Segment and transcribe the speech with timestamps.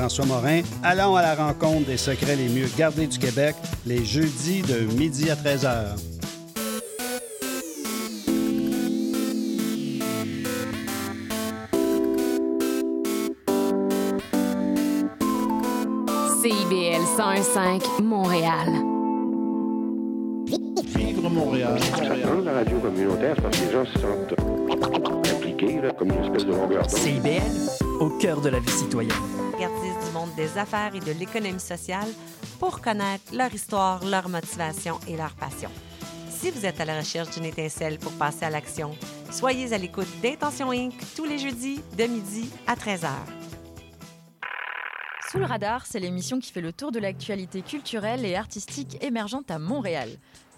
[0.00, 0.62] François Morin.
[0.82, 5.28] Allons à la rencontre des secrets les mieux gardés du Québec, les jeudis de midi
[5.28, 5.98] à 13h.
[16.40, 18.68] CIBL 101.5 Montréal.
[20.96, 21.78] Vivre Montréal.
[22.24, 26.46] Dans la radio communautaire, parce que les gens se sentent impliqués, là, comme une espèce
[26.46, 26.88] de longueur.
[26.88, 27.42] CIBL,
[28.00, 29.12] au cœur de la vie citoyenne.
[29.60, 29.89] du
[30.36, 32.08] des affaires et de l'économie sociale
[32.58, 35.70] pour connaître leur histoire, leur motivation et leur passion.
[36.28, 38.96] Si vous êtes à la recherche d'une étincelle pour passer à l'action,
[39.30, 40.94] soyez à l'écoute d'Intention Inc.
[41.14, 43.10] tous les jeudis de midi à 13h.
[45.30, 49.50] Sous le radar, c'est l'émission qui fait le tour de l'actualité culturelle et artistique émergente
[49.50, 50.08] à Montréal.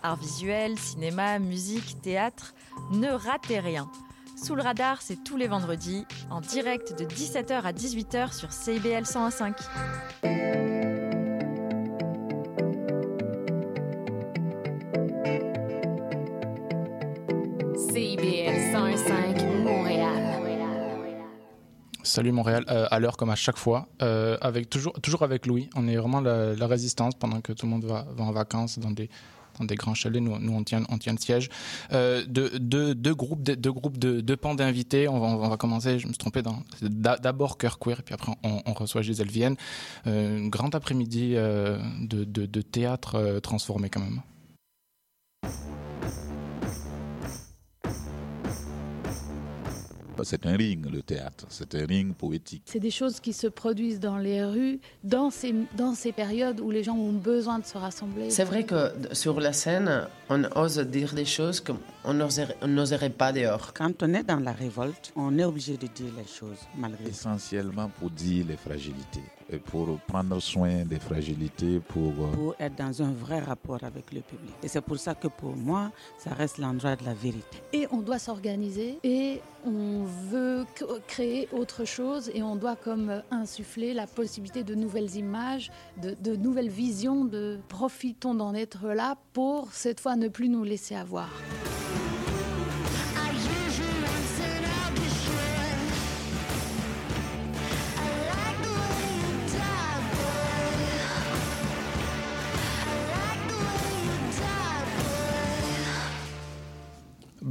[0.02, 2.54] Art visuel, cinéma, musique, théâtre,
[2.92, 3.90] ne ratez rien.
[4.42, 9.04] Sous le radar, c'est tous les vendredis, en direct de 17h à 18h sur CIBL
[9.04, 9.54] 101.5.
[17.76, 20.08] CIBL 101.5 Montréal.
[22.02, 25.70] Salut Montréal, euh, à l'heure comme à chaque fois, euh, avec toujours, toujours avec Louis.
[25.76, 28.80] On est vraiment la, la résistance pendant que tout le monde va, va en vacances
[28.80, 29.08] dans des,
[29.64, 30.22] des grands chalets.
[30.22, 31.48] Nous, on, tient, le siège.
[31.92, 35.08] Euh, deux, deux, groupes, de, deux groupes de deux pans d'invités.
[35.08, 36.42] On va, commencer, je me suis trompé,
[36.80, 39.56] d'abord Cœur Queer, puis après on, reçoit Gisèle Vienne.
[40.06, 44.22] Euh, un grand après-midi euh, de théâtre euh, transformé quand même.
[50.22, 51.46] C'est un ring, le théâtre.
[51.48, 52.62] C'est un ring poétique.
[52.66, 56.70] C'est des choses qui se produisent dans les rues, dans ces, dans ces périodes où
[56.70, 58.30] les gens ont besoin de se rassembler.
[58.30, 63.10] C'est vrai que sur la scène, on ose dire des choses qu'on n'oserait on n'oserait
[63.10, 63.72] pas dehors.
[63.74, 67.88] Quand on est dans la révolte, on est obligé de dire les choses, malgré Essentiellement
[67.98, 69.24] pour dire les fragilités,
[69.58, 72.12] pour prendre soin des fragilités, pour...
[72.20, 74.54] euh, pour être dans un vrai rapport avec le public.
[74.62, 77.58] Et c'est pour ça que pour moi, ça reste l'endroit de la vérité.
[77.72, 80.64] Et on doit s'organiser et on veut
[81.06, 85.70] créer autre chose et on doit comme euh, insuffler la possibilité de nouvelles images,
[86.02, 90.64] de, de nouvelles visions, de profitons d'en être là pour cette fois ne plus nous
[90.64, 91.28] laisser avoir.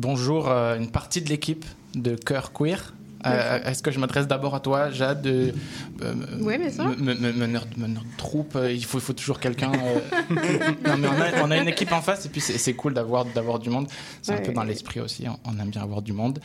[0.06, 1.64] Bonjour, euh, une partie de l'équipe
[1.94, 2.96] de Cœur Queer.
[3.28, 5.52] Euh, Est-ce que je m'adresse d'abord à toi, Jade euh,
[6.02, 6.86] euh, Oui, bien sûr.
[8.18, 9.72] troupe, euh, il faut, toujours quelqu'un.
[9.72, 10.00] euh.
[10.88, 13.26] non, mais on a, on a une équipe en face et puis c'est cool d'avoir
[13.60, 13.88] du monde.
[14.24, 16.40] C'est un peu dans l'esprit aussi, on, on aime bien avoir du monde.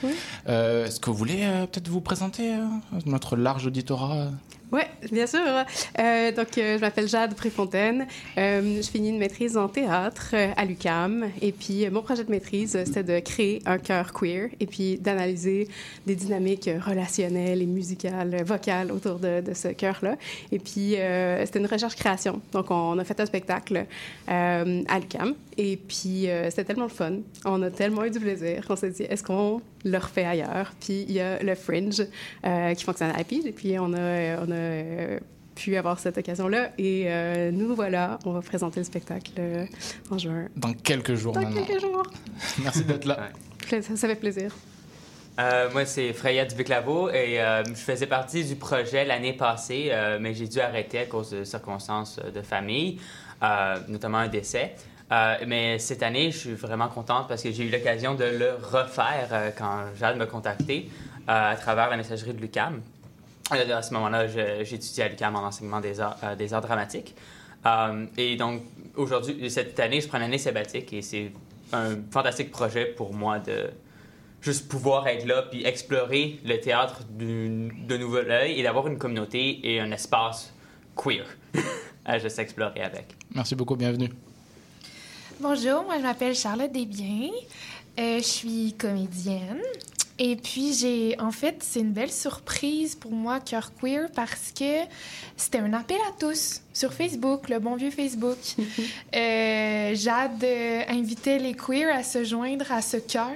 [0.51, 2.67] Euh, Est-ce que vous voulez euh, peut-être vous présenter euh,
[3.07, 4.27] notre large auditorat
[4.73, 4.81] Oui,
[5.13, 5.39] bien sûr.
[5.41, 8.07] Euh, donc, euh, je m'appelle Jade Préfontaine.
[8.37, 11.27] Euh, je finis une maîtrise en théâtre à l'UCAM.
[11.41, 15.69] Et puis, mon projet de maîtrise, c'était de créer un cœur queer et puis d'analyser
[16.05, 20.17] des dynamiques relationnelles et musicales, vocales autour de, ce cœur-là.
[20.51, 20.97] Et puis,
[21.45, 22.41] c'était une recherche-création.
[22.53, 23.87] Donc, on a fait un spectacle
[24.27, 24.65] à
[24.99, 25.35] l'UCAM.
[25.59, 27.19] Et puis, c'était tellement le fun.
[27.45, 30.73] On a tellement eu du plaisir qu'on s'est dit, est-ce qu'on le refait ailleurs?
[30.81, 32.03] Puis, il y a le Fringe
[32.77, 33.47] qui fonctionne à Pige.
[33.47, 34.56] Et puis, on a
[35.57, 36.71] pu avoir cette occasion-là.
[36.79, 39.67] Et euh, nous voilà, on va présenter le spectacle euh,
[40.11, 40.47] en juin.
[40.57, 42.03] dans quelques jours Dans maintenant quelques jours.
[42.63, 43.31] Merci d'être là.
[43.69, 44.53] Ça, ça fait plaisir.
[45.39, 50.19] Euh, moi, c'est Freya Dubé-Claveau et euh, je faisais partie du projet l'année passée, euh,
[50.21, 52.99] mais j'ai dû arrêter à cause de circonstances de famille,
[53.43, 54.75] euh, notamment un décès.
[55.13, 58.55] Euh, mais cette année, je suis vraiment contente parce que j'ai eu l'occasion de le
[58.61, 60.91] refaire euh, quand Jade m'a contacté
[61.29, 62.81] euh, à travers la messagerie de l'UCAM.
[63.53, 64.27] Euh, à ce moment-là,
[64.65, 67.15] j'étudiais à l'UCAM en enseignement des arts, euh, des arts dramatiques.
[67.65, 68.63] Euh, et donc,
[68.97, 71.33] aujourd'hui, cette année, je prends une année sabbatique et c'est
[71.73, 73.71] un fantastique projet pour moi de
[74.41, 78.99] juste pouvoir être là puis explorer le théâtre du- de nouvel œil et d'avoir une
[78.99, 80.53] communauté et un espace
[80.97, 81.25] queer
[82.05, 83.15] à juste explorer avec.
[83.35, 84.11] Merci beaucoup, bienvenue.
[85.41, 87.31] Bonjour, moi je m'appelle Charlotte Desbiens.
[87.99, 89.61] Euh, je suis comédienne.
[90.19, 94.83] Et puis j'ai, en fait, c'est une belle surprise pour moi, Cœur Queer, parce que
[95.37, 98.39] c'était un appel à tous sur Facebook, le bon vieux Facebook.
[99.15, 103.31] Euh, Jade euh, invitait les queers à se joindre à ce cœur.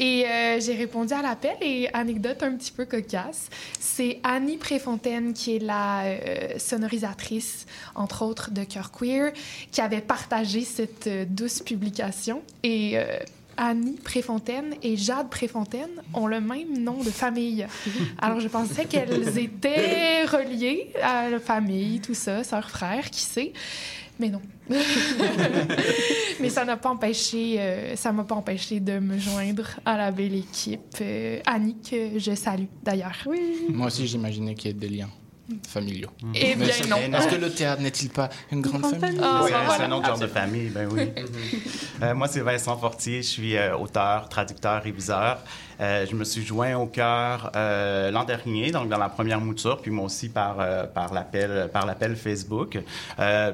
[0.00, 5.34] Et euh, j'ai répondu à l'appel et anecdote un petit peu cocasse, c'est Annie Préfontaine
[5.34, 9.32] qui est la euh, sonorisatrice, entre autres, de Cœur Queer,
[9.70, 12.40] qui avait partagé cette euh, douce publication.
[12.62, 13.18] Et euh,
[13.56, 17.66] Annie Préfontaine et Jade Préfontaine ont le même nom de famille.
[18.18, 23.52] Alors, je pensais qu'elles étaient reliées à la famille, tout ça, sœurs, frères, qui sait.
[24.18, 24.42] Mais non.
[26.40, 30.10] Mais ça n'a pas empêché, euh, ça m'a pas empêché de me joindre à la
[30.10, 30.96] belle équipe.
[31.00, 33.16] Euh, Annie, que je salue d'ailleurs.
[33.26, 33.66] Oui.
[33.70, 35.08] Moi aussi, j'imaginais qu'il y ait des liens
[35.68, 36.10] familiaux.
[36.34, 36.96] Eh bien, non.
[36.96, 39.18] Est-ce que le théâtre n'est-il pas une grande famille?
[39.22, 39.84] Ah, Oui, c'est voilà.
[39.86, 41.08] un autre genre de famille, ben oui.
[42.02, 45.38] Euh, moi, c'est Vincent Fortier, je suis euh, auteur, traducteur, réviseur.
[45.80, 49.80] Euh, je me suis joint au cœur euh, l'an dernier, donc dans la première mouture,
[49.80, 52.78] puis moi aussi par, euh, par l'appel par l'appel Facebook.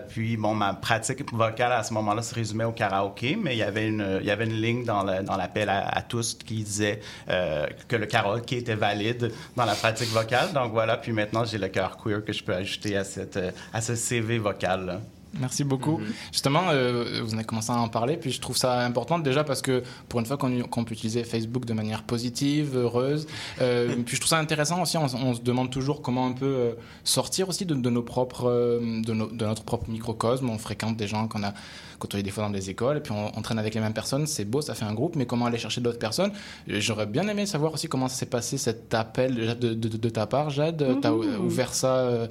[0.08, 3.62] Puis, bon, ma pratique vocale à ce moment-là se résumait au karaoké, mais il y
[3.62, 8.06] avait une, il y avait une ligne dans l'appel à, tous qui disait que le
[8.06, 10.52] karaoké était valide dans la pratique vocale.
[10.52, 13.38] Donc voilà, puis maintenant, j'ai le cœur queer que je peux ajouter à, cette,
[13.72, 15.00] à ce CV vocal-là.
[15.40, 16.00] Merci beaucoup.
[16.32, 19.62] Justement, euh, vous avez commencé à en parler, puis je trouve ça important déjà parce
[19.62, 23.26] que pour une fois qu'on qu'on peut utiliser Facebook de manière positive, heureuse,
[23.60, 26.44] euh, puis je trouve ça intéressant aussi, on, on se demande toujours comment on peut
[26.46, 26.72] euh,
[27.04, 30.48] sortir aussi de, de nos propres, euh, de, nos- de notre propre microcosme.
[30.50, 31.52] On fréquente des gens qu'on a
[31.98, 34.26] côtoyés des fois dans des écoles, et puis on, on traîne avec les mêmes personnes,
[34.26, 36.30] c'est beau, ça fait un groupe, mais comment aller chercher d'autres personnes?
[36.68, 40.08] J'aurais bien aimé savoir aussi comment ça s'est passé cet appel déjà de, de- de
[40.10, 40.84] ta part, Jade.
[41.00, 41.44] Tu as Mhm.
[41.46, 42.26] ouvert ça euh,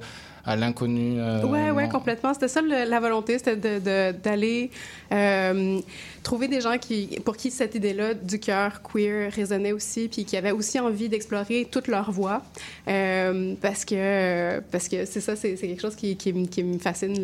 [0.46, 1.16] à l'inconnu.
[1.20, 2.32] euh, Ouais, ouais, complètement.
[2.32, 4.70] C'était ça le- la volonté, c'était de- de- d'aller
[5.12, 5.78] euh,
[6.22, 10.36] trouver des gens qui, pour qui cette idée-là du cœur queer résonnait aussi, puis qui
[10.36, 12.42] avaient aussi envie d'explorer toute leur voix,
[12.88, 16.78] Euh, parce que parce que c'est ça, c'est quelque chose qui, qui, me- qui me
[16.78, 17.14] fascine,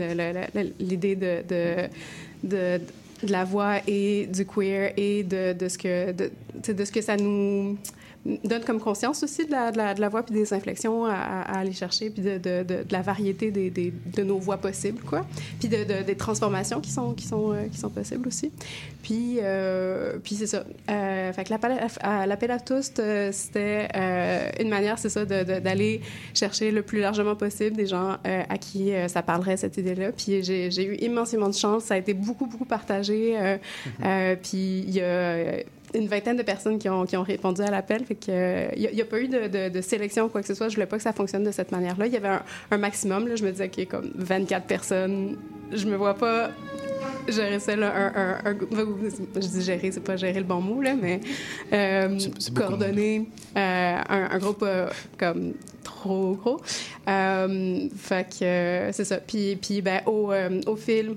[0.81, 1.89] l'idée de, de,
[2.43, 2.81] de
[3.25, 6.33] de la voix et du queer et de, de ce que de,
[6.73, 7.79] de ce que ça nous
[8.45, 11.13] donne comme conscience aussi de la, de la, de la voix puis des inflexions à,
[11.15, 15.27] à aller chercher puis de, la variété des, des, de nos voix possibles quoi.
[15.59, 18.53] Puis de, de- des transformations qui sont qui sont euh, qui sont possibles aussi.
[19.03, 20.65] Puis euh, puis c'est ça.
[20.89, 22.93] Euh, fait que l'appel à, l'appel à tous
[23.33, 23.89] c'était
[24.61, 26.01] une manière c'est ça d'aller
[26.35, 30.43] chercher le plus largement possible des gens à qui ça parlerait cette idée là puis
[30.45, 31.85] j'ai eu immensément de chance.
[31.85, 33.37] Ça a été beaucoup beaucoup partagé
[34.05, 35.57] euh, puis il y a
[35.95, 38.05] une vingtaine de personnes qui ont, qui ont répondu à l'appel.
[38.05, 40.47] Fait que, euh, il n'y a, pas eu de, de- de sélection ou quoi que
[40.47, 40.69] ce soit.
[40.69, 42.07] Je voulais pas que ça fonctionne de cette manière-là.
[42.07, 43.29] Il y avait un, un maximum.
[43.29, 43.37] Là.
[43.37, 45.37] Je me disais, OK, comme 24 personnes,
[45.73, 46.51] je me vois pas
[47.29, 47.77] gérer ça.
[47.77, 48.57] Là, un, un- un-
[49.37, 51.21] je dis gérer, c'est pas gérer le bon mot, là, mais
[51.73, 52.19] euh,
[52.55, 55.53] coordonner euh, un, groupe euh, comme
[55.85, 56.61] trop gros.
[57.09, 59.19] Euh, fait que euh, c'est ça.
[59.19, 61.15] Puis, puis ben, au, euh, au fil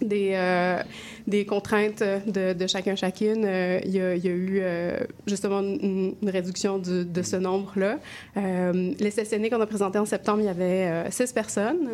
[0.00, 0.82] des, euh,
[1.26, 3.44] des contraintes de, de chacun chacune.
[3.44, 7.98] euh, Il y, a, eu euh, justement une, réduction du- de ce nombre-là.
[8.36, 11.88] Les sessionnées qu'on a présentées en septembre, il y avait six personnes.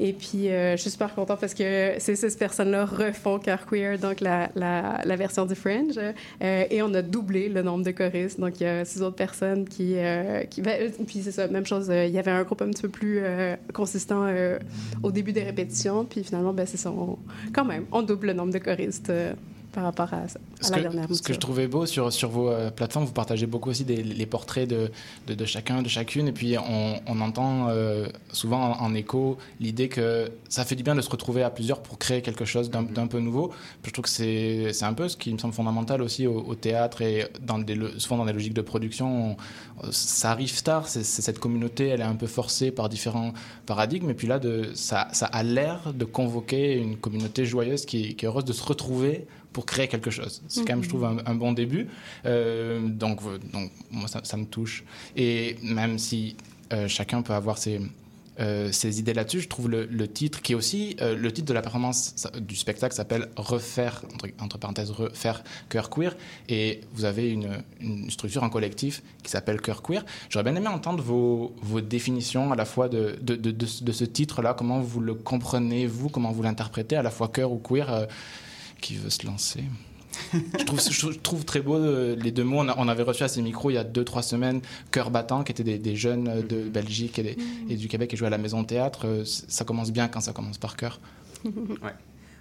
[0.00, 4.20] Et puis, euh, je suis super contente parce que ces personnes-là refont Cœur Queer, donc
[4.20, 5.98] la, la, version du Fringe.
[5.98, 8.38] Euh, et on a doublé le nombre de choristes.
[8.38, 9.94] Donc, il y a six autres personnes qui...
[9.96, 11.88] euh, qui ben, puis, c'est ça, même chose.
[11.88, 13.20] il y avait un groupe un petit peu plus
[13.72, 14.28] consistant
[15.02, 16.04] au début des répétitions.
[16.04, 16.92] Puis, finalement, ben, c'est ça.
[17.52, 19.12] quand même, on double le nombre de choristes
[19.72, 21.34] par rapport à, ça, à Ce la que, dernière ce que mouture.
[21.34, 24.68] je trouvais beau sur, sur vos euh, plateformes, vous partagez beaucoup aussi des, les portraits
[24.68, 24.90] de,
[25.26, 29.38] de, de chacun, de chacune, et puis on, on entend euh, souvent en, en écho
[29.60, 32.70] l'idée que ça fait du bien de se retrouver à plusieurs pour créer quelque chose
[32.70, 33.52] d'un d'un peu nouveau.
[33.84, 36.54] Je trouve que c'est c'est un peu ce qui me semble fondamental aussi au, au
[36.54, 39.32] théâtre et dans des, lo- souvent dans des logiques de production.
[39.32, 39.36] on-
[39.92, 43.32] ça arrive tard, c'est c'est cette communauté, elle est un peu forcée par différents
[43.66, 48.16] paradigmes, et puis là, de, ça, ça a l'air de convoquer une communauté joyeuse qui,
[48.16, 50.42] qui est heureuse de se retrouver pour créer quelque chose.
[50.48, 51.88] C'est quand même, je trouve, un, un bon début.
[52.26, 53.20] Euh, donc,
[53.52, 54.84] donc, moi, ça, ça me touche.
[55.16, 56.36] Et même si
[56.72, 57.80] euh, chacun peut avoir ses,
[58.40, 61.48] euh, ses idées là-dessus, je trouve le, le titre, qui est aussi euh, le titre
[61.48, 66.14] de la performance ça- du spectacle, s'appelle Refaire, entre, entre parenthèses, Refaire Cœur Queer.
[66.48, 67.48] Et vous avez une,
[67.80, 70.04] une structure, un collectif qui s'appelle Cœur Queer.
[70.28, 73.82] J'aurais bien aimé entendre vos, vos définitions à la fois de, de, de, de, ce-
[73.82, 77.50] de ce titre-là, comment vous le comprenez, vous, comment vous l'interprétez, à la fois cœur
[77.50, 77.92] ou queer.
[77.92, 78.06] euh,
[78.80, 79.64] qui veut se lancer
[80.32, 80.64] je,
[81.18, 82.60] trouve, je très beau euh, les deux mots.
[82.60, 85.10] On, a- on avait reçu à ces micros il y a deux, trois semaines Cœur
[85.10, 87.36] Battant, qui étaient des, des jeunes euh, de Belgique et, des-
[87.68, 89.06] et du Québec qui jouaient à la Maison Théâtre.
[89.06, 91.00] Euh, Ça commence bien quand ça commence par cœur.
[91.44, 91.92] Ouais.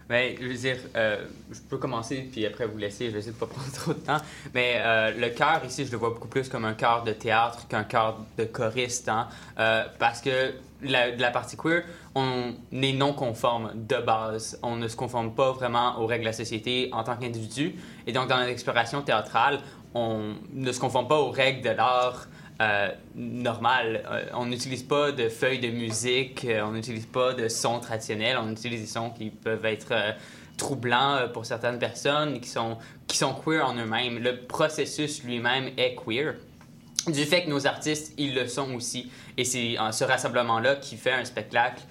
[0.09, 3.33] Ben, je veux dire, euh, je peux commencer, puis après vous laisser, je vais essayer
[3.33, 4.21] de pas prendre trop de temps.
[4.53, 7.67] Mais euh, le chœur, ici, je le vois beaucoup plus comme un chœur de théâtre
[7.67, 9.27] qu'un chœur de choriste, hein,
[9.59, 11.83] euh, parce que la, de la partie queer,
[12.15, 14.59] on est non conforme de base.
[14.63, 17.75] On ne se conforme pas vraiment aux règles de la société en tant qu'individu.
[18.05, 19.59] Et donc, dans notre exploration théâtrale,
[19.93, 22.27] on ne se conforme pas aux règles de l'art
[22.61, 24.03] euh, normal.
[24.09, 28.37] Euh, on n'utilise pas de feuilles de musique, euh, on n'utilise pas de sons traditionnels,
[28.41, 29.93] on utilise des sons qui peuvent être
[30.57, 34.19] troublant euh, pour certaines personnes qui sont, qui sont queer en eux-mêmes.
[34.19, 36.35] Le processus lui-même est queer.
[37.07, 39.09] Du fait que nos artistes, ils le sont aussi.
[39.37, 41.81] Et c'est en ce rassemblement-là qui fait un spectacle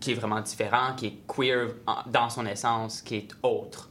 [0.00, 1.68] qui est vraiment différent, qui est queer
[2.06, 3.90] dans son essence, qui est autre.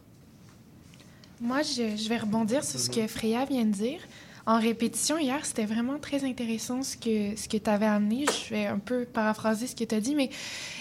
[1.41, 3.99] Moi, je, je vais rebondir sur ce que Freya vient de dire.
[4.45, 8.25] En répétition hier, c'était vraiment très intéressant ce que, ce que tu avais amené.
[8.25, 10.29] Je vais un peu paraphraser ce que tu as dit, mais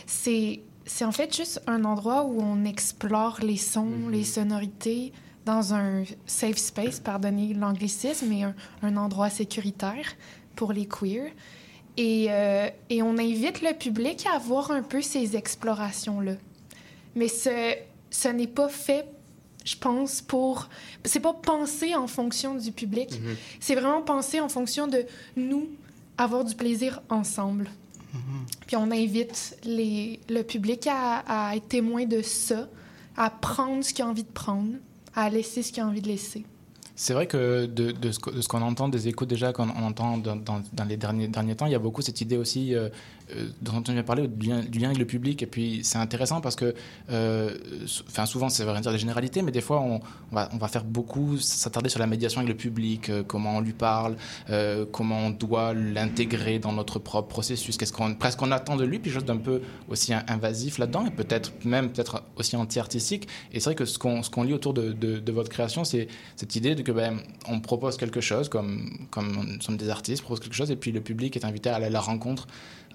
[0.06, 5.12] c'est, c'est en fait juste un endroit où on explore les sons, les sonorités
[5.44, 10.14] dans un safe space, pardonnez l'anglicisme, mais un, un endroit sécuritaire
[10.56, 11.32] pour les queers.
[11.96, 16.34] Et, euh, et on invite le public à voir un peu ces explorations-là.
[17.14, 17.74] Mais ce,
[18.10, 19.06] ce n'est pas fait,
[19.64, 20.68] je pense, pour...
[21.04, 23.20] C'est pas pensé en fonction du public.
[23.20, 23.36] Mhm.
[23.60, 25.04] C'est vraiment pensé en fonction de
[25.36, 25.68] nous
[26.16, 27.70] avoir du plaisir ensemble.
[28.66, 32.68] Puis on invite les, le public à, à être témoin de ça,
[33.16, 34.74] à prendre ce qu'il a envie de prendre,
[35.14, 36.44] à laisser ce qu'il a envie de laisser.
[36.94, 40.96] C'est vrai que de, ce qu'on entend, des échos déjà qu'on on entend dans, les
[40.96, 42.90] derniers, derniers temps, il y a beaucoup cette idée aussi euh,
[43.60, 45.42] dont on vient parler, du lien, avec le public.
[45.42, 46.74] Et puis c'est intéressant parce que,
[47.10, 47.56] euh,
[48.26, 50.00] souvent c'est vrai dire des généralités, mais des fois on,
[50.30, 53.56] on va, on va faire beaucoup s'attarder sur la médiation avec le public, euh, comment
[53.56, 54.16] on lui parle,
[54.50, 58.84] euh, comment on doit l'intégrer dans notre propre processus, qu'est-ce qu'on presque qu'on attend de
[58.84, 63.28] lui, puis chose d'un peu aussi in- invasif là-dedans, et peut-être même peut-être aussi anti-artistique.
[63.52, 66.08] Et c'est vrai que ce qu'on ce qu'on lit autour de, de- votre création, c'est
[66.36, 70.22] cette idée de que ben, on propose quelque chose, comme, comme nous sommes des artistes,
[70.22, 72.46] on propose quelque chose, et puis le public est invité à aller à la rencontre.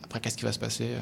[0.04, 1.00] Après, qu'est-ce qui va se passer euh.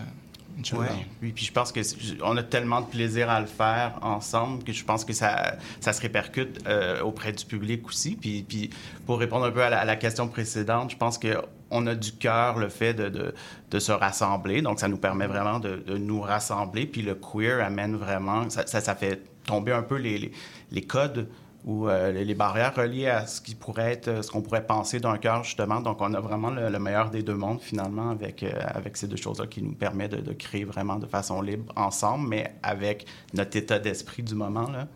[0.73, 0.87] Ouais.
[1.21, 1.81] Oui, puis je pense que
[2.23, 5.91] on a tellement de plaisir à le faire ensemble que je pense que ça, ça
[5.91, 8.15] se répercute euh, auprès du public aussi.
[8.15, 8.69] Puis, puis
[9.05, 11.95] pour répondre un peu à la, à la question précédente, je pense que on a
[11.95, 13.33] du cœur le fait de, de,
[13.69, 14.61] de se rassembler.
[14.61, 16.85] Donc, ça nous permet vraiment de, de nous rassembler.
[16.85, 20.31] Puis le queer amène vraiment, ça, ça, ça fait tomber un peu les, les,
[20.71, 21.27] les codes
[21.65, 24.99] ou euh, les- barrières reliées à ce qui pourrait être, euh, ce qu'on pourrait penser
[24.99, 25.81] d'un cœur, justement.
[25.81, 29.07] Donc, on a vraiment le, le meilleur des deux mondes, finalement, avec, euh, avec ces
[29.07, 33.05] deux choses-là qui nous permet de, de créer vraiment de façon libre ensemble, mais avec
[33.33, 34.87] notre état d'esprit du moment, là.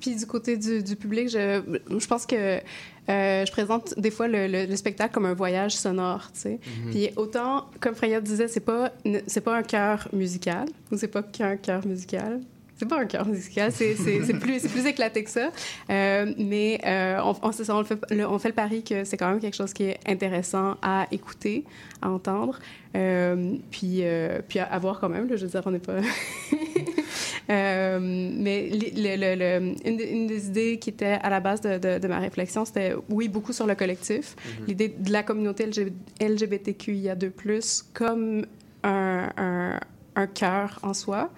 [0.00, 1.62] Puis du côté du, du public, je,
[1.98, 5.76] je pense que euh, je présente des fois le, le- le spectacle comme un voyage
[5.76, 6.60] sonore, tu sais.
[6.84, 6.90] Mhm.
[6.90, 8.92] Puis autant, comme Freya disait, c'est pas
[9.26, 12.40] c'est pas un chœur musical ou c'est pas qu'un chœur musical.
[12.76, 13.94] C'est pas un chœur musical, c'est
[14.40, 15.50] plus, plus éclaté que ça.
[15.90, 18.82] Euh, mais euh, on, on, c'est ça, on, le fait, le- on fait le pari
[18.82, 21.64] que c'est quand même quelque chose qui est intéressant à écouter,
[22.02, 22.58] à entendre.
[22.96, 24.02] Euh, puis,
[24.48, 25.98] puis à, à voir quand même, là, je veux dire, on n'est pas...
[27.48, 32.08] Mais le- une, des- une des idées qui était à la base de, de- de
[32.08, 34.34] ma réflexion, c'était, oui, beaucoup sur le collectif.
[34.60, 34.66] Mhm.
[34.66, 38.46] L'idée de la communauté LG LGBTQIA2+, comme
[38.82, 39.80] un, un,
[40.16, 41.30] un cœur en soi.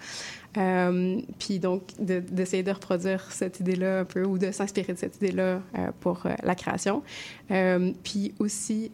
[0.56, 4.98] Euh, puis donc, de- d'essayer de, reproduire cette idée-là un peu, ou de s'inspirer de
[4.98, 7.02] cette idée-là euh, pour euh, la création.
[8.02, 8.90] Puis aussi...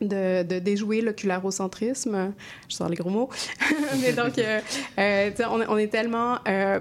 [0.00, 2.32] de, déjouer l'oculárocentrisme.
[2.68, 3.28] Je sors les gros mots.
[4.00, 4.60] Mais donc, euh,
[4.98, 5.30] euh,
[5.68, 6.78] on, est- tellement euh,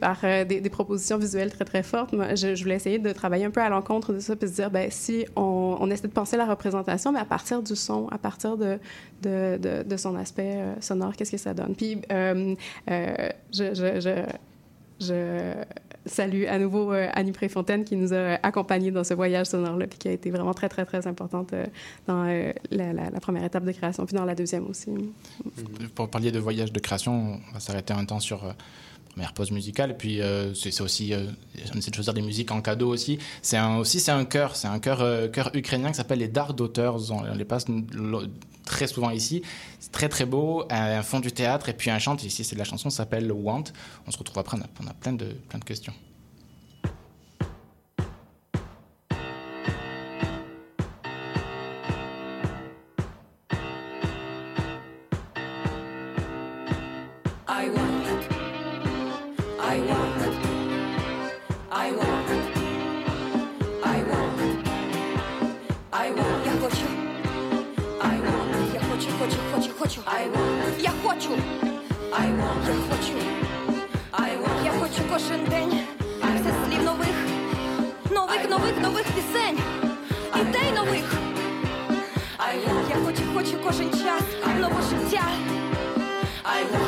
[0.00, 2.12] par euh, des, propositions visuelles très, très fortes.
[2.12, 4.70] Moi, je, voulais essayer de travailler un peu à l'encontre de ça, puis se dire,
[4.70, 8.56] ben, si on, essaie de penser la représentation, mais à partir du son, à partir
[8.56, 8.78] de,
[9.22, 11.74] de, de, son aspect sonore, qu'est-ce que ça donne?
[11.74, 12.00] Puis,
[12.88, 14.24] je
[15.00, 15.54] je
[16.06, 19.98] salue à nouveau euh, Annie Préfontaine qui nous a accompagnés dans ce voyage sonore-là, puis
[19.98, 21.64] qui a été vraiment très, très, très importante euh,
[22.06, 24.90] dans euh, la, première étape de création, puis dans la deuxième aussi.
[25.94, 28.54] Pour parler de voyage de création, on va s'arrêter un temps sur
[29.10, 29.92] première pause musicale.
[29.92, 30.20] Et puis
[30.54, 31.14] c'est aussi,
[31.72, 33.18] on essaie de choisir des musiques en cadeau aussi.
[33.42, 35.00] C'est aussi c'est un chœur, c'est un chœur,
[35.54, 37.10] ukrainien qui s'appelle les Dark Daughters.
[37.12, 37.66] On, les passe
[38.64, 39.42] très souvent ici.
[39.80, 42.16] C'est très très beau, un, fond du théâtre et puis un chant.
[42.16, 43.64] Ici c'est de la chanson, s'appelle Want.
[44.06, 45.92] On se retrouve après, on a, on a plein de plein de questions.
[78.58, 79.58] Нових, нових, пісень.
[80.40, 81.04] Ідей нових.
[82.88, 84.22] Я хочу, хочу кожен час.
[84.60, 85.22] Нове життя.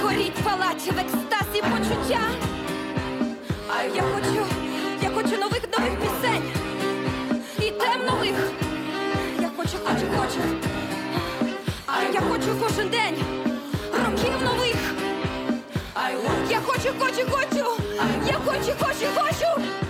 [0.02, 2.20] Горіть палач в екстазі почуття.
[3.94, 4.46] Я хочу,
[5.02, 6.52] я хочу нових нових пісень.
[7.58, 8.50] І тем нових.
[9.40, 10.40] Я хочу, хочу, хочу.
[12.12, 13.24] Я хочу кожен день.
[13.92, 14.94] Років нових.
[16.50, 17.18] Я хочу, хочу,
[18.26, 19.85] я хочу, хочу, хочу.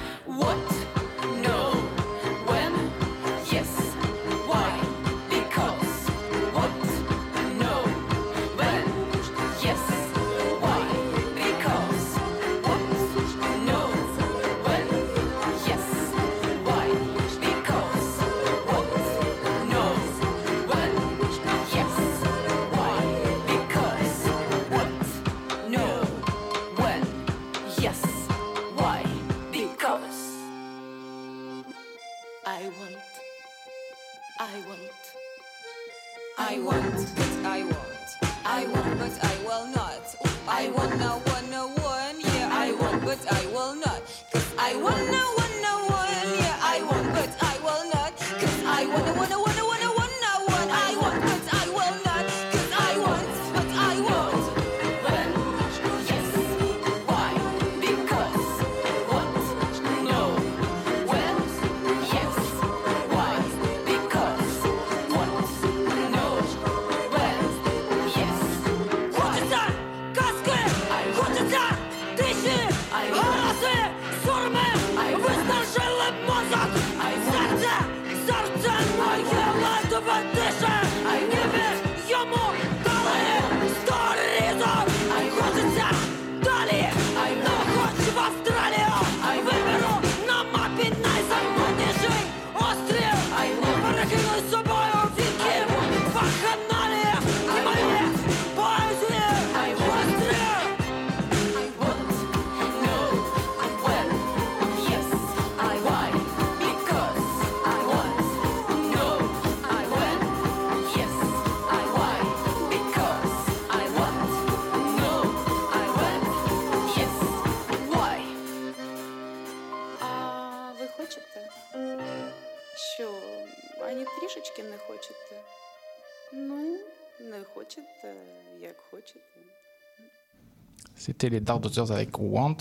[131.07, 132.57] C'était les Dark Daughters avec Want.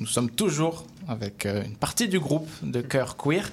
[0.00, 3.48] Nous sommes toujours avec euh, une partie du groupe de chœur queer.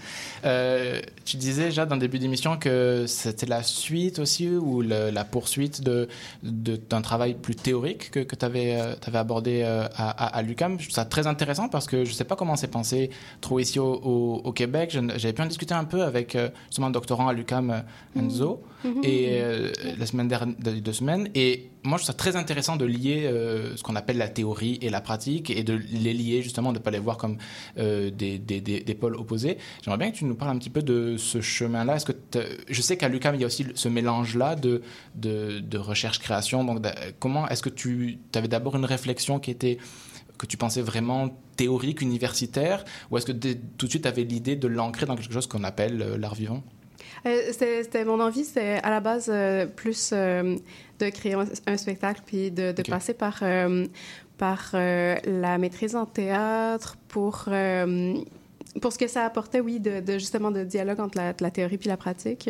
[0.46, 5.24] Euh, tu disais, Jade, dans le début d'émission, que c'était la suite aussi ou la
[5.26, 6.10] poursuite de-
[6.42, 8.76] de- d'un travail plus théorique que, tu avais,
[9.14, 10.80] abordé euh, à, à, à l'UQAM.
[10.80, 13.12] Je trouve ça très intéressant parce que je ne sais pas comment c'est pensé
[13.42, 14.90] trop ici au, Québec.
[15.18, 16.36] J'avais pu en discuter un peu avec
[16.70, 19.02] justement un doctorant à l'UQAM, euh, Enzo, Mhm.
[19.04, 21.28] et euh, la semaine dernière, deux semaines.
[21.36, 24.78] Et moi, je trouve ça très intéressant de lier euh, ce qu'on appelle la théorie
[24.82, 27.38] et la pratique et de les lier justement, de ne pas les voir comme
[27.78, 29.58] euh, des, des, des- des pôles opposés.
[29.84, 31.96] J'aimerais bien que tu nous parles un petit peu de ce chemin-là.
[31.98, 32.14] Est-ce que
[32.70, 34.82] je sais qu'à l'UQAM, il y a aussi ce mélange-là de,
[35.16, 36.64] de, de recherche-création.
[36.64, 36.86] Donc,
[37.20, 39.78] comment est-ce que tu avais d'abord une réflexion qui était
[40.38, 44.58] que tu pensais vraiment théorique, universitaire, ou est-ce que tout de suite tu avais l'idée
[44.58, 46.62] de l'ancrer dans quelque chose qu'on appelle l'art vivant?
[47.26, 50.58] C'était c'était mon envie, c'était à la base euh, plus euh,
[51.00, 53.86] de créer un, un spectacle puis de, de passer par, euh,
[54.38, 58.14] par euh, la maîtrise en théâtre pour, euh,
[58.80, 61.80] pour ce que ça apportait, oui, de, de justement de dialogue entre la, la théorie
[61.80, 62.48] puis la pratique,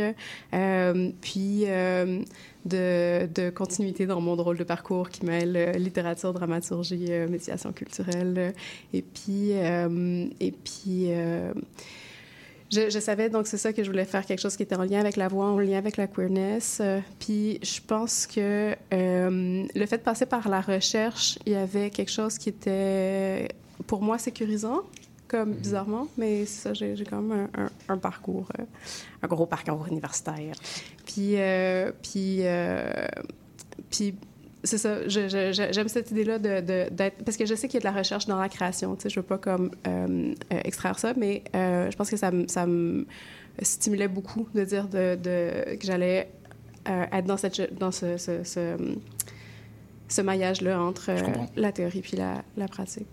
[0.53, 2.21] euh, puis euh,
[2.65, 7.71] de, de continuité dans mon drôle de parcours qui mêle euh, littérature, dramaturgie, euh, médiation
[7.71, 8.51] culturelle, euh,
[8.91, 11.53] et puis, euh, et puis euh,
[12.71, 14.83] je, je savais donc c'est ça que je voulais faire quelque chose qui était en
[14.83, 16.79] lien avec la voix, en lien avec la queerness.
[16.81, 21.55] Euh, puis je pense que euh, le fait de passer par la recherche, il y
[21.55, 23.49] avait quelque chose qui était
[23.87, 24.81] pour moi sécurisant,
[25.27, 28.63] comme bizarrement, mais ça, j'ai quand même un, un- un parcours, euh,
[29.23, 30.53] un gros parcours universitaire.
[31.05, 31.35] Puis,
[32.03, 32.41] puis,
[33.89, 34.15] puis
[34.65, 37.23] c'est ça, j'aime cette idée-là de, d'être...
[37.23, 39.09] Parce que je sais qu'il y a de la recherche dans la création, tu sais,
[39.09, 42.47] je veux pas comme euh, euh, extraire ça, mais euh, je pense que ça, me-
[42.47, 43.05] ça me
[43.61, 46.29] stimulait beaucoup de dire de, de- que j'allais
[46.89, 48.75] euh, être dans, cette, dans ce, ce, ce,
[50.07, 51.11] ce maillage-là entre
[51.55, 53.07] la théorie puis la, la pratique.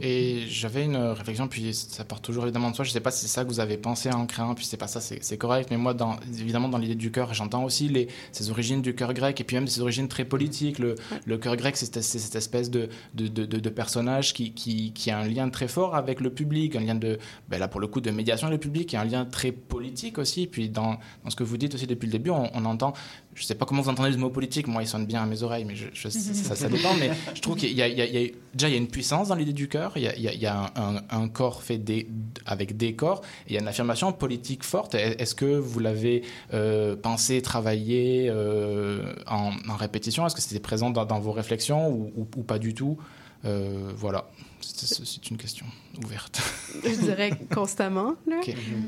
[0.00, 2.84] Et j'avais une réflexion, puis ça part toujours évidemment de soi.
[2.84, 4.76] Je ne sais pas si c'est ça que vous avez pensé en créant, puis c'est
[4.76, 5.68] pas ça, c'est correct.
[5.70, 9.12] Mais moi, dans, évidemment, dans l'idée du cœur, j'entends aussi les, ces origines du cœur
[9.14, 10.78] grec, et puis même ces origines très politiques.
[10.78, 10.94] Le,
[11.26, 15.10] le cœur grec, c'est cette, espèce de, de, de, de- de personnage qui, qui, qui
[15.10, 17.86] a un lien très fort avec le public, un lien de, ben là pour le
[17.86, 20.46] coup, de médiation avec le public, et un lien très politique aussi.
[20.46, 22.92] Puis dans, dans ce que vous dites aussi depuis le début, on, on entend,
[23.34, 25.26] je ne sais pas comment vous entendez le mot politique, moi il sonne bien à
[25.26, 26.94] mes oreilles, mais je, je- ça, ça dépend.
[26.94, 27.92] Mais je trouve qu'il y a, y
[28.24, 30.40] y déjà il y a une puissance dans l'idée du cœur, il y a, il
[30.42, 32.08] y un, un- un corps fait des,
[32.46, 34.94] avec des corps, et il y a une affirmation politique forte.
[34.94, 40.26] Est- Est-ce que vous l'avez euh, pensé, travaillé euh, en, en répétition?
[40.26, 42.98] Est-ce que c'était présent dans, dans vos réflexions ou, ou- ou pas du tout?
[43.44, 44.26] Euh, voilà,
[44.60, 45.66] c'est une question
[46.04, 46.40] ouverte.
[46.84, 48.14] je dirais constamment.
[48.28, 48.40] Là.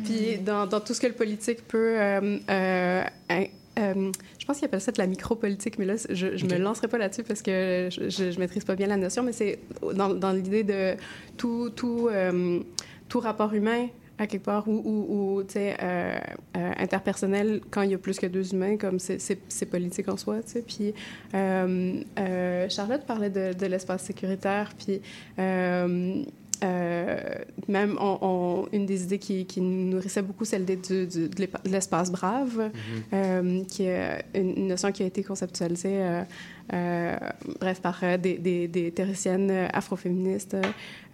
[0.04, 1.96] Puis dans, dans tout ce que le politique peut...
[3.78, 6.88] euh, je pense qu'ils appellent ça de la micropolitique, mais là, je, je me lancerai
[6.88, 9.58] pas là-dessus parce que je, je maîtrise pas bien la notion, mais c'est
[9.94, 10.94] dans, dans l'idée de
[11.37, 12.60] tout, tout, euh,
[13.08, 16.18] tout rapport humain à quelque part ou, euh,
[16.54, 20.37] interpersonnel quand il y a plus que deux humains, comme c'est- politique en soi.
[20.68, 20.94] Puis
[21.32, 25.00] Charlotte parlait de, de l'espace sécuritaire, puis
[27.68, 31.29] même on- on- une des idées qui, qui nous nourrissait beaucoup, c'est l'idée du- du-
[31.29, 32.70] de de l'espace brave,
[33.12, 36.22] euh, qui est une, notion qui a été conceptualisée, euh,
[36.72, 37.16] euh,
[37.61, 40.57] bref, par euh, des, des, des théoriciennes euh, afroféministes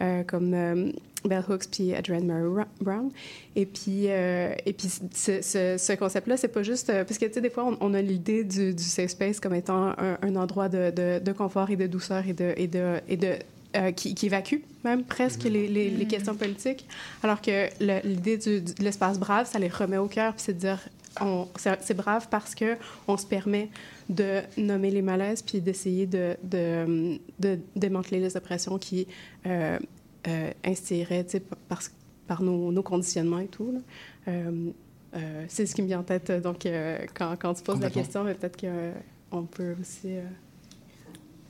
[0.00, 0.92] euh, comme euh,
[1.24, 3.10] Bell Hooks puis Adrienne Murray Ra- Brown.
[3.56, 6.88] Et puis, euh, et puis ce, ce, ce concept-là, c'est pas juste...
[6.90, 9.40] euh, parce que, tu sais, des fois, on, on a l'idée du, du safe space
[9.40, 12.52] comme étant un, un endroit de, de, de confort et de douceur et de...
[12.56, 13.34] Et de, et de
[13.76, 16.86] euh, qui, qui évacue même presque les, les, les questions politiques,
[17.22, 20.58] alors que le- l'idée de l'espace brave, ça les remet au cœur, puis c'est de
[20.60, 20.80] dire,
[21.20, 23.68] on- c'est c'est brave parce que on se permet
[24.08, 29.06] de nommer les malaises, puis d'essayer de, de, de démanteler les oppressions qui
[29.46, 29.78] euh,
[30.26, 31.26] euh, instilleraient,
[31.68, 31.80] par,
[32.26, 33.72] par nos, nos conditionnements et tout.
[33.72, 33.80] là.
[34.28, 34.70] Euh,
[35.16, 37.90] euh, c'est ce qui me vient en tête, donc, euh, quand, quand tu poses la
[37.90, 40.08] question, mais peut-être qu'on peut aussi...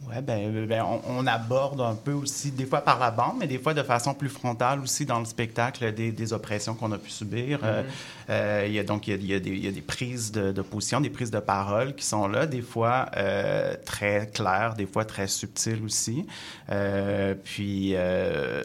[0.03, 3.37] euh, Ouais, ben, ben, on, on aborde un peu aussi, des fois par la bande,
[3.39, 6.93] mais des fois de façon plus frontale aussi dans le spectacle des, des oppressions qu'on
[6.93, 7.61] a pu subir.
[7.63, 7.83] Euh,
[8.29, 9.73] euh, il y a donc il y a, il y a des, il y a
[9.73, 13.75] des prises de, de position, des prises de parole qui sont là, des fois euh,
[13.85, 16.27] très claires, des fois très subtiles aussi.
[16.71, 18.63] Euh, puis, euh,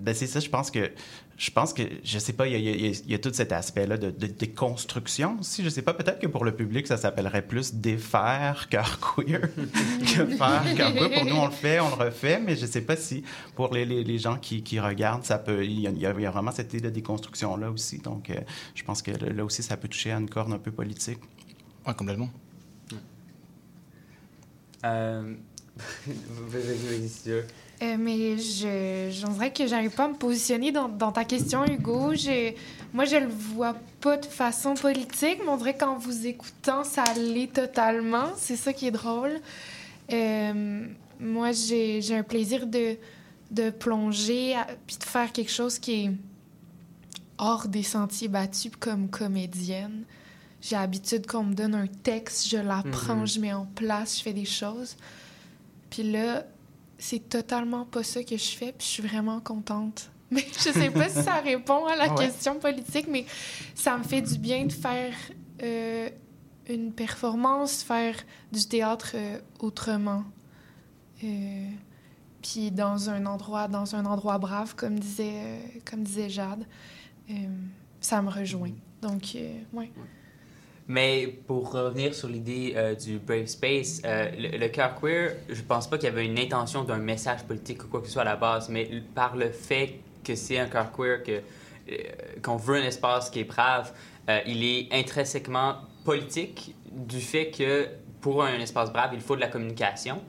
[0.00, 0.90] ben, c'est ça, je pense que
[1.38, 3.18] je pense que, je sais pas, il y a, il y a- il y a
[3.18, 5.62] tout cet aspect-là de, de déconstruction aussi.
[5.62, 10.26] Je sais pas, peut-être que pour le public, ça s'appellerait plus défaire cœur queer que
[10.26, 11.10] faire cœur queer.
[11.12, 13.22] Pour nous, on le fait, on le refait, mais je sais pas si
[13.54, 16.06] pour les, les, les gens qui, qui regardent, ça peut, il y, a, il y
[16.06, 17.98] a- il y a vraiment cette idée de déconstruction-là aussi.
[17.98, 18.34] Donc, euh,
[18.74, 21.18] je pense que là aussi, ça peut toucher à une corne un peu politique.
[21.86, 22.30] Ouais, complètement.
[24.84, 25.34] Euh...
[27.82, 31.64] Euh, mais je, j'en dirais que j'arrive pas à me positionner dans, dans ta question,
[31.66, 32.14] Hugo.
[32.14, 32.54] Je,
[32.94, 37.04] moi, je le vois pas de façon politique, mais on dirait qu'en vous écoutant, ça
[37.18, 38.28] l'est totalement.
[38.38, 39.40] C'est ça qui est drôle.
[40.10, 40.86] Euh,
[41.20, 42.96] moi, j'ai, j'ai un plaisir de,
[43.50, 46.10] de plonger à- puis de faire quelque chose qui est
[47.36, 50.04] hors des sentiers battus comme comédienne.
[50.62, 53.26] J'ai l'habitude qu'on me donne un texte, je l'apprends, Mhm.
[53.26, 54.96] je mets en place, je fais des choses.
[55.90, 56.44] Puis là,
[56.98, 60.10] c'est totalement pas ça que je fais, puis je suis vraiment contente.
[60.30, 62.26] Mais je sais pas si ça répond à la Ah ouais.
[62.26, 63.24] question politique, mais
[63.76, 65.14] ça me fait du bien de faire
[65.62, 66.10] euh,
[66.68, 68.16] une performance, faire
[68.50, 70.24] du théâtre euh, autrement.
[71.22, 71.68] Euh,
[72.42, 76.66] puis dans un endroit, dans un endroit brave, comme disait, comme disait Jade,
[78.00, 78.72] ça me rejoint.
[79.00, 79.92] Donc, euh, ouais.
[80.88, 85.60] Mais pour revenir sur l'idée euh, du Brave Space, euh, le, le cœur queer, je
[85.62, 88.22] pense pas qu'il y avait une intention d'un message politique ou quoi que ce soit
[88.22, 91.96] à la base, mais par le fait que c'est un cœur queer, que, euh,
[92.40, 93.92] qu'on veut un espace qui est brave,
[94.44, 97.86] il est intrinsèquement politique du fait que
[98.20, 100.20] pour un espace brave, il faut de la communication.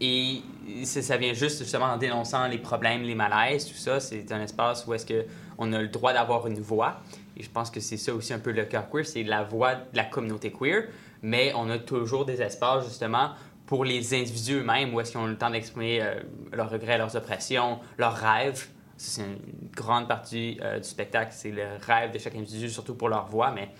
[0.00, 0.42] Et
[0.84, 4.00] ça, vient juste justement en dénonçant les problèmes, les malaises, tout ça.
[4.00, 5.26] C'est un espace où est-ce que
[5.58, 7.02] on a le droit d'avoir une voix.
[7.40, 9.74] Et je pense que c'est ça aussi un peu le cœur queer, c'est la voix
[9.74, 10.88] de la communauté queer.
[11.22, 13.30] Mais on a toujours des espaces justement
[13.64, 16.20] pour les individus eux-mêmes où est-ce qu'ils ont le temps d'exprimer euh,
[16.52, 18.66] leurs regrets, leurs oppressions, leurs rêves.
[18.98, 19.38] C'est une
[19.74, 23.52] grande partie euh, du spectacle, c'est le rêve de chaque individu, surtout pour leur voix,
[23.52, 23.70] mais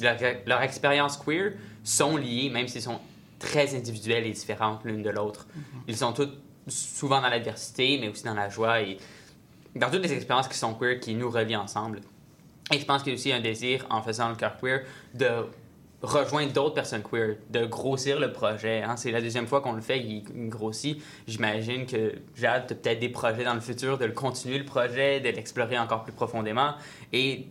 [0.00, 1.52] leur, leur expérience queer
[1.84, 3.00] sont liées, même s'ils sont
[3.38, 5.46] très individuelles et différentes l'une de l'autre.
[5.86, 6.30] Ils sont tous
[6.68, 8.96] souvent dans l'adversité, mais aussi dans la joie et
[9.76, 12.00] dans toutes les expériences qui sont queer, qui nous relient ensemble.
[12.70, 14.82] Et je pense qu'il y a aussi un désir, en faisant le cœur queer,
[15.14, 15.28] de
[16.02, 18.82] rejoindre d'autres personnes queer, de grossir le projet.
[18.82, 18.96] hein.
[18.96, 21.02] C'est la deuxième fois qu'on le fait, il, grossit.
[21.26, 25.20] J'imagine que Jade, tu peut-être des projets dans le futur de le continuer le projet,
[25.20, 26.74] de l'explorer encore plus profondément
[27.12, 27.46] et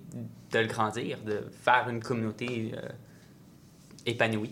[0.51, 2.88] de le grandir, de faire une communauté euh,
[4.05, 4.51] épanouie.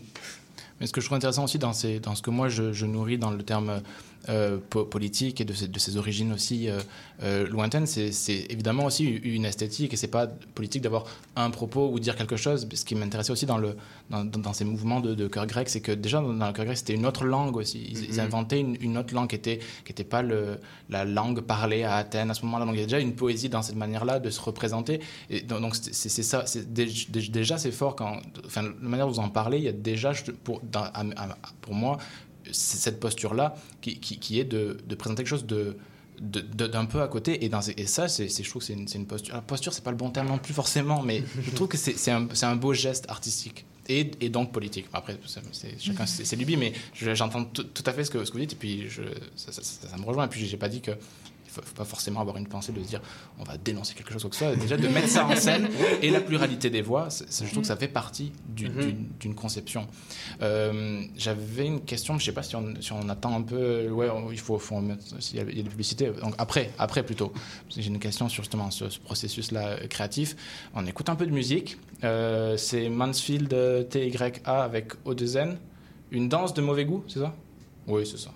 [0.79, 3.31] Mais ce que je trouve intéressant aussi dans, ce que moi je, je nourris dans
[3.31, 3.81] le terme
[4.29, 6.79] euh, po- politique et de ses, de ses origines aussi euh,
[7.23, 8.11] euh, lointaines, c'est
[8.49, 12.67] évidemment aussi une esthétique et c'est pas politique d'avoir un propos ou dire quelque chose.
[12.73, 13.75] Ce qui m'intéressait aussi dans, le,
[14.09, 16.93] dans, ces mouvements de, de chœur grec, c'est que déjà dans le chœur grec c'était
[16.93, 17.87] une autre langue aussi.
[17.89, 18.19] Ils, ils Mhm.
[18.19, 20.59] inventaient une, une autre langue qui était qui était pas le,
[20.89, 22.65] la langue parlée à Athènes à ce moment-là.
[22.65, 24.99] Donc il y a déjà une poésie dans cette manière-là de se représenter.
[25.29, 26.43] Et donc c'est ça.
[27.29, 30.11] déjà c'est fort quand, enfin la manière dont vous en parlez, il y a déjà
[30.43, 31.97] pour dans- à- à- pour moi
[32.51, 35.77] c'est cette posture-là qui, qui- qui est de, de présenter quelque chose de
[36.19, 37.45] d'un peu à côté.
[37.45, 37.51] Et,
[37.85, 39.35] ça c'est je trouve que c'est une, une posture.
[39.35, 42.09] La posture c'est pas le bon terme non plus forcément mais je trouve que c'est
[42.11, 44.87] un, un beau geste artistique et, et donc politique.
[44.93, 45.15] Après
[45.51, 48.41] c'est chacun c'est lubies mais je- j'entends tout, à fait ce que, ce que vous
[48.41, 49.03] dites et puis je,
[49.35, 50.25] ça, ça- ça- ça me rejoint.
[50.25, 50.91] Et puis j'ai pas dit que
[51.65, 53.01] faut, pas forcément avoir une pensée de se dire
[53.39, 54.55] on va dénoncer quelque chose ou que ce soit.
[54.55, 55.67] Déjà de mettre ça en scène
[56.01, 59.07] et la pluralité des voix je trouve que ça fait partie du- Mhm.
[59.19, 59.87] d'une conception.
[60.41, 64.09] Euh, j'avais une question je sais pas si on, si on attend un peu ouais
[64.09, 66.09] on- il faut, faut mettre s'il y a il y a des publicités.
[66.21, 67.31] Donc après après plutôt.
[67.69, 70.35] J'ai une question sur justement ce, ce processus là créatif.
[70.73, 71.77] On écoute un peu de musique.
[72.03, 75.55] Euh, c'est Mansfield euh, TYA avec O2N
[76.11, 77.33] une danse de mauvais goût c'est ça?
[77.87, 78.31] Oui c'est ça.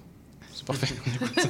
[0.54, 1.50] C'est parfait On écoute ça.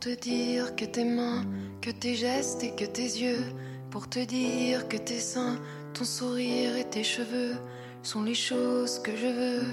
[0.00, 1.44] Pour te dire que tes mains,
[1.80, 3.42] que tes gestes et que tes yeux.
[3.90, 5.58] Pour te dire que tes seins,
[5.92, 7.56] ton sourire et tes cheveux
[8.04, 9.66] sont les choses que je veux.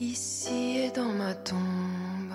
[0.00, 2.34] Ici et dans ma tombe.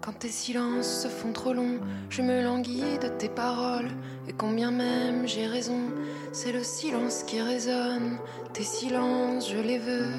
[0.00, 1.78] Quand tes silences se font trop longs,
[2.10, 3.92] je me languis de tes paroles.
[4.26, 5.92] Et combien même j'ai raison,
[6.32, 8.18] c'est le silence qui résonne.
[8.54, 10.10] Tes silences, je les veux.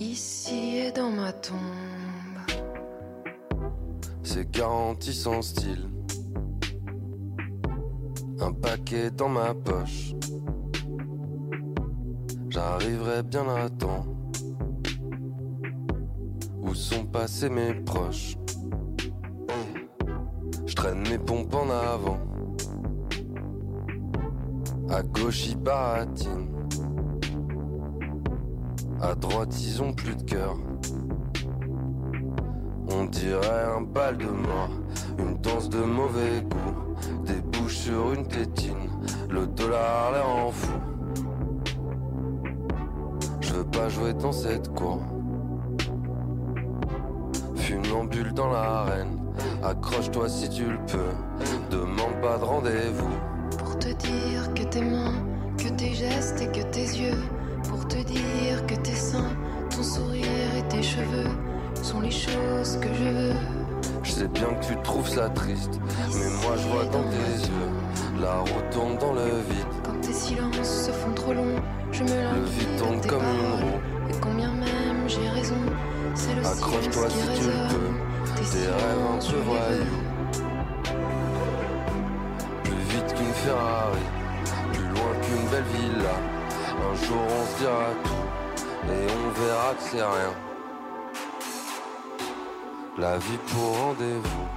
[0.00, 1.58] Ici et dans ma tombe.
[4.22, 5.88] C'est garanti sans style.
[8.38, 10.14] Un paquet dans ma poche.
[12.48, 14.06] J'arriverai bien à temps.
[16.62, 18.36] Où sont passés mes proches?
[20.64, 22.20] Je traîne mes pompes en avant.
[24.90, 26.57] À gauche, ils baratinent.
[29.00, 30.56] À droite, ils ont plus de cœur.
[32.90, 34.70] On dirait un bal de mort,
[35.18, 38.90] une danse de mauvais goût, des bouches sur une tétine,
[39.30, 40.72] le dollar l'air en fou.
[43.40, 45.00] Je veux pas jouer dans cette cour.
[47.54, 49.16] Funambule dans l'arène,
[49.62, 53.16] accroche-toi si tu le peux, demande pas de rendez-vous.
[53.58, 55.14] Pour te dire que tes mains,
[55.56, 57.37] que tes gestes et que tes yeux.
[57.68, 59.30] Pour te dire que tes seins,
[59.70, 60.26] ton sourire
[60.56, 61.28] et tes cheveux
[61.82, 63.34] sont les choses que je veux.
[64.02, 65.78] Je sais bien que tu trouves ça triste,
[66.14, 69.66] mais moi je vois dans tes yeux, la route tourne dans le vide.
[69.84, 71.60] Quand tes silences se font trop longs,
[71.92, 73.78] je me Le languis vide de tourne comme une roue.
[74.10, 75.56] Et combien même j'ai raison,
[76.14, 79.42] c'est le Accroche-toi si tu le peux, Tes tes rêves veux.
[79.42, 79.84] voyous.
[82.64, 84.06] Plus vite qu'une Ferrari,
[84.72, 86.37] plus loin qu'une belle villa.
[86.80, 88.24] Un jour on se dira tout,
[88.92, 90.34] et on verra que c'est rien.
[92.96, 94.48] La vie pour rendez-vous.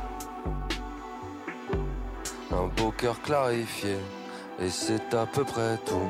[2.51, 3.97] Un beau cœur clarifié,
[4.59, 6.09] et c'est à peu près tout.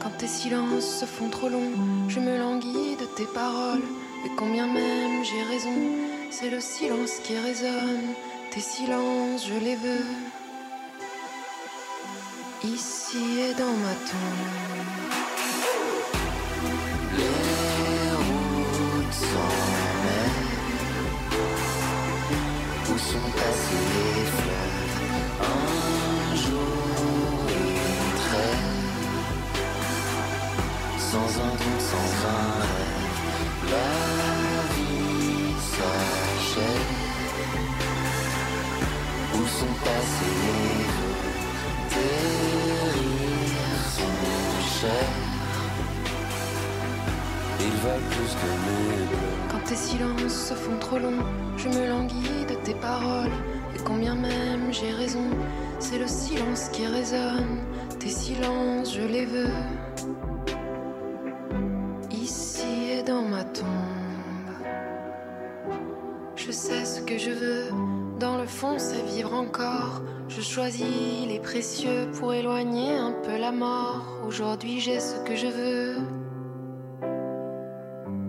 [0.00, 1.72] Quand tes silences se font trop longs,
[2.08, 3.82] je me languis de tes paroles.
[4.26, 5.74] Et combien même j'ai raison,
[6.30, 8.14] c'est le silence qui résonne.
[8.50, 10.04] Tes silences, je les veux.
[12.66, 14.46] Ici et dans ma tombe.
[17.18, 19.52] Les routes s'en
[20.04, 20.54] mêlent.
[22.88, 24.98] Où sont passés les fleuves
[25.42, 28.80] Un jour une trêve
[30.98, 33.94] Sans un don, sans un rêve La
[34.74, 36.92] vie s'achève
[39.34, 40.84] Où sont passés les
[41.94, 42.33] rires
[49.50, 51.24] Quand tes silences se font trop longs,
[51.56, 53.30] je me languis de tes paroles.
[53.74, 55.28] Et combien même j'ai raison,
[55.78, 57.60] c'est le silence qui résonne.
[57.98, 59.50] Tes silences, je les veux.
[62.10, 63.66] Ici et dans ma tombe.
[66.36, 67.70] Je sais ce que je veux,
[68.24, 70.00] dans le fond c'est vivre encore.
[70.30, 74.06] Je choisis les précieux pour éloigner un peu la mort.
[74.26, 76.13] Aujourd'hui j'ai ce que je veux.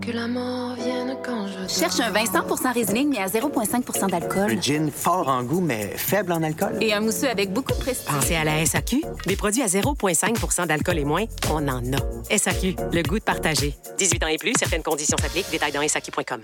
[0.05, 1.67] Que la mort vienne quand je.
[1.67, 4.51] Cherche un vin 100% Riesling, mais à 0,5% d'alcool.
[4.51, 6.77] Un gin fort en goût, mais faible en alcool.
[6.79, 8.05] Et un mousseux avec beaucoup de prestige.
[8.05, 9.01] Pensez à la SAQ.
[9.25, 12.37] Des produits à 0,5% d'alcool et moins, on en a.
[12.37, 13.75] SAQ, le goût de partager.
[13.97, 15.49] 18 ans et plus, certaines conditions s'appliquent.
[15.49, 16.41] Détails dans SAQ.com.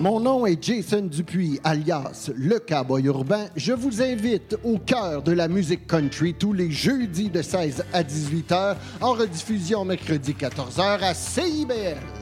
[0.00, 3.46] Mon nom est Jason Dupuis, alias Le Cowboy Urbain.
[3.54, 8.02] Je vous invite au cœur de la musique country tous les jeudis de 16 à
[8.02, 12.21] 18 h, en rediffusion mercredi 14 h à CIBL.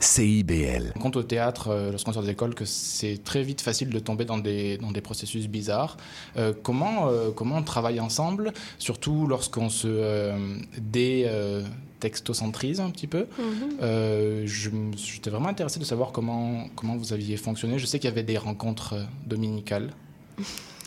[0.00, 0.92] CIBL.
[0.96, 3.98] On compte au théâtre, euh, lorsqu'on sort des écoles, que c'est très vite facile de
[3.98, 5.96] tomber dans des, dans des processus bizarres.
[6.36, 10.36] Euh, comment, euh, comment on travaille ensemble, surtout lorsqu'on se euh,
[10.78, 13.76] dé-textocentrise un petit peu Mhm.
[13.82, 17.78] Euh, J'étais vraiment intéressé de savoir comment, comment vous aviez fonctionné.
[17.78, 18.94] Je sais qu'il y avait des rencontres
[19.26, 19.90] dominicales.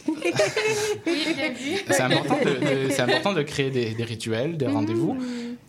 [0.08, 0.16] Oui.
[1.88, 5.16] C'est important de, de- c'est important de créer des, des rituels, des rendez-vous.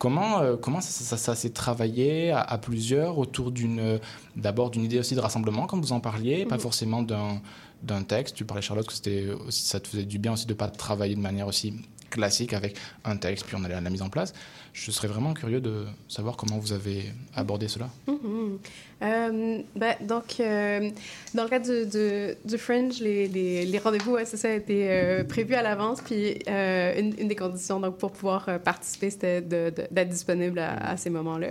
[0.01, 3.97] Comment, euh, comment ça, ça- ça s'est travaillé à, à plusieurs autour d'une, euh,
[4.35, 6.61] d'abord d'une idée aussi de rassemblement, comme vous en parliez, pas Mhm.
[6.61, 7.39] forcément d'un,
[7.83, 8.35] d'un texte.
[8.35, 11.13] Tu parlais Charlotte que c'était aussi, ça te faisait du bien aussi de pas travailler
[11.13, 11.75] de manière aussi
[12.09, 14.33] classique avec un texte puis on allait à la mise en place.
[14.73, 17.89] Je serais vraiment curieux de savoir comment vous avez abordé cela.
[18.07, 18.57] Mhm.
[19.01, 20.89] Euh, ben, donc, euh,
[21.33, 25.55] dans le cadre du, du, Fringe, les, les, rendez-vous, ouais, ça, a été euh, prévu
[25.55, 25.99] à l'avance.
[26.01, 31.49] Puis, une, une des conditions donc, pour pouvoir participer, c'était d'être disponible à, ces moments-là.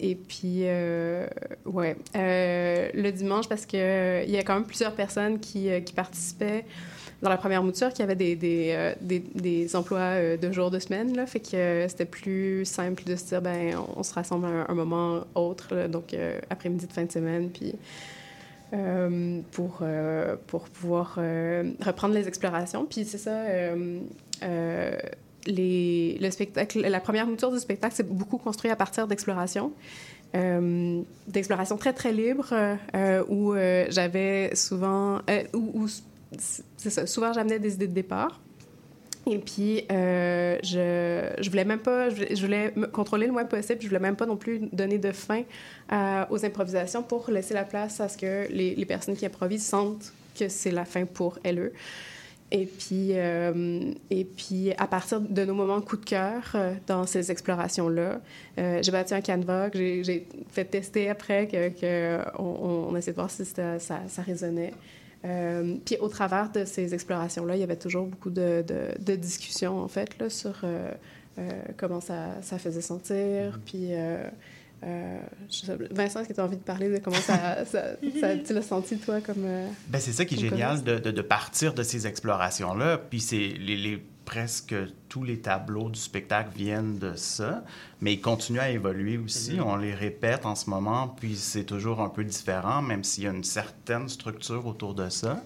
[0.00, 0.64] Et puis,
[1.64, 6.64] ouais, le dimanche, parce qu'il il y a quand même plusieurs personnes qui, qui participaient
[7.24, 10.78] dans la première mouture qui avait des, des, euh, des, emplois euh, de jour de
[10.78, 11.26] semaine.
[11.26, 14.74] Fait que euh, c'était plus simple de se dire, ben, on, se rassemble à un,
[14.74, 17.74] moment autre, donc euh, après-midi de fin de semaine, puis
[19.52, 19.82] pour,
[20.48, 21.14] pour pouvoir
[21.80, 22.84] reprendre les explorations.
[22.86, 23.44] Puis c'est ça,
[24.42, 29.72] le spectacle, la première mouture du spectacle, c'est beaucoup construit à partir d'explorations.
[30.34, 33.54] Euh, d'exploration très, très libre, euh, où
[33.90, 35.20] j'avais souvent...
[35.54, 35.86] où-
[36.38, 38.40] c'est ça, souvent j'amenais des idées de départ.
[39.26, 43.80] Et puis, euh, je, je voulais même pas, je voulais, me contrôler le moins possible.
[43.80, 45.42] Je voulais même pas non plus donner de fin
[45.92, 50.12] euh, aux improvisations pour laisser la place à ce que les, personnes qui improvisent sentent
[50.38, 51.72] que c'est la fin pour elles.
[52.50, 56.54] Et puis, euh, et puis, à partir de nos moments coup de cœur
[56.86, 58.20] dans ces explorations-là,
[58.58, 63.44] j'ai bâti un canevas que j'ai- fait tester après, que, que on, de voir si
[63.46, 64.72] ça, ça résonnait.
[65.24, 69.16] Euh, puis au travers de ces explorations-là, il y avait toujours beaucoup de, de, de
[69.16, 70.90] discussions, en fait, là, sur euh,
[71.38, 73.58] euh, comment ça, ça faisait sentir.
[73.64, 74.22] Puis, euh,
[75.90, 78.62] Vincent, est-ce que tu as envie de parler de comment ça, ça, ça- tu l'as
[78.62, 79.46] senti, toi, comme...
[79.88, 82.98] Ben, c'est ça qui est génial de, de- de partir de ces explorations-là.
[82.98, 84.74] Puis c'est les, les- presque
[85.08, 87.62] tous les tableaux du spectacle viennent de ça,
[88.00, 89.52] mais ils continuent à évoluer aussi.
[89.52, 89.56] Mm-hmm.
[89.58, 89.66] Mhm.
[89.66, 93.26] On les répète en ce moment, puis c'est toujours un peu différent, même s'il y
[93.28, 95.40] a une certaine structure autour de ça.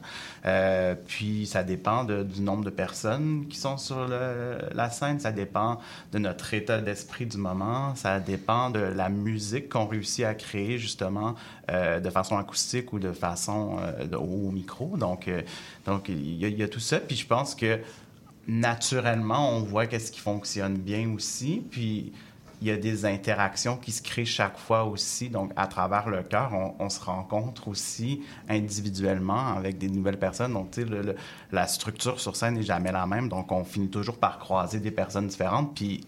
[0.47, 5.21] Euh, puis ça dépend de- du nombre de personnes qui sont sur le- la scène,
[5.21, 5.81] ça dépend
[6.13, 10.79] de notre état d'esprit du moment, ça dépend de la musique qu'on réussit à créer
[10.79, 11.35] justement
[11.71, 14.97] euh, de façon acoustique ou de façon euh, au micro.
[14.97, 15.29] Donc,
[15.85, 16.99] donc il y, a- il y a tout ça.
[16.99, 17.79] Puis je pense que
[18.49, 21.63] naturellement, on voit qu'est-ce qui fonctionne bien aussi.
[21.71, 22.13] Puis
[22.61, 25.29] il y a des interactions qui se créent chaque fois aussi.
[25.29, 30.55] Donc, à travers le cœur, on, se rencontre aussi individuellement avec des nouvelles personnes.
[30.55, 31.15] Donc, tu sais,
[31.53, 33.29] la structure sur scène n'est jamais la même.
[33.29, 35.75] Donc, on finit toujours par croiser des personnes différentes.
[35.77, 36.05] Puis,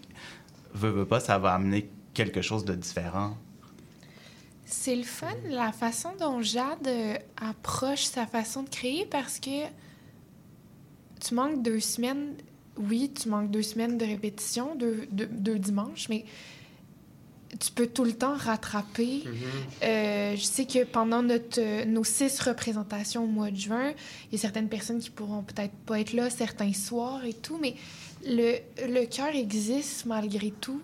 [0.73, 3.37] veut, veut pas, ça va amener quelque chose de différent.
[4.65, 9.65] C'est le fun, la façon dont Jade euh, approche sa façon de créer parce que
[11.21, 12.35] tu manques deux semaines.
[12.77, 16.25] Oui, tu manques deux semaines de répétition, deux, deux, deux dimanches, mais
[17.59, 19.23] tu peux tout le temps rattraper.
[19.83, 23.93] Euh, je sais que pendant notre, euh, nos six représentations au mois de juin,
[24.29, 27.57] il y a certaines personnes qui pourront peut-être pas être là certains soirs et tout,
[27.61, 27.75] mais
[28.25, 28.55] le,
[28.87, 30.81] le cœur existe malgré tout.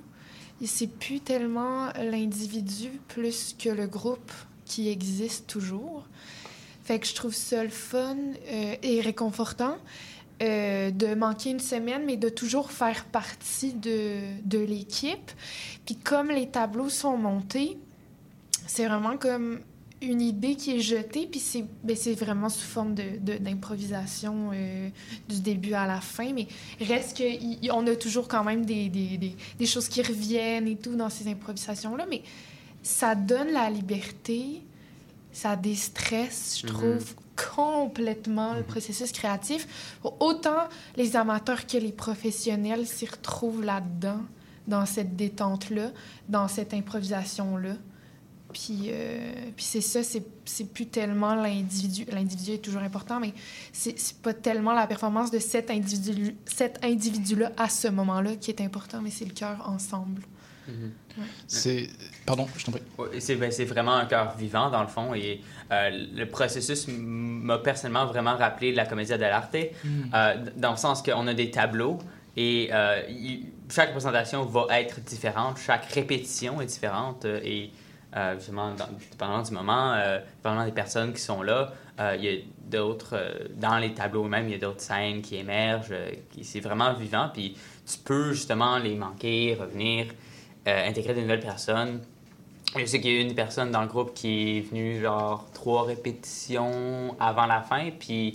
[0.62, 4.32] Et c'est plus tellement l'individu plus que le groupe
[4.66, 6.06] qui existe toujours.
[6.84, 8.16] Fait que je trouve ça le fun
[8.50, 9.78] euh, et réconfortant
[10.42, 15.32] euh, de manquer une semaine, mais de toujours faire partie de, de l'équipe.
[15.86, 17.78] Puis comme les tableaux sont montés,
[18.68, 19.60] c'est vraiment comme
[20.00, 24.90] une idée qui est jetée, puis c'est ben, c'est vraiment sous forme de- d'improvisation euh,
[25.28, 26.48] du début à la fin, mais
[26.80, 30.96] reste qu'on a toujours quand même des, des, des, des choses qui reviennent et tout
[30.96, 32.22] dans ces improvisations-là, mais
[32.84, 34.62] ça donne la liberté,
[35.38, 36.74] ça déstresse, je Mhm.
[36.74, 37.16] trouve,
[37.56, 39.68] complètement le processus créatif.
[40.20, 44.22] Autant les amateurs que les professionnels s'y retrouvent là-dedans,
[44.68, 45.92] dans cette détente-là,
[46.28, 47.76] dans cette improvisation-là.
[48.52, 50.24] Puis, euh, puis c'est ça, c'est,
[50.74, 52.06] plus tellement l'individu.
[52.12, 53.34] L'individu est toujours important, mais
[53.72, 58.62] c'est, pas tellement la performance de cet, individu, cet individu-là à ce moment-là qui est
[58.62, 60.24] important, mais c'est le cœur ensemble.
[60.68, 60.92] Mhm.
[61.18, 61.24] Ouais.
[61.48, 61.88] C'est.
[62.26, 62.82] Pardon, je t'en prie.
[62.98, 65.14] Ouais, C'est ben, c'est vraiment un cœur vivant, dans le fond.
[65.14, 65.42] Et
[65.72, 69.88] euh, le processus m'a personnellement vraiment rappelé la comédia dell'arte, Mm.
[70.14, 71.98] euh, dans le sens qu'on a des tableaux
[72.36, 73.02] et euh,
[73.70, 77.26] chaque représentation va être différente, chaque répétition est différente.
[77.26, 77.72] euh, et
[78.16, 82.24] euh, justement, dans, dépendamment du moment, euh, dépendamment des personnes qui sont là, euh, il
[82.26, 85.88] y a d'autres, euh, dans les tableaux même, il y a d'autres scènes qui émergent.
[85.92, 87.30] euh, qui- c'est vraiment vivant.
[87.34, 90.08] Puis tu peux justement les manquer, revenir,
[90.68, 92.02] euh, intégrer de nouvelles personnes.
[92.78, 95.86] Je sais qu'il y a une personne dans le groupe qui est venue genre trois
[95.86, 98.34] répétitions avant la fin, puis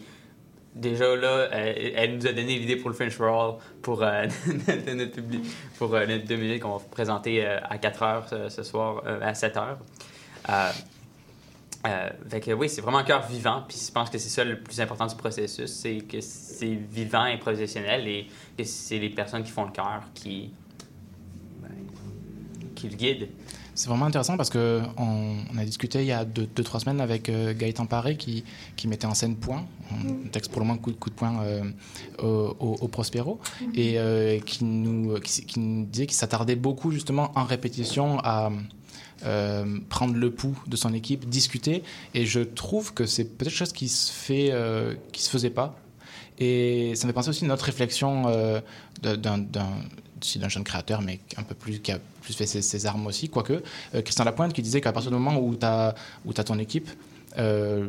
[0.75, 4.27] déjà là, euh, elle nous a donné l'idée pour le French for All, pour euh,
[4.95, 5.45] notre public,
[5.79, 9.57] pour euh, notre deux minutes qu'on va présenter à 4 heures ce, soir, à 7
[9.57, 9.79] heures.
[12.31, 14.61] Fait que oui, c'est vraiment un cœur vivant, puis je pense que c'est ça le
[14.61, 19.43] plus important du processus, c'est que c'est vivant et professionnel et que c'est les personnes
[19.43, 20.53] qui font le cœur qui,
[22.83, 23.29] qui le guident.
[23.75, 27.01] C'est vraiment intéressant parce que on, a discuté il y a deux, deux trois semaines
[27.01, 28.45] avec euh, Gaëtan Paré qui,
[28.77, 31.63] qui mettait en scène Point, un texte pour le moins coup, coup de poing euh,
[32.23, 33.73] au, au- au Prospero, Mhm.
[33.75, 38.19] et euh, qui, nous, qui, s- qui nous disait qu'il s'attardait beaucoup justement en répétition
[38.25, 38.51] à
[39.25, 41.83] euh, prendre le pouls de son équipe, discuter,
[42.15, 45.51] et je trouve que c'est peut-être quelque chose qui se fait, euh, qui se faisait
[45.51, 45.79] pas.
[46.39, 48.61] Et ça me fait penser aussi à une autre réflexion euh,
[49.03, 53.07] d'un d'un jeune créateur, mais un peu plus, qui a plus fait ses, ses armes
[53.07, 53.63] aussi, quoique.
[53.95, 55.95] Euh, Christian Lapointe qui disait qu'à partir du moment où tu as,
[56.39, 56.89] as ton équipe,
[57.39, 57.89] euh,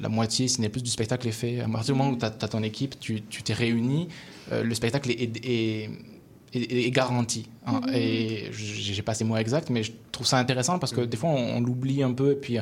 [0.00, 1.60] la moitié, si ce n'est plus du spectacle est fait.
[1.60, 4.08] À partir du moment où tu as, ton équipe, tu t'es réuni,
[4.52, 5.90] euh, le spectacle est, est, est-
[6.54, 7.46] est- est garanti.
[7.66, 7.80] hein.
[7.86, 7.94] Mhm.
[7.94, 11.30] Et j'ai pas ces mots exacts, mais je trouve ça intéressant parce que des fois,
[11.30, 12.58] on, on l'oublie un peu et puis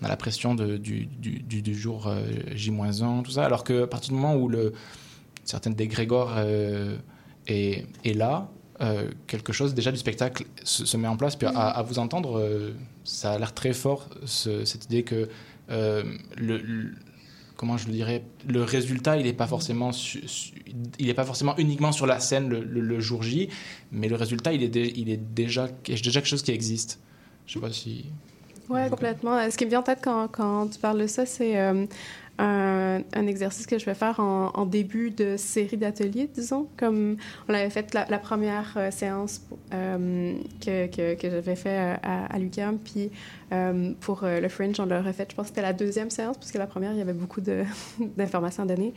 [0.00, 2.22] on a la pression de, du, du, du- du jour euh,
[2.54, 3.44] J-1, tout ça.
[3.44, 4.72] Alors qu'à partir du moment où le,
[5.44, 6.96] certaines dégrégore euh,
[7.48, 8.48] est, est là,
[8.80, 11.36] euh, quelque chose déjà du spectacle se, se met en place.
[11.36, 12.72] Puis à, à vous entendre, euh,
[13.04, 15.28] ça a l'air très fort, ce- cette idée que
[15.70, 16.02] euh,
[16.36, 16.90] le, le-
[17.56, 20.52] comment je le dirais, le résultat, il n'est pas forcément, su- su-
[20.98, 23.48] il est pas forcément uniquement sur la scène le, le- le jour J,
[23.92, 26.98] mais le résultat, il est, dé- il est déjà, déjà quelque chose qui existe.
[27.46, 28.06] Je sais pas si.
[28.68, 29.50] Oui, complètement.
[29.50, 31.56] Ce qui me vient en tête quand, quand tu parles de ça, c'est
[32.38, 36.68] un, exercice que je vais faire en, début de série d'ateliers, disons.
[36.76, 37.16] Comme
[37.48, 41.94] on avait fait la, la première euh, séance euh, que, que, que j'avais fait euh,
[42.02, 43.10] à, à l'UQAM, puis
[44.00, 46.66] pour le Fringe, on l'aurait fait, je pense que c'était la deuxième séance, puisque la
[46.66, 47.42] première, il y avait beaucoup
[48.16, 48.94] d'informations à donner.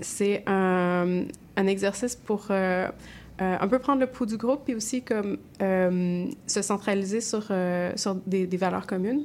[0.00, 1.26] C'est un,
[1.56, 2.50] exercice pour...
[2.50, 7.52] un peu prendre le pouls du groupe, puis aussi comme se centraliser sur,
[7.94, 9.24] sur des valeurs communes.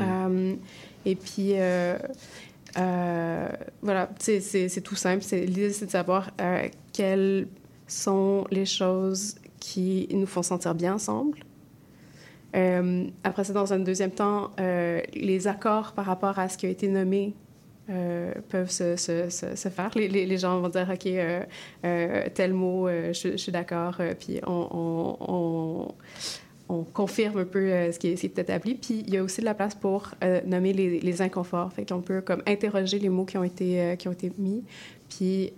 [0.00, 0.54] Euh,
[1.04, 1.98] et puis, euh,
[2.78, 3.48] euh,
[3.82, 5.24] voilà, c'est- tout simple.
[5.32, 6.30] L'idée, c'est de savoir
[6.92, 7.46] quelles
[7.86, 11.38] sont les choses qui nous font sentir bien ensemble.
[13.24, 16.88] Après ça, dans un deuxième temps, les accords par rapport à ce qui a été
[16.88, 17.34] nommé
[17.86, 19.90] peuvent se, faire.
[19.94, 21.08] Les, gens vont dire, OK,
[22.34, 25.88] tel mot, je, suis d'accord, puis on,
[26.68, 28.74] on confirme un peu euh, ce qui est, établi.
[28.74, 31.72] Puis il y a aussi de la place pour euh, nommer les, inconforts.
[31.72, 34.62] Fait qu'on peut comme interroger les mots qui ont été, euh, qui ont été mis,
[35.08, 35.52] puis...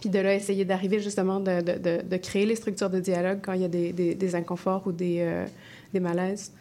[0.00, 3.54] puis de là, essayer d'arriver justement de, de, de, créer les structures de dialogue quand
[3.54, 5.44] il y a des, des, des inconforts ou des,
[5.92, 6.52] des malaises.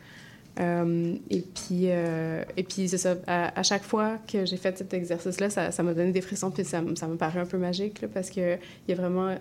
[0.59, 5.49] Euh, et puis, euh, et puis ça, à, chaque fois que j'ai fait cet exercice-là,
[5.49, 8.29] ça m'a donné des frissons, puis ça, ça me paraît un peu magique, là, parce
[8.29, 9.35] qu'il y a vraiment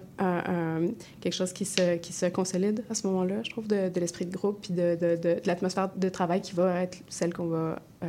[1.20, 4.32] quelque chose qui se, qui se consolide à ce moment-là, je trouve, de, l'esprit de
[4.32, 8.06] groupe, puis de, de, l'atmosphère de travail qui va être celle qu'on va euh,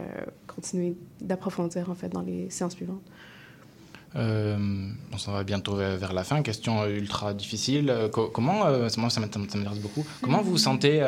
[0.47, 3.03] continuer d'approfondir, en fait, dans les séances suivantes.
[4.15, 6.41] On s'en va bientôt vers la fin.
[6.41, 7.93] Question ultra difficile.
[8.11, 11.05] Co- comment, euh, moi ça m'int- ça m'intéresse beaucoup, comment vous sentez,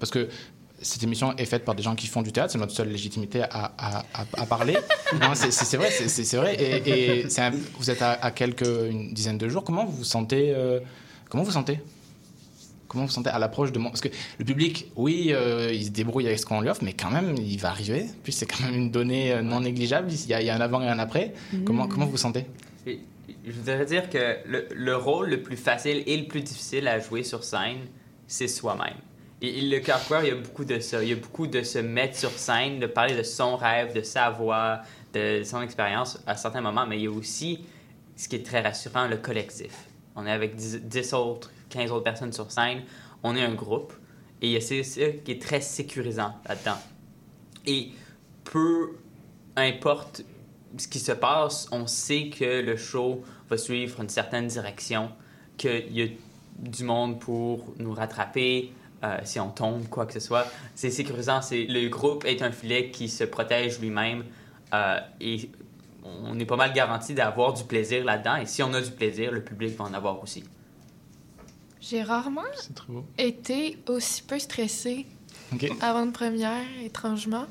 [0.00, 0.28] parce que
[0.84, 3.42] cette émission est faite par des gens qui font du théâtre, c'est notre seule légitimité
[3.42, 4.76] à, à, à- à parler.
[5.20, 6.54] Non, c'est- vrai, c'est- vrai.
[6.56, 9.64] Et, et c'est un- vous êtes à, à quelques une dizaine de jours.
[9.64, 10.80] Comment vous vous sentez euh,
[11.30, 11.80] Comment vous sentez?
[12.88, 13.88] Comment vous sentez à l'approche de mon...
[13.88, 14.08] Parce que
[14.38, 17.34] le public, oui, euh, il se débrouille avec ce qu'on lui offre, mais quand même,
[17.38, 18.06] il va arriver.
[18.22, 20.12] Puis c'est quand même une donnée euh, non négligeable.
[20.12, 21.32] Il y a, il y a un avant et un après.
[21.64, 22.46] Comment, comment vous vous sentez?
[22.86, 23.00] Et
[23.46, 27.00] Je voudrais dire que le, le rôle le plus facile et le plus difficile à
[27.00, 27.78] jouer sur scène,
[28.28, 28.94] c'est soi-même.
[29.40, 31.02] Et, le Carquois, il y a beaucoup de ça.
[31.02, 34.02] Il y a beaucoup de se mettre sur scène, de parler de son rêve, de
[34.02, 34.80] sa voix,
[35.12, 37.64] de son expérience à certains moments, mais il y a aussi,
[38.16, 39.86] ce qui est très rassurant, le collectif.
[40.16, 42.82] On est avec 10, 10 autres, 15 autres personnes sur scène.
[43.22, 43.92] On est un groupe.
[44.40, 44.74] Et il y ça
[45.24, 46.78] qui est très sécurisant là-dedans.
[47.66, 47.92] Et
[48.44, 48.96] peu
[49.56, 50.22] importe
[50.76, 55.10] ce qui se passe, on sait que le show va suivre une certaine direction,
[55.56, 56.06] qu'il y a
[56.58, 58.72] du monde pour nous rattraper
[59.02, 60.46] euh, si on tombe, quoi que ce soit.
[60.74, 61.42] C'est sécurisant.
[61.42, 64.24] C'est, le groupe est un filet qui se protège lui-même
[64.72, 65.50] euh, et
[66.04, 68.36] on est pas mal garanti d'avoir du plaisir là-dedans.
[68.36, 70.44] Et si on a du plaisir, le public va en avoir aussi.
[71.80, 72.42] J'ai rarement
[73.18, 75.06] été aussi peu stressée
[75.80, 77.44] avant de première, étrangement.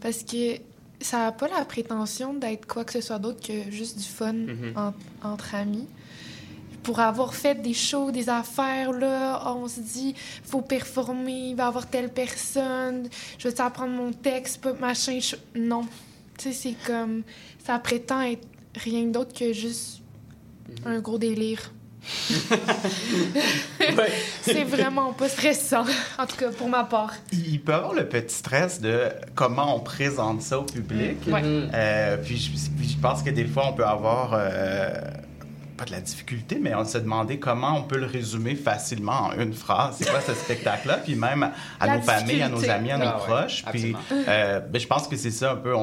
[0.00, 0.56] Parce que
[1.00, 4.32] ça n'a pas la prétention d'être quoi que ce soit d'autre que juste du fun
[4.32, 4.72] Mhm.
[4.76, 4.94] en-
[5.28, 5.88] entre amis.
[6.82, 10.14] Pour avoir fait des shows, des affaires, là, on se dit,
[10.44, 13.08] faut performer, il va y avoir telle personne,
[13.38, 15.18] je vais apprendre mon texte, machin.
[15.20, 15.82] je- Non.
[16.38, 17.22] Tu sais, c'est comme.
[17.64, 20.00] Ça prétend être rien d'autre que juste
[20.84, 21.70] un gros délire.
[24.42, 25.84] c'est vraiment pas stressant,
[26.18, 27.14] en tout cas pour ma part.
[27.32, 31.18] Il peut y avoir le petit stress de comment on présente ça au public.
[31.28, 31.42] Ouais.
[31.44, 34.92] Euh, puis, je, puis je pense que des fois, on peut avoir, euh,
[35.82, 39.32] pas de la difficulté, mais on se demander comment on peut le résumer facilement en
[39.32, 39.96] une phrase.
[39.98, 40.98] C'est quoi ce spectacle-là?
[40.98, 43.64] Puis même à La nos familles, à nos amis, à nos Ah ouais, proches.
[43.72, 43.98] Puis absolument.
[44.28, 45.74] euh, ben, je pense que c'est ça un peu.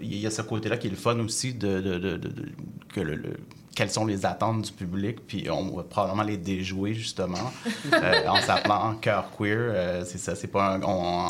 [0.00, 2.48] Il y a ce côté-là qui est le fun aussi de, de- de- de- de-
[2.92, 3.36] que le- le-
[3.76, 7.52] quelles sont les attentes du public, puis on va probablement les déjouer justement
[7.92, 9.56] euh, en s'appelant cœur queer.
[9.56, 10.88] euh, c'est ça, c'est pas un- on-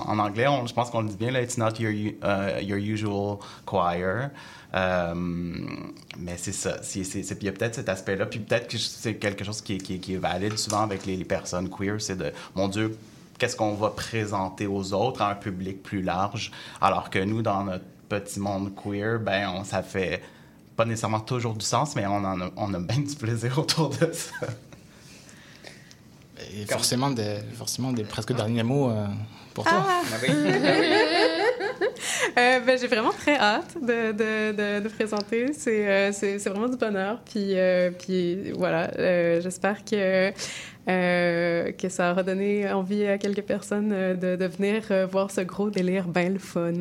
[0.09, 2.63] en anglais, on- je pense qu'on le dit bien là, it's not your u- uh,
[2.65, 3.37] your usual
[3.67, 4.31] choir.
[4.75, 5.15] Euh,
[6.19, 8.69] mais c'est ça, c'est, c'est- c'est- puis il y a peut-être cet aspect-là, puis peut-être
[8.69, 11.25] que c'est quelque chose qui est, qui est- qui est valide souvent avec les, les
[11.25, 12.97] personnes queer, c'est de, mon Dieu,
[13.39, 16.51] qu'est-ce qu'on va présenter aux autres à un public plus large,
[16.83, 20.23] alors que nous, dans notre petit monde queer, ben, on, ça fait
[20.77, 23.89] pas nécessairement toujours du sens, mais on, en a, on a bien du plaisir autour
[23.89, 24.47] de ça.
[26.55, 29.07] Et forcément, des, forcément des presque derniers mots euh,
[29.55, 29.85] pour toi.
[29.87, 30.03] Ah.
[32.37, 35.53] Euh, ben, j'ai vraiment très hâte de, de, de, de présenter.
[35.53, 37.21] C'est, euh, c'est, c'est vraiment du bonheur.
[37.25, 40.33] Puis, euh, puis voilà, euh, j'espère que,
[40.89, 45.71] euh, que ça aura donné envie à quelques personnes de, de venir voir ce gros
[45.71, 46.73] délire bien le fun.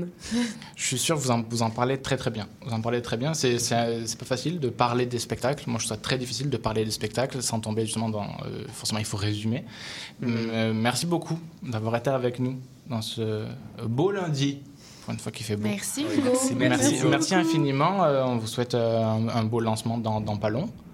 [0.75, 2.47] Je suis sûr que vous en, vous en parlez très très bien.
[2.65, 3.33] Vous en parlez très bien.
[3.33, 5.63] C'est, c'est, c'est pas facile de parler des spectacles.
[5.67, 8.23] Moi, je trouve ça très difficile de parler des spectacles sans tomber justement dans.
[8.23, 9.65] euh, forcément, il faut résumer.
[10.23, 12.55] Euh, merci beaucoup d'avoir été avec nous
[12.89, 13.45] dans ce
[13.83, 14.61] beau lundi.
[15.08, 15.70] Pour une fois qu'il fait beau.
[15.70, 16.32] Merci, Hugo.
[16.32, 18.03] Merci, merci, merci infiniment.
[18.03, 20.49] Euh, on vous souhaite euh, un, un beau lancement dans, dans pas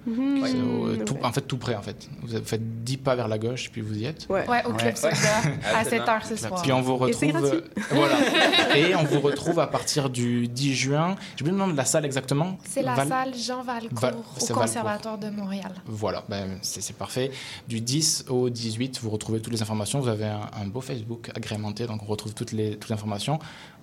[0.06, 0.44] Mhm.
[0.44, 1.06] Au- Ouais.
[1.06, 2.10] tout- en fait, tout près, en fait.
[2.22, 4.26] Vous faites 10 pas vers la gauche, puis vous y êtes.
[4.30, 4.48] Ouais.
[4.50, 5.14] Ouais, au Club Soda,
[5.74, 6.62] à 7h ce soir.
[6.62, 7.42] Puis on vous Et c'est retrouve.
[7.50, 7.70] gratuit.
[7.78, 8.16] euh, voilà.
[8.78, 11.16] Et on vous retrouve à partir du 10 juin.
[11.38, 12.58] J'ai oublié le nom de la salle exactement.
[12.70, 14.56] C'est la Val- salle Jean Valcourt Val- au Valcourt.
[14.60, 15.72] Conservatoire de Montréal.
[15.86, 17.32] Voilà, ben, c'est c'est parfait.
[17.68, 20.00] Du 10 au 18, vous retrouvez toutes les informations.
[20.02, 23.40] Vous avez un, un beau Facebook agrémenté, donc on retrouve toutes les, toutes les informations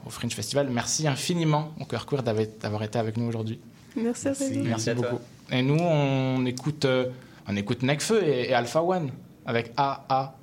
[0.06, 0.68] au Fringe Festival.
[0.70, 3.58] Merci infiniment au Cœur Queer d'avoir été avec nous aujourd'hui.
[3.96, 4.44] Merci à vous.
[4.62, 5.18] Merci beaucoup.
[5.52, 7.06] Et nous, on écoute, euh,
[7.48, 9.10] on écoute Necfeu et, et Alpha One
[9.44, 10.34] avec A A A.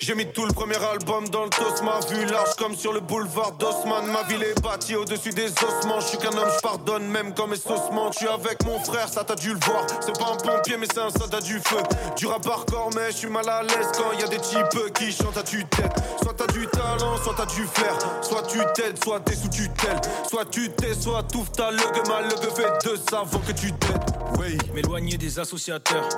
[0.00, 3.00] J'ai mis tout le premier album dans le dos, ma vue large comme sur le
[3.00, 4.06] boulevard d'Osman.
[4.10, 6.00] Ma ville est bâtie au-dessus des ossements.
[6.00, 8.10] Je suis qu'un homme, je pardonne même quand mes saucements.
[8.12, 9.86] Je suis avec mon frère, ça t'as dû le voir.
[10.00, 11.76] C'est pas un pompier, mais c'est un soldat du feu.
[12.16, 15.12] Du rap hardcore, mais je suis mal à l'aise quand y a des types qui
[15.12, 15.92] chantent à tue-tête.
[16.22, 17.98] Soit t'as du talent, soit t'as du flair.
[18.22, 20.00] Soit tu t'aides, soit t'es sous tutelle.
[20.26, 24.16] Soit tu t'es, soit touffe ta lug, ma lug fait deux avant que tu t'aides.
[24.38, 26.08] Oui, m'éloigner des associateurs,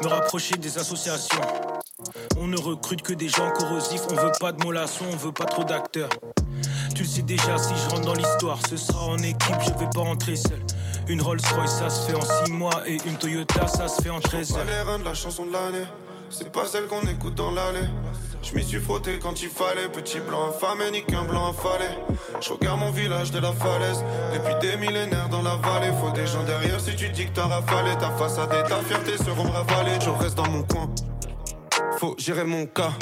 [0.00, 1.81] me rapprocher des associations.
[2.38, 5.44] On ne recrute que des gens corrosifs, on veut pas de mollassons, on veut pas
[5.44, 6.10] trop d'acteurs.
[6.94, 9.90] Tu le sais déjà, si je rentre dans l'histoire, ce sera en équipe, je vais
[9.94, 10.60] pas rentrer seul.
[11.08, 14.10] Une Rolls Royce, ça se fait en 6 mois, et une Toyota, ça se fait
[14.10, 14.66] en 13 Pas heures.
[14.66, 15.86] les reins de la chanson de l'année,
[16.30, 17.88] c'est pas celle qu'on écoute dans l'allée.
[18.42, 21.86] Je m'y suis frotté quand il fallait, petit blanc infamé, ni qu'un blanc affalé.
[22.40, 25.92] Je regarde mon village de la falaise, depuis des millénaires dans la vallée.
[26.00, 29.16] Faut des gens derrière si tu dis que t'as rafalé, ta façade et ta fierté
[29.16, 29.96] seront ravalées.
[30.00, 30.88] Je reste dans mon coin,
[31.98, 32.92] faut gérer mon cas.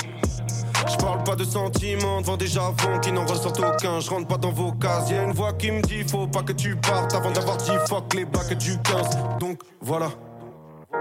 [0.89, 4.01] Je parle pas de sentiments devant des javons qui n'en ressortent aucun.
[4.01, 5.11] Je rentre pas dans vos cases.
[5.11, 7.73] Y a une voix qui me dit faut pas que tu partes avant d'avoir dit
[7.89, 9.39] fuck les bacs du 15.
[9.39, 10.11] Donc voilà,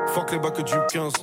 [0.08, 1.14] fuck les bacs du 15.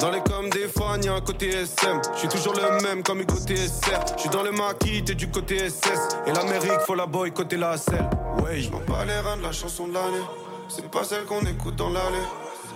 [0.00, 2.00] Dans les coms des fans, y'a un côté SM.
[2.14, 4.00] Je suis toujours le même comme Hugo TSR.
[4.16, 6.18] Je suis dans le maquis, t'es du côté SS.
[6.26, 8.08] Et l'Amérique, faut la boycotter la selle.
[8.42, 10.24] Ouais, je m'en bats les reins de la chanson de l'année.
[10.68, 12.26] C'est pas celle qu'on écoute dans l'allée.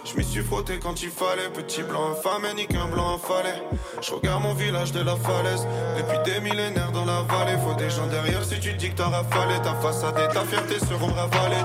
[0.04, 1.48] Je m'y suis frotté quand il fallait.
[1.52, 3.54] Petit blanc infâme, ni qu'un blanc affalé.
[4.00, 5.66] Je regarde mon village de la falaise.
[5.96, 7.56] Depuis des millénaires dans la vallée.
[7.64, 9.54] Faut des gens derrière si tu dis que t'as rafalé.
[9.62, 11.64] Ta façade et ta fierté seront ravalées.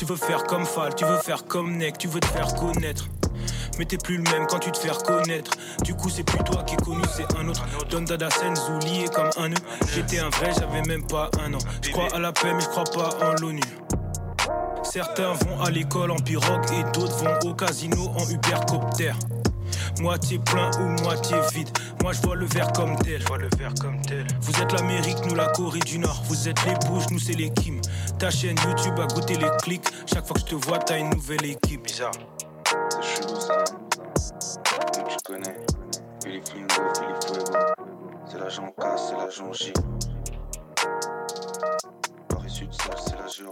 [0.00, 3.04] Tu veux faire comme Fall, tu veux faire comme Neck, tu veux te faire connaître.
[3.78, 5.50] Mais t'es plus le même quand tu te fais reconnaître.
[5.84, 7.62] Du coup, c'est plus toi qui es connu, c'est un autre.
[7.90, 9.58] Don Dada Senzu lié comme un nœud.
[9.94, 11.58] J'étais un vrai, j'avais même pas un an.
[11.82, 13.60] Je à la paix, mais je crois pas en l'ONU.
[14.82, 19.12] Certains vont à l'école en pirogue et d'autres vont au casino en Ubercopter.
[20.00, 21.68] Moitié plein ou moitié vide.
[22.02, 23.22] Moi je vois le verre comme tel.
[23.38, 24.26] le verre comme tel.
[24.40, 26.22] Vous êtes l'Amérique, nous la Corée du Nord.
[26.26, 27.80] Vous êtes les bouges, nous c'est les Kim.
[28.18, 29.86] Ta chaîne YouTube a goûté les clics.
[30.06, 31.84] Chaque fois que je te vois, t'as une nouvelle équipe.
[31.84, 32.12] Bizarre.
[32.90, 33.34] C'est chelou
[35.08, 35.56] tu connais.
[36.22, 37.58] Philippe Lingo, Philippe Fuego.
[38.26, 39.72] C'est l'agent K, c'est l'agent J.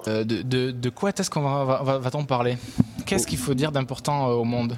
[0.07, 2.57] Euh, de, de- de quoi est-ce qu'on va, va, va- va-t-on parler?
[3.07, 4.77] Qu'est-ce qu'il faut dire d'important euh, au monde?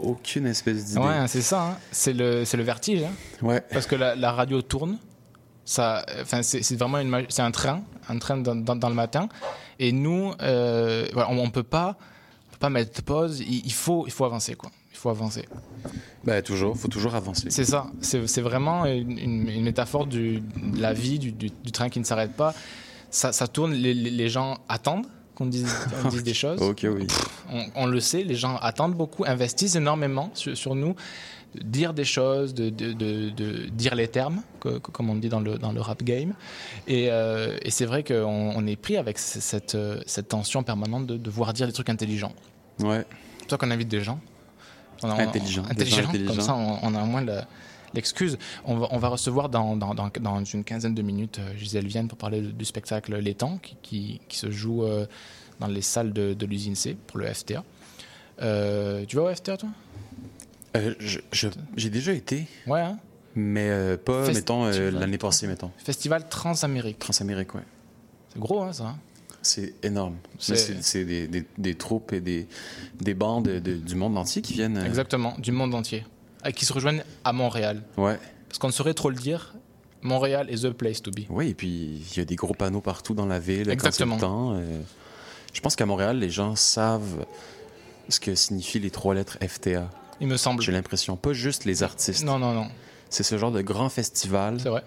[0.00, 1.00] Aucune espèce d'idée.
[1.00, 1.62] Ouais, c'est ça.
[1.62, 1.76] hein.
[1.92, 3.02] C'est le, vertige.
[3.02, 3.12] hein.
[3.46, 3.60] Ouais.
[3.72, 4.98] Parce que la, la radio tourne.
[5.64, 6.04] Ça,
[6.42, 9.28] c'est, vraiment une, c'est un train, un train dans, dans- dans le matin.
[9.78, 11.96] Et nous, euh, voilà, on, on peut pas,
[12.48, 13.40] on peut pas mettre pause.
[13.40, 14.70] Il, il faut, il faut avancer, quoi.
[14.92, 15.46] Il faut avancer.
[16.24, 17.50] Ben, toujours, faut toujours avancer.
[17.50, 17.86] C'est ça.
[18.00, 21.88] C'est, c'est vraiment une, une- une métaphore du, de la vie, du, du- du train
[21.88, 22.52] qui ne s'arrête pas.
[23.10, 23.72] Ça, ça tourne.
[23.72, 25.72] Les, gens attendent qu'on dise,
[26.04, 26.60] on dise des choses.
[26.84, 27.06] Oui.
[27.52, 30.94] On, on le sait, les gens attendent beaucoup, investissent énormément sur, sur nous,
[31.56, 35.28] dire des choses, de, de- de- de dire les termes, que- que- comme on dit
[35.28, 36.34] dans le, dans le rap game.
[36.86, 41.06] Et, euh, et c'est vrai qu'on on est pris avec cette, euh, cette tension permanente
[41.06, 42.34] de devoir dire des trucs intelligents.
[42.78, 43.04] Ouais.
[43.38, 44.20] C'est pour ça qu'on invite des gens.
[45.02, 45.26] On a- on-.
[46.26, 47.40] Comme ça, on, a au moins le-
[47.94, 48.38] l'excuse.
[48.64, 51.86] On va, on va recevoir dans, dans, dans, dans une quinzaine de minutes euh, Gisèle
[51.86, 55.06] Vienne pour parler du spectacle Les Temps qui, qui, qui se joue euh,
[55.58, 57.64] dans les salles de, de l'usine C pour le FTA.
[58.42, 59.68] Euh, tu vas au FTA, toi?
[60.76, 60.94] Euh,
[61.76, 62.46] J'ai déjà été.
[62.66, 62.98] Ouais, hein?
[63.34, 65.70] Mais euh, pas, Festi- mettons, l'année passée, mettons.
[65.76, 66.98] Festival Transamérique.
[66.98, 67.62] Transamérique, ouais.
[68.32, 68.98] C'est gros, hein, ça hein?
[69.42, 70.16] C'est énorme.
[70.38, 72.46] C'est- des, des, des troupes et des,
[73.00, 74.78] des bandes de- du monde entier qui viennent.
[74.84, 76.04] Exactement, du monde entier.
[76.44, 77.82] Et qui se rejoignent à Montréal.
[77.96, 78.18] Ouais.
[78.48, 79.54] Parce qu'on ne saurait trop le dire,
[80.02, 81.20] Montréal is the place to be.
[81.28, 83.66] Oui, et puis il y a des gros panneaux partout dans la ville.
[83.66, 84.16] quand Exactement.
[84.16, 84.54] temps.
[84.56, 84.80] Euh,
[85.52, 87.26] je pense qu'à Montréal, les gens savent
[88.08, 89.90] ce que signifient les trois lettres FTA.
[90.20, 90.62] Il me semble.
[90.62, 91.16] J'ai l'impression.
[91.16, 92.24] Pas juste les artistes.
[92.24, 92.68] Non, non, non.
[93.08, 94.58] C'est ce genre de grand festival.
[94.60, 94.84] C'est vrai.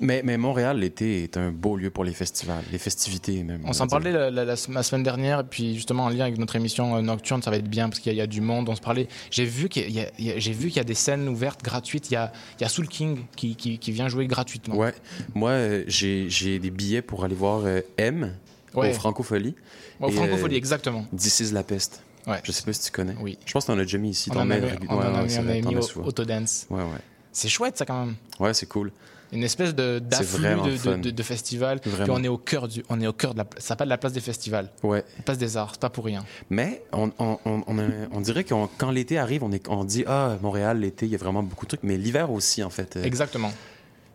[0.00, 3.60] Mais, mais Montréal, l'été, est un beau lieu pour les festivals, les festivités même.
[3.66, 6.24] On s'en parlait la, la- la sem- la semaine dernière, et puis justement en lien
[6.24, 8.26] avec notre émission euh, nocturne, ça va être bien parce qu'il y, a- y a
[8.26, 8.68] du monde.
[8.68, 9.08] On se parlait.
[9.30, 12.10] J'ai vu qu'il y a, y a- a des scènes ouvertes gratuites.
[12.10, 14.76] Il y a, il y a Soul King qui, qui, qui vient jouer gratuitement.
[14.76, 14.94] Ouais.
[15.34, 18.34] Moi, euh, j'ai des billets pour aller voir euh, M
[18.74, 18.90] Ouais.
[18.90, 19.54] au Francophonie.
[20.00, 21.04] Au euh, exactement.
[21.16, 22.02] This is la peste.
[22.26, 22.38] Ouais.
[22.44, 23.14] Je sais pas si tu connais.
[23.20, 23.36] Oui.
[23.44, 24.30] Je pense qu'on a déjà mis ici.
[24.30, 26.06] On t'en en avait- régu- on en a mis- on t'en mis.
[26.06, 26.66] Autodance.
[26.70, 26.98] Ouais, ouais.
[27.32, 28.14] C'est chouette ça quand même.
[28.38, 28.92] Ouais, c'est cool.
[29.32, 31.78] Une espèce de d'afflux de, de, de- de festival.
[31.80, 33.98] Puis on est au cœur du, on est au cœur de la, ça s'appelle la
[33.98, 34.68] place des festivals.
[34.82, 35.04] Ouais.
[35.18, 36.24] La place des arts, c'est pas pour rien.
[36.50, 40.04] Mais on, on, on, on, on dirait que quand l'été arrive, on, est, on dit
[40.06, 41.82] Ah, Montréal, l'été, il y a vraiment beaucoup de trucs.
[41.84, 42.96] Mais l'hiver aussi, en fait.
[42.96, 43.52] Euh, Exactement.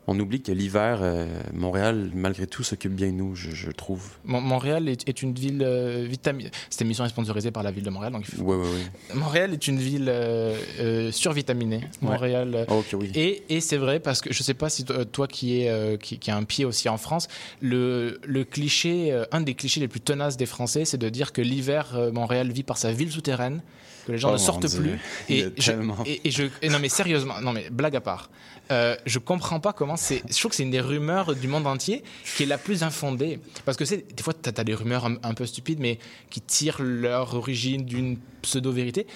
[0.08, 4.04] On oublie que l'hiver, euh, Montréal, malgré tout, s'occupe bien de nous, je, je trouve.
[4.24, 6.52] Mon- Montréal est, est une ville euh, vitaminée.
[6.70, 9.16] Cette émission est sponsorisée par la ville de Montréal, donc faut- Ouais, ouais, ouais.
[9.16, 11.82] Montréal est une ville euh, euh, survitaminée.
[12.02, 12.54] Montréal.
[12.54, 13.12] euh, Ok, oui.
[13.16, 15.66] Et, et c'est vrai parce que je sais pas si toi, qui
[16.00, 17.28] qui a un pied aussi en France,
[17.62, 21.42] le, le cliché, un des clichés les plus tenaces des Français, c'est de dire que
[21.42, 23.62] l'hiver, Montréal vit par sa ville souterraine,
[24.06, 25.00] que les gens Oh, ne sortent plus.
[25.30, 25.72] Et je,
[26.06, 28.30] et, et je et non mais sérieusement, non mais blague à part.
[28.72, 30.24] Euh, je comprends pas comment c'est.
[30.30, 32.04] Je trouve que c'est une des rumeurs du monde entier
[32.36, 33.40] qui est la plus infondée.
[33.64, 36.00] Parce que c'est des fois, tu as, des rumeurs un, un peu stupides, mais
[36.30, 39.08] qui tirent leur origine d'une pseudo-vérité.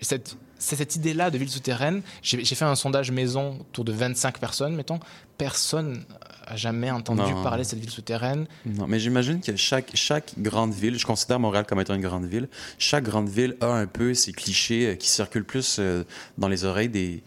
[0.00, 2.02] Cette, c'est cette idée-là de ville souterraine.
[2.22, 5.00] J'ai fait un sondage maison autour de 25 personnes, mettons.
[5.38, 6.04] Personne
[6.46, 7.42] a jamais entendu Non.
[7.42, 8.46] parler de cette ville souterraine.
[8.64, 12.26] Non, mais j'imagine que chaque, chaque grande ville, je considère Montréal comme étant une grande
[12.26, 12.48] ville,
[12.78, 16.04] chaque grande ville a un peu ces clichés euh, qui circulent plus euh,
[16.38, 17.22] dans les oreilles des,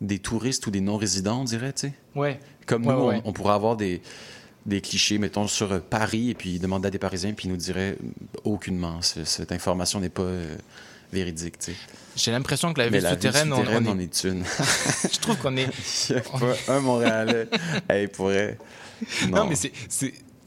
[0.00, 1.92] des touristes ou des non-résidents, on dirait, tu sais?
[2.14, 2.40] Ouais.
[2.66, 3.20] Comme nous, ouais.
[3.24, 4.00] On, on pourrait avoir des,
[4.66, 7.96] des clichés, mettons, sur Paris, et puis demander à des Parisiens, puis ils nous diraient
[8.44, 10.56] aucunement, ce- cette information n'est pas euh,
[11.12, 11.76] véridique, tu sais.
[12.16, 13.56] J'ai l'impression que la ville souterraine, on-
[13.88, 14.44] on est- une.
[15.12, 15.68] je trouve qu'on est.
[16.10, 16.38] Il y a pas
[16.74, 17.48] un Montréalais.
[17.88, 18.58] hey, pourrait.
[19.28, 19.72] Non, mais c'est.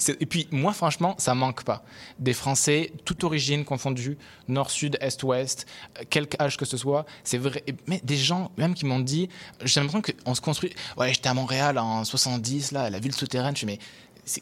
[0.09, 1.83] Et puis, moi, franchement, ça manque pas.
[2.19, 5.65] Des Français, toute origine confondue, nord, sud, est, ouest,
[5.99, 7.63] euh, quelque âge que ce soit, c'est vrai.
[7.87, 9.29] Mais des gens, même qui m'ont dit,
[9.63, 10.73] j'ai l'impression qu'on se construit.
[10.97, 13.55] Ouais, j'étais à Montréal en 70, là, la ville souterraine.
[13.55, 13.79] Je fais, mais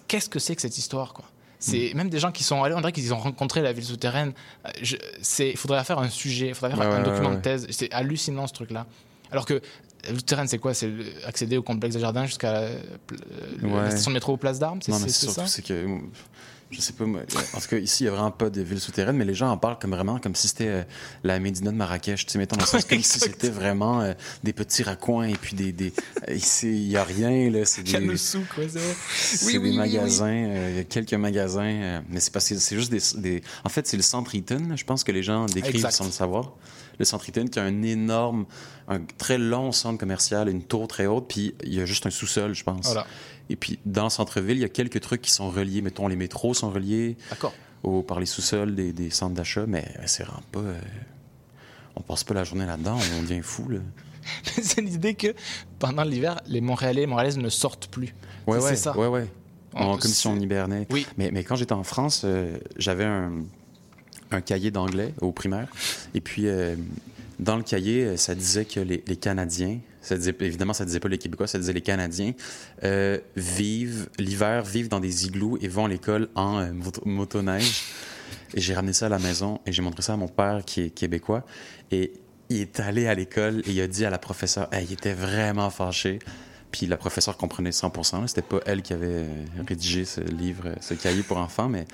[0.07, 1.25] qu'est-ce que c'est que cette histoire, quoi?
[1.59, 4.33] C'est même des gens qui sont allés, on dirait qu'ils ont rencontré la ville souterraine.
[4.65, 4.71] Euh,
[5.39, 7.67] Il faudrait faire un sujet, il faudrait faire Ouais, un ouais, document ouais, de thèse.
[7.69, 8.87] C'est hallucinant ce truc-là.
[9.31, 9.61] Alors que
[10.03, 10.73] la ville souterraine, c'est quoi?
[10.73, 12.69] C'est le- accéder au complexe des jardins jusqu'à la,
[13.61, 13.89] la Ouais.
[13.91, 15.47] station de métro Place d'Armes C'est Non, mais c'est- surtout, ça?
[15.47, 15.85] c'est que.
[16.73, 17.19] Je sais pas, moi,
[17.53, 19.49] en tout cas, ici, il n'y a vraiment pas de ville souterraine, mais les gens
[19.51, 20.83] en parlent comme vraiment comme si c'était euh,
[21.21, 24.13] la Médina de Marrakech, tu sais, mettons, dans le sens comme si c'était vraiment euh,
[24.41, 25.73] des petits raccoins et puis des.
[25.73, 25.91] des
[26.29, 27.65] euh, ici, il n'y a rien, là.
[27.65, 28.95] C'est des, le souk, ouais, c'est vrai.
[29.13, 32.47] c'est Oui, des oui, magasins, euh, il y a quelques magasins, euh, mais c'est parce
[32.47, 35.23] que c'est juste des, des- En fait, c'est le centre Eaton, je pense que les
[35.23, 35.91] gens décrivent Exact.
[35.91, 36.53] sans le savoir.
[37.01, 38.45] Le centre Eaton qui a un énorme,
[38.87, 42.11] un très long centre commercial, une tour très haute, puis il y a juste un
[42.11, 42.85] sous-sol, je pense.
[42.85, 43.07] Voilà.
[43.49, 45.81] Et puis, dans le centre-ville, il y a quelques trucs qui sont reliés.
[45.81, 47.17] Mettons, les métros sont reliés
[47.83, 50.59] au, par les sous-sols des, des centres d'achat, mais c'est vraiment pas.
[50.59, 50.79] euh,
[51.95, 53.79] on passe pas la journée là-dedans, on devient fou, là.
[54.61, 55.33] c'est l'idée que
[55.79, 58.13] pendant l'hiver, les Montréalais et Montréalaises ne sortent plus.
[58.45, 58.95] Ouais, C'est- ouais, ça.
[58.97, 59.27] ouais, ouais.
[59.73, 60.85] On- comme si on hibernait.
[60.91, 61.07] Oui.
[61.17, 63.31] Mais, mais quand j'étais en France, euh, j'avais un,
[64.31, 65.67] un cahier d'anglais au primaire.
[66.13, 66.75] Et puis, euh,
[67.39, 70.99] dans le cahier, euh, ça disait que les, les Canadiens, ça disait, évidemment, ça disait
[70.99, 72.33] pas les Québécois, ça disait les Canadiens,
[72.83, 77.83] euh, vivent l'hiver, vivent dans des igloos et vont à l'école en moto- motoneige.
[78.53, 80.81] Et j'ai ramené ça à la maison et j'ai montré ça à mon père qui
[80.81, 81.45] est québécois.
[81.91, 82.13] Et
[82.49, 85.13] il est allé à l'école et il a dit à la professeure, Hey, il était
[85.13, 86.19] vraiment fâché.
[86.71, 88.21] Puis la professeure comprenait 100%.
[88.21, 88.27] là.
[88.27, 89.25] C'était pas elle qui avait
[89.67, 91.85] rédigé ce livre, ce cahier pour enfants, mais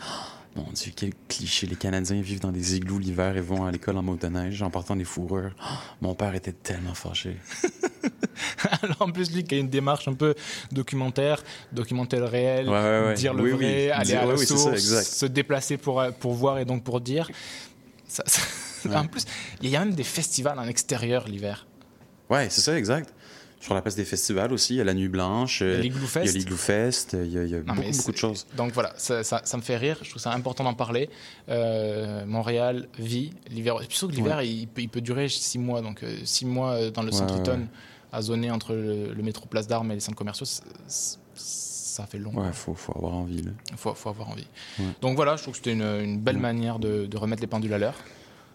[0.58, 1.68] mon Dieu, quel cliché.
[1.68, 4.96] Les Canadiens vivent dans des igloos l'hiver et vont à l'école en motoneige en portant
[4.96, 5.52] des fourrures.
[5.62, 5.66] Oh,
[6.02, 7.38] mon père était tellement fâché.
[8.82, 10.36] Alors, en plus, lui qui a une démarche un peu
[10.72, 13.14] documentaire, documenter le réel, Ouais, ouais, ouais.
[13.14, 13.92] dire le Oui, vrai, oui.
[13.92, 15.04] aller Dire- à la oui, ça, source, exact.
[15.06, 17.30] se déplacer pour, euh, pour voir et donc pour dire.
[18.08, 18.42] Ça- ça-
[18.96, 19.26] En plus,
[19.62, 21.66] il y a même des festivals en extérieur l'hiver.
[22.30, 23.14] Ouais, c'est ça, exact.
[23.60, 25.80] Sur la place des festivals aussi, il y a la Nuit Blanche, euh, Il y
[25.80, 26.26] a l'Igloo Fest.
[26.26, 28.46] il y a l'Igloo Fest, il y a, il y a Non, beaucoup, de choses.
[28.56, 29.98] Donc voilà, ça, ça- ça me fait rire.
[30.04, 31.10] Je trouve ça important d'en parler.
[31.50, 33.76] Euh, Montréal vit l'hiver.
[33.90, 34.48] Surtout que l'hiver, Ouais.
[34.48, 35.82] il, peut, il peut durer six mois.
[35.82, 37.60] Donc euh, six mois euh, dans le Ouais, centre ouais,
[38.12, 40.46] à zoner entre le, le métro Place d'Armes et les centres commerciaux,
[41.36, 42.32] ça fait long.
[42.34, 43.44] Ouais, faut, faut avoir envie.
[43.72, 44.48] Il faut, faut avoir envie.
[44.80, 44.86] Ouais.
[45.02, 46.42] Donc voilà, je trouve que c'était une, une belle Ouais.
[46.42, 47.96] manière de, de remettre les pendules à l'heure.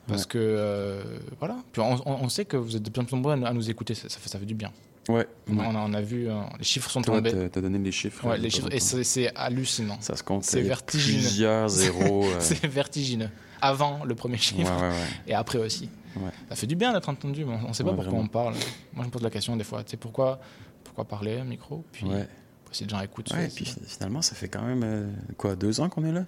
[0.06, 0.28] Parce Ouais.
[0.30, 1.02] que, euh,
[1.38, 1.56] voilà.
[1.72, 3.70] Puis on, sait que vous êtes de plus en plus nombreux à, nous- à nous
[3.70, 3.94] écouter.
[3.94, 4.72] Ça, ça fait, ça fait du bien.
[5.08, 5.26] Ouais.
[5.50, 5.64] On, ouais.
[5.66, 7.48] a, on a vu, euh, les chiffres sont Toi, tombés.
[7.50, 8.24] t'as donné les chiffres.
[8.26, 9.96] Ouais, euh, les chiffres, et c'est hallucinant.
[10.00, 10.44] Ça se compte.
[10.44, 11.18] C'est vertigineux.
[11.20, 12.24] Plusieurs zéros.
[12.26, 13.30] euh, c'est vertigineux.
[13.60, 15.06] Avant le premier chiffre Ouais, ouais, ouais.
[15.28, 15.88] et après aussi.
[16.16, 16.30] Ouais.
[16.50, 18.24] Ça fait du bien d'être entendu, mais on ne sait pas Ouais, pourquoi vraiment.
[18.24, 18.54] on parle.
[18.92, 19.82] Moi, je me pose la question des fois.
[19.82, 20.40] Tu sais, pourquoi,
[20.84, 22.28] pourquoi parler à un micro Puis, Ouais.
[22.70, 23.32] si les gens écoutent.
[23.32, 26.24] Ouais, c'est- puis finalement, ça fait quand même, euh, quoi, deux ans qu'on est là?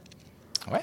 [0.72, 0.80] Ouais.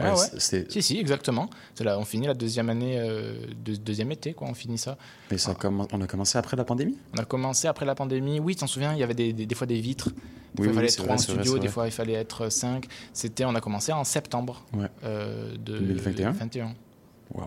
[0.00, 1.48] Ouais, c'est- Si, si, exactement.
[1.80, 3.34] Là, on finit la deuxième année, euh,
[3.64, 4.48] de- deuxième été, quoi.
[4.48, 4.96] On finit ça.
[5.30, 6.96] Mais ça commen- on a commencé après la pandémie?
[7.16, 8.40] On a commencé après la pandémie.
[8.40, 10.10] Oui, tu t'en souviens, il y avait des, des- des fois des vitres.
[10.10, 11.68] Des Oui, fois, il fallait être vrai, trois en vrai, studio, c'est des vrai.
[11.68, 12.86] fois, il fallait être cinq.
[13.12, 14.88] C'était, on a commencé en septembre Ouais.
[15.04, 16.30] euh, de 2021?
[16.32, 16.74] 21.
[17.34, 17.46] Wow.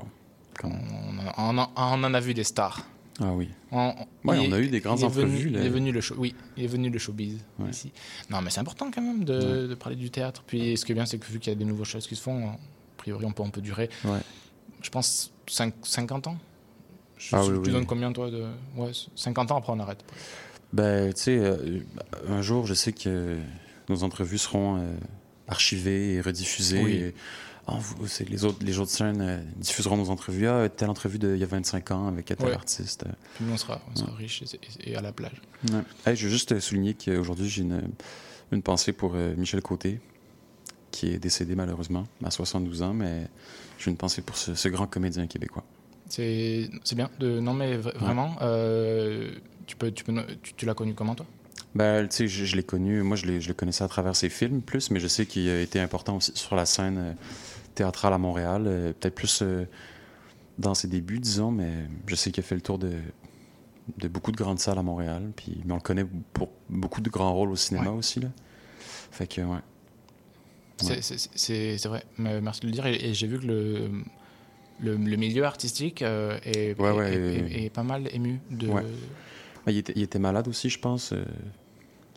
[0.63, 2.81] On, a- on en- on en a vu des stars.
[3.21, 3.49] Ah oui.
[3.71, 3.95] On, Ouais,
[4.25, 5.49] on a est- eu des venu- entrevues.
[5.49, 7.69] Il est venu le show, oui, il est venu le showbiz Ouais.
[7.69, 7.91] ici.
[8.29, 10.43] Non, mais c'est important quand même de, de parler du théâtre.
[10.45, 12.15] Puis ce qui est bien, c'est que vu qu'il y a des nouvelles choses qui
[12.15, 12.57] se font, a
[12.97, 13.89] priori, on peut, on peut durer.
[14.81, 16.37] Je pense cinq- 50 ans.
[17.17, 17.71] Je, Ah tu oui, oui.
[17.71, 18.43] donnes combien toi de
[18.75, 20.03] ouais, 50 ans après on arrête.
[20.73, 21.79] Ben, tu sais, euh,
[22.27, 23.37] un jour, je sais que
[23.87, 24.87] nos entrevues seront euh,
[25.47, 26.83] archivées et rediffusées.
[26.83, 26.91] Oui.
[26.95, 27.15] Et,
[27.67, 27.79] ah,
[28.29, 30.47] les autres, les autres chaînes euh, diffuseront nos entrevues.
[30.47, 32.53] Ah, telle entrevue d'il y a 25 ans avec tel Ouais.
[32.53, 33.05] artiste.
[33.35, 35.41] Puis nous on sera, on sera riche et, et à la plage.
[35.71, 35.79] Ouais.
[36.05, 37.81] Hey, je veux juste souligner qu'aujourd'hui, j'ai une,
[38.51, 39.99] une pensée pour euh, Michel Côté,
[40.91, 43.27] qui est décédé malheureusement à 72 ans, mais
[43.79, 45.63] j'ai une pensée pour ce, ce grand comédien québécois.
[46.07, 47.09] C'est bien.
[47.19, 49.31] De, non mais vra- vraiment, euh,
[49.65, 50.13] tu, peux, tu, peux,
[50.43, 51.25] tu, tu l'as connu comment toi?
[51.73, 54.61] Ben, tu sais, je, je l'ai connu, moi je, le connaissais à travers ses films
[54.61, 57.13] plus, mais je sais qu'il a été important aussi sur la scène euh,
[57.75, 59.65] théâtrale à Montréal, euh, peut-être plus euh,
[60.57, 61.71] dans ses débuts, disons, mais
[62.07, 62.93] je sais qu'il a fait le tour de,
[63.97, 67.09] de beaucoup de grandes salles à Montréal, puis, mais on le connaît pour beaucoup de
[67.09, 67.97] grands rôles au cinéma Ouais.
[67.97, 68.29] aussi, là.
[69.11, 69.59] Fait que, ouais.
[70.77, 71.77] C'est- Ouais.
[71.87, 72.85] vrai, mais merci de le dire.
[72.85, 73.89] Et, et j'ai vu que le,
[74.81, 78.39] le, le milieu artistique euh, est, Ouais, est- ouais, est- est- est pas mal ému
[78.51, 78.67] de.
[78.67, 78.83] Ouais.
[79.67, 81.13] Il, était, il était malade aussi, je pense.
[81.13, 81.23] euh,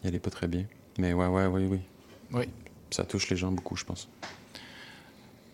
[0.03, 0.65] il allait pas très bien.
[0.99, 1.79] Mais ouais, ouais, oui, oui.
[2.33, 2.45] Oui.
[2.91, 4.09] Ça touche les gens beaucoup, je pense.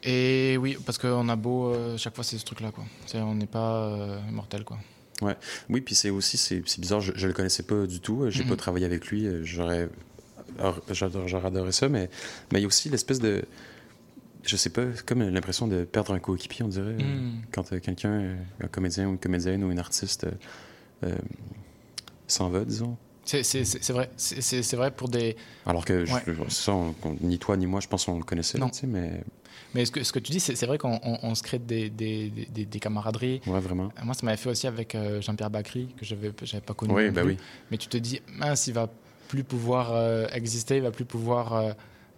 [0.04, 2.84] Et oui, parce qu'on a beau, euh, chaque fois c'est ce truc-là, quoi.
[3.14, 4.78] On n'est pas euh, immortel, quoi.
[5.22, 5.36] Ouais.
[5.70, 8.50] Oui, puis c'est aussi, c'est bizarre, je, je le connaissais pas du tout, j'ai Mhm.
[8.50, 9.88] pas travaillé avec lui, j'aurais
[10.58, 12.10] adoré ça, mais
[12.52, 13.44] mais il y a aussi l'espèce de,
[14.42, 17.42] je sais pas, comme l'impression de perdre un coéquipier, on dirait, euh, Mhm.
[17.52, 20.26] quand quelqu'un, un comédien ou une comédienne ou une artiste
[21.04, 21.14] euh,
[22.26, 22.96] s'en va, disons.
[23.24, 24.10] C'est c'est- c'est- c'est vrai.
[24.16, 25.36] C'est- vrai pour des.
[25.64, 26.22] Alors que je- Ouais.
[26.48, 28.58] ça, on- on- ni toi ni moi, je pense qu'on le connaissait.
[28.58, 28.66] Non.
[28.72, 29.22] sais, mais
[29.74, 31.90] Mais ce que, ce que tu dis, c'est vrai qu'on on- on se crée des,
[31.90, 33.40] des, des, des camaraderies.
[33.46, 33.90] ouais, vraiment.
[33.98, 36.30] Euh, Moi, ça m'avait fait aussi avec euh, Jean-Pierre Bacry, que je n'avais
[36.64, 36.92] pas connu.
[36.94, 37.30] Oui, bah plus.
[37.32, 37.36] oui.
[37.70, 38.88] Mais tu te dis, mince, il va
[39.28, 41.72] plus pouvoir euh, exister, il va plus pouvoir euh,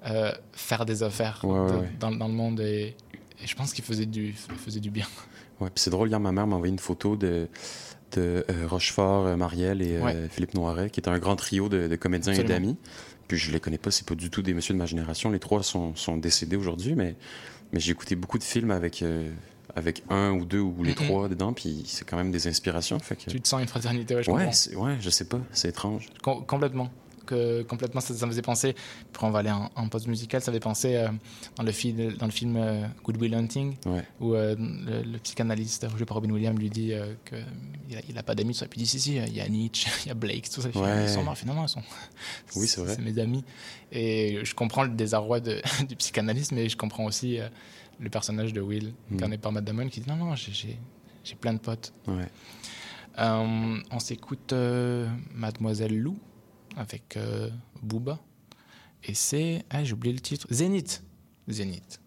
[0.06, 1.88] euh, faire des affaires Ouais, ouais, de- ouais.
[1.98, 2.60] Dans, dans le monde.
[2.60, 2.94] Et,
[3.42, 5.06] et je pense qu'il faisait du, faisait du bien.
[5.58, 7.48] Ouais, puis c'est drôle, hier, ma mère m'a envoyé une photo de,
[8.12, 9.98] de Rochefort, Marielle et.
[10.28, 12.54] Philippe Noiret, qui est un grand trio de, de comédiens Absolument.
[12.54, 12.76] et d'amis.
[13.28, 15.30] Puis je les connais pas, c'est pas du tout des messieurs de ma génération.
[15.30, 17.16] Les trois sont, sont décédés aujourd'hui, mais,
[17.72, 19.30] mais j'ai écouté beaucoup de films avec, euh,
[19.74, 22.98] avec un ou deux ou les trois dedans, puis c'est quand même des inspirations.
[23.00, 23.28] Fait que...
[23.30, 26.06] Tu te sens une fraternité, ouais, je ouais, ouais, je sais pas, c'est étrange.
[26.22, 26.88] Com- complètement.
[27.26, 30.40] Que, complètement, ça, ça me faisait penser, puis on va aller en, en pause musicale,
[30.40, 31.08] ça me fait penser euh,
[31.56, 34.04] dans le, fil, dans le film euh, Good Will Hunting, Ouais.
[34.20, 38.34] où euh, le, le psychanalyste joué par Robin Williams lui dit euh, qu'il n'a pas
[38.34, 38.66] d'amis, tout ça.
[38.68, 40.68] Puis il dit si, si, il y a Nietzsche, il y a Blake, tout ça.
[40.74, 41.02] Ouais.
[41.04, 41.82] Ils sont morts, finalement, ils sont.
[42.56, 42.94] Oui, c'est vrai.
[42.94, 43.44] C'est mes amis.
[43.92, 47.38] Et je comprends le désarroi de- du psychanalyste, mais je comprends aussi
[47.98, 49.14] le personnage de Will, Mm.
[49.16, 50.78] incarné par Matt Damon, qui dit non, non, j'ai-
[51.40, 51.92] plein de potes.
[52.06, 52.28] Ouais.
[53.18, 56.18] Euh, on s'écoute euh, Mademoiselle Lou
[56.76, 57.50] avec euh,
[57.82, 58.20] Booba.
[59.04, 59.64] Et c'est.
[59.70, 60.46] Ah, j'ai oublié le titre.
[60.50, 61.02] Zénith.
[61.48, 62.00] Zénith.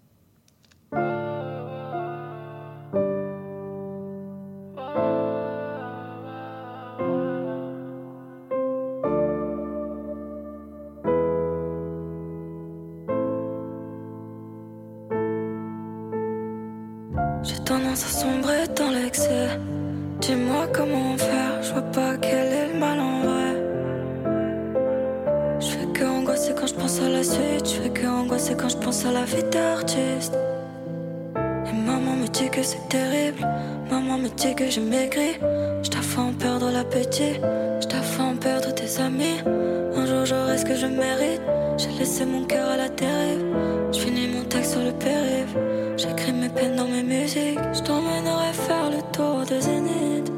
[39.22, 41.42] Un jour j'aurai ce que je mérite,
[41.78, 43.46] j'ai laissé mon cœur à la dérive.
[43.92, 45.58] Je finis mon texte sur le périph',
[45.98, 47.60] j'écris mes peines dans mes musiques.
[47.74, 50.32] Je t'emmènerai faire le tour des zéniths.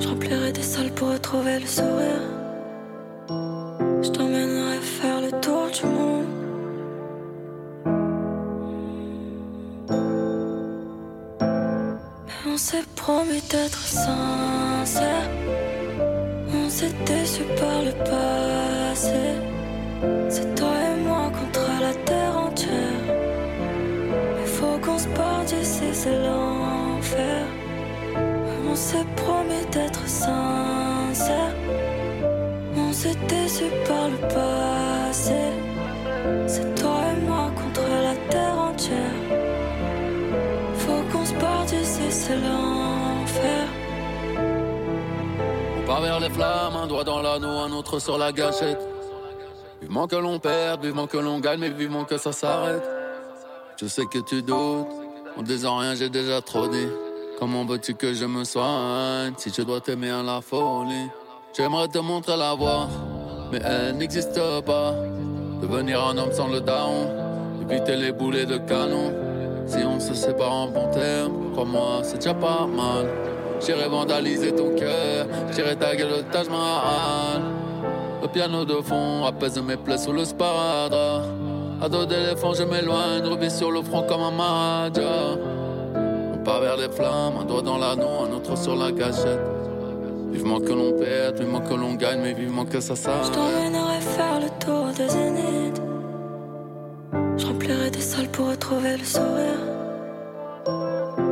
[0.00, 2.24] Je des salles pour retrouver le sourire.
[4.02, 6.26] Je t'emmènerai faire le tour du monde.
[12.26, 15.28] Mais on s'est promis d'être sincère.
[16.80, 19.20] S'est déçu par le passé.
[20.30, 23.02] C'est toi et moi contre la terre entière.
[24.40, 27.44] Il faut qu'on se parte d'ici, c'est l'enfer.
[28.66, 31.54] On s'est promis d'être sincère.
[32.74, 35.42] On s'est déçu par le passé.
[36.46, 39.18] C'est toi et moi contre la terre entière.
[40.78, 42.69] Faut qu'on se parte d'ici, c'est l'enfer.
[46.00, 48.80] Les flammes, un doigt dans l'anneau, un autre sur la gâchette.
[49.80, 52.82] Vivement que l'on perde, vivement que l'on gagne, mais vivement que ça s'arrête.
[53.80, 54.86] Je sais que tu doutes,
[55.38, 56.88] en disant rien, j'ai déjà trop dit.
[57.38, 61.08] Comment veux-tu que je me soigne si je dois t'aimer à la folie?
[61.56, 62.88] J'aimerais te montrer la voie,
[63.50, 64.94] mais elle n'existe pas.
[65.62, 67.08] Devenir un homme sans le daron,
[67.62, 69.14] éviter les boulets de canon.
[69.66, 73.06] Si on se sépare en bon terme, crois-moi, c'est déjà pas mal.
[73.60, 77.42] J'irai vandaliser ton cœur, j'irai taguer le Taj Mahal.
[78.22, 81.22] Le piano de fond apaise mes plaies sous le sparadrap.
[81.82, 85.38] À dos d'éléphant, je m'éloigne, revis sur le front comme un maja.
[86.34, 89.40] On part vers les flammes, un doigt dans l'anneau, un autre sur la gâchette.
[90.30, 93.32] Vivement que l'on perde, vivement que l'on gagne, mais vivement que ça Je s'arrête.
[93.32, 95.82] t'emmènerai faire le tour des zéniths.
[97.38, 99.60] Je remplirai des salles pour retrouver le sourire.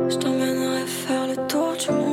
[0.09, 2.08] Je t'emmènerai faire le tour du monde.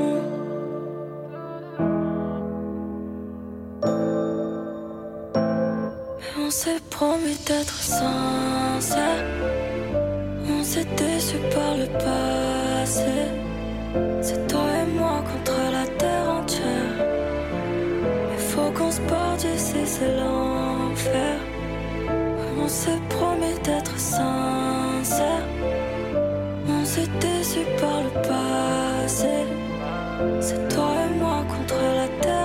[6.46, 9.24] On s'est promis d'être sincère.
[10.48, 13.14] On s'est déçu par le passé.
[14.22, 16.94] C'est toi et moi contre la terre entière.
[18.34, 21.36] Il faut qu'on se parte d'ici, c'est l'enfer.
[22.62, 25.46] On s'est promis d'être sincère.
[26.68, 29.34] On s'est déçu par le passé.
[30.40, 32.35] C'est toi et moi contre la terre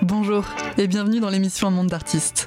[0.00, 0.46] Bonjour
[0.78, 2.46] et bienvenue dans l'émission Un monde d'artistes.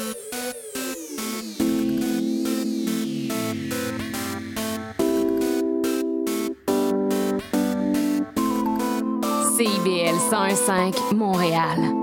[9.61, 11.93] CIBL 101.5 Montréal.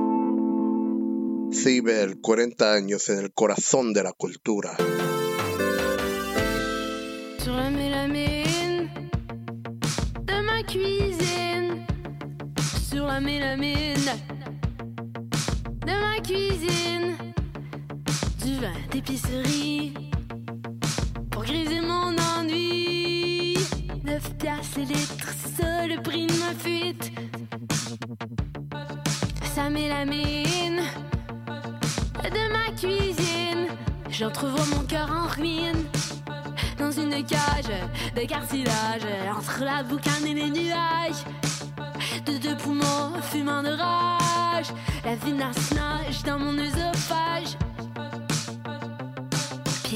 [1.50, 4.76] CIBL, 40 años en el corazón de la cultura.
[7.38, 9.10] Sur la mélamine
[10.22, 11.84] de ma cuisine.
[12.88, 14.06] Sur la mélamine
[15.84, 17.16] de ma cuisine.
[18.44, 19.94] Du vin d'épicerie
[21.28, 22.67] pour griser mon ennui.
[24.18, 24.80] 9 piastres
[25.56, 27.12] ça le prix de ma fuite.
[29.54, 30.80] Ça mélamine
[32.24, 33.68] de ma cuisine.
[34.10, 35.84] J'entrevois mon cœur en ruine
[36.78, 37.70] dans une cage
[38.16, 39.06] de cartilage
[39.36, 41.22] entre la boucane et les nuages.
[42.26, 44.72] De deux poumons fumant de rage,
[45.04, 47.67] la vinasse nage dans mon œsophage.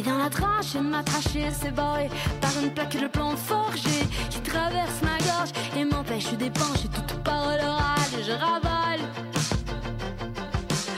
[0.05, 2.09] Dans la tranche, ma trachée s'est barrée
[2.41, 3.91] par une plaque de plomb forgé
[4.31, 8.25] qui traverse ma gorge et m'empêche d'épancher toute parole orale.
[8.27, 9.01] Je ravale.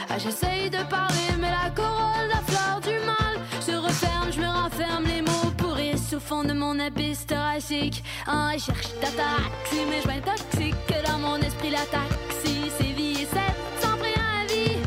[0.09, 4.31] Ah, J'essaye de parler, mais la corolle, la fleur du mal se referme.
[4.31, 8.03] Je me renferme les mots pourrissent au fond de mon abysse thoracique.
[8.25, 12.71] Ah, je cherche ta taxi, mais je m'intoxique que dans mon esprit la taxi.
[12.79, 14.77] Vie et c'est sans préavis.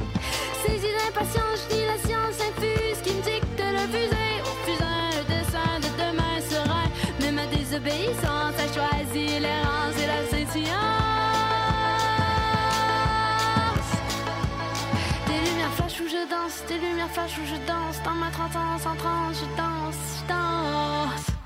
[0.65, 1.83] Saisi d'impatience, je dis
[17.45, 18.03] je danse.
[18.05, 21.38] Dans ma ans, en transe, je danse, je danse.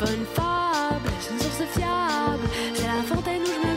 [0.00, 2.48] Une fable, c'est une source fiable?
[2.74, 3.74] C'est la fontaine où je me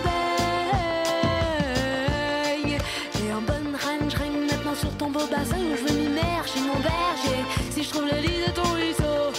[2.63, 2.77] baigne.
[3.19, 6.61] Et en bonne reine, je règne maintenant sur ton beau bassin où je veux m'immerger,
[6.61, 7.43] mon berger.
[7.71, 9.33] Si je trouve le lit de ton ruisseau,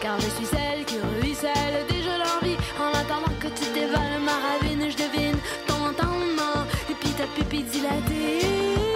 [0.00, 2.56] car je suis celle qui ruisselle déjà l'envie.
[2.80, 6.64] En attendant que tu dévales ma ravine, je devine ton entendement.
[6.88, 8.89] Et puis ta pupille dilatée.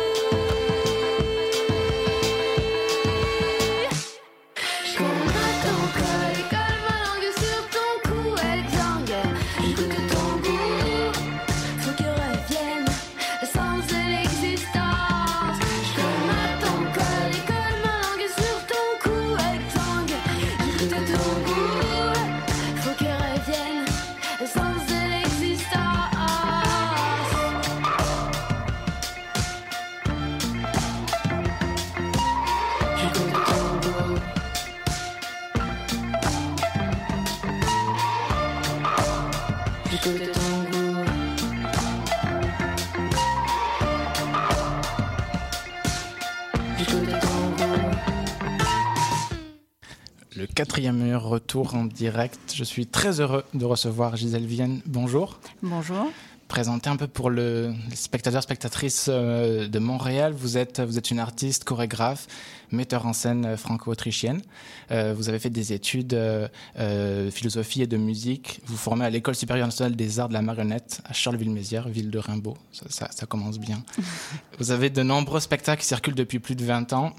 [50.75, 52.53] Le quatrième mur, retour en direct.
[52.53, 54.81] Je suis très heureux de recevoir Gisèle Vienne.
[54.87, 55.39] Bonjour.
[55.63, 56.11] Bonjour.
[56.49, 60.33] présenter un peu pour le, les spectateurs, spectatrices euh, de Montréal.
[60.37, 62.27] Vous êtes, vous êtes une artiste, chorégraphe,
[62.73, 64.43] metteur en scène euh, franco-autrichienne.
[64.91, 66.49] Euh, vous avez fait des études euh,
[66.81, 68.61] euh, philosophie et de musique.
[68.67, 72.19] Vous formez à l'École supérieure nationale des arts de la marionnette à Charleville-Mézières, ville de
[72.19, 72.57] Rimbaud.
[72.73, 73.81] Ça, ça- ça commence bien.
[74.59, 77.15] vous avez de nombreux spectacles qui circulent depuis plus de 20 ans.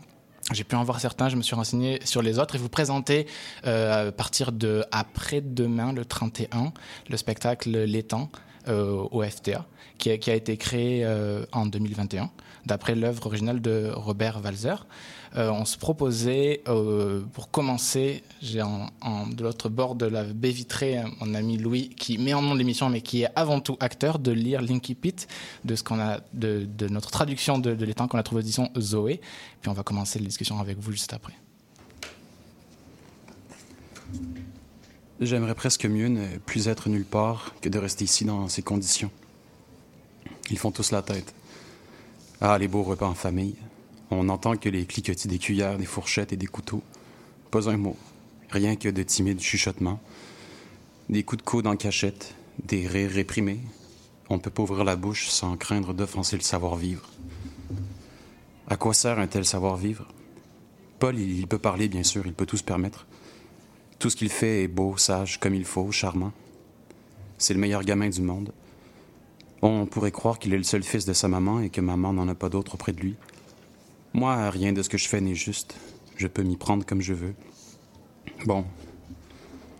[0.52, 3.26] J'ai pu en voir certains, je me suis renseigné sur les autres et vous présentez
[3.66, 6.72] euh, à partir de après-demain, le 31,
[7.10, 8.30] le spectacle L'étang
[8.68, 9.66] euh, au FTA,
[9.98, 12.30] qui a, qui a été créé euh, en 2021,
[12.68, 14.86] d'après l'œuvre originale de Robert Walzer.
[15.38, 21.02] Euh, on se proposait, euh, pour commencer, j'ai de l'autre bord de la baie vitrée
[21.20, 24.20] mon ami Louis, qui met en nom de l'émission, mais qui est avant tout acteur,
[24.20, 25.28] de lire Linky Pit,
[25.66, 29.20] de, ce qu'on a, de, notre traduction de, de l'étang qu'on a trouvé éditions Zoé.
[29.62, 31.34] Puis on va commencer la discussion avec vous juste après.
[35.20, 39.12] J'aimerais presque mieux ne plus être nulle part que de rester ici dans ces conditions.
[40.50, 41.34] Ils font tous la tête.
[42.42, 43.56] Ah, les beaux repas en famille.
[44.12, 46.84] On n'entend que les cliquetis des cuillères, des fourchettes et des couteaux.
[47.52, 47.98] Pas un mot.
[48.50, 50.00] Rien que de timides chuchotements.
[51.10, 52.36] Des coups de coude en cachette.
[52.64, 53.60] Des rires réprimés.
[54.30, 57.10] On ne peut pas ouvrir la bouche sans craindre d'offenser le savoir-vivre.
[58.68, 60.08] À quoi sert un tel savoir-vivre?
[60.98, 63.06] Paul, il, peut parler, bien sûr, il peut tout se permettre.
[64.00, 66.32] Tout ce qu'il fait est beau, sage, comme il faut, charmant.
[67.38, 68.52] C'est le meilleur gamin du monde.
[69.62, 72.28] On pourrait croire qu'il est le seul fils de sa maman et que maman n'en
[72.28, 73.16] a pas d'autre auprès de lui.
[74.16, 75.76] Moi, rien de ce que je fais n'est juste.
[76.16, 77.36] Je peux m'y prendre comme je veux.
[78.46, 78.64] Bon,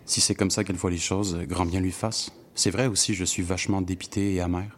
[0.06, 2.34] si c'est comme ça qu'elle voit les choses, grand bien lui fasse.
[2.54, 4.78] C'est vrai aussi, je suis vachement dépité et amer.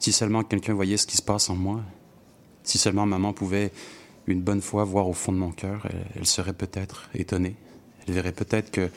[0.00, 1.84] Si seulement quelqu'un voyait ce qui se passe en moi,
[2.64, 3.70] si seulement maman pouvait
[4.26, 5.86] une bonne fois voir au fond de mon cœur,
[6.16, 7.54] elle, serait peut-être étonnée.
[8.08, 8.90] Elle verrait peut-être que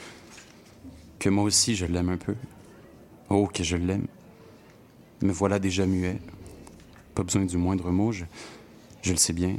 [1.19, 2.33] que moi aussi je l'aime un peu.
[3.29, 4.07] Oh, que je l'aime.
[5.21, 6.19] Me voilà déjà muet.
[7.13, 8.25] Pas besoin du moindre mot, je,
[9.01, 9.57] je le sais bien.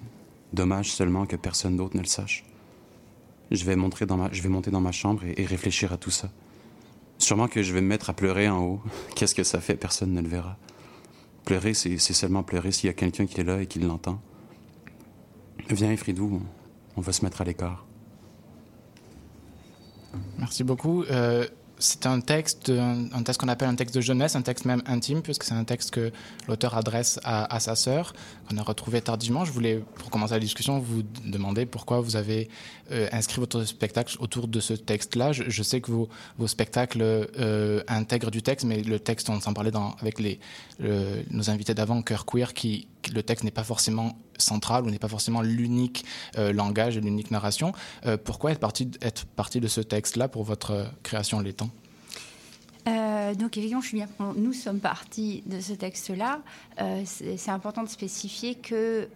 [0.53, 2.45] Dommage seulement que personne d'autre ne le sache.
[3.51, 6.31] Je vais, monter dans ma chambre et, réfléchir à tout ça.
[7.19, 8.81] Sûrement que je vais me mettre à pleurer en haut.
[9.15, 9.77] Qu'est-ce que ça fait?
[9.77, 10.57] Personne ne le verra.
[11.45, 14.21] Pleurer, c'est seulement pleurer s'il y a quelqu'un qui est là et qui l'entend.
[15.69, 16.63] Viens, Fridou, on-
[16.97, 17.85] on va se mettre à l'écart.
[20.39, 21.05] Merci beaucoup.
[21.05, 21.47] Euh,
[21.83, 25.21] c'est un texte, un, texte qu'on appelle un texte de jeunesse, un texte même intime,
[25.21, 26.13] puisque c'est un texte que
[26.47, 28.15] l'auteur adresse à, sa sœur,
[28.49, 29.45] qu'on a retrouvé tardivement.
[29.45, 32.49] Je voulais, pour commencer la discussion, vous demander pourquoi vous avez
[32.93, 35.33] euh, inscrit votre spectacle autour de ce texte-là.
[35.33, 36.09] Je, sais que vos,
[36.47, 40.21] spectacles euh, intègrent du texte, mais le texte, on s'en parlait avec
[40.79, 45.09] nos invités d'avant, Cœur Queer, qui- le texte n'est pas forcément central ou n'est pas
[45.09, 46.05] forcément l'unique
[46.39, 47.73] euh, langage et l'unique narration.
[48.07, 51.71] Euh, pourquoi être parti, être parti de ce texte-là pour votre euh, création Les Temps?
[53.39, 54.09] Donc effectivement, je suis bien.
[54.37, 56.41] nous sommes partis de ce texte-là.
[57.07, 59.09] C'est important de spécifier que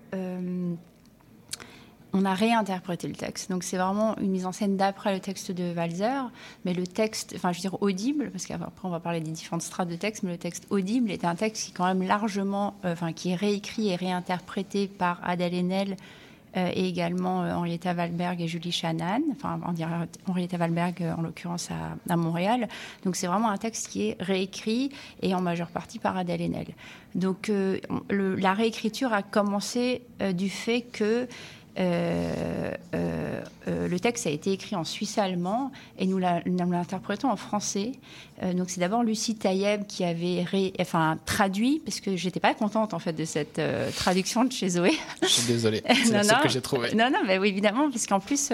[2.12, 3.50] on a réinterprété le texte.
[3.50, 6.30] Donc c'est vraiment une mise en scène d'après le texte de Walzer,
[6.64, 9.62] mais le texte, enfin je veux dire audible, parce qu'après on va parler des différentes
[9.62, 12.74] strates de texte, mais le texte audible est un texte qui est quand même largement,
[12.84, 15.96] euh, enfin qui est réécrit et réinterprété par Adèle Haenel
[16.56, 19.92] euh, et également euh, Henrietta Valberg et Julie Shannon, enfin on dirait
[20.26, 21.68] Henrietta Valberg en l'occurrence
[22.08, 22.68] à, Montréal.
[23.04, 24.90] Donc c'est vraiment un texte qui est réécrit
[25.20, 26.68] et en majeure partie par Adèle Haenel.
[27.14, 27.50] Donc
[28.10, 30.02] la réécriture a commencé
[30.34, 31.28] du fait que
[31.78, 37.92] euh, euh, euh, le texte a été écrit en suisse-allemand et nous l'interprétons en français.
[38.42, 42.52] Euh, donc c'est d'abord Lucie Taïeb qui avait ré- enfin, traduit, parce que j'étais pas
[42.54, 44.92] contente en fait de cette euh, traduction de chez Zoé.
[45.22, 46.94] Je suis désolé, c'est Non, que j'ai trouvée.
[46.94, 48.50] Non, non, bah oui, évidemment, parce qu'en plus,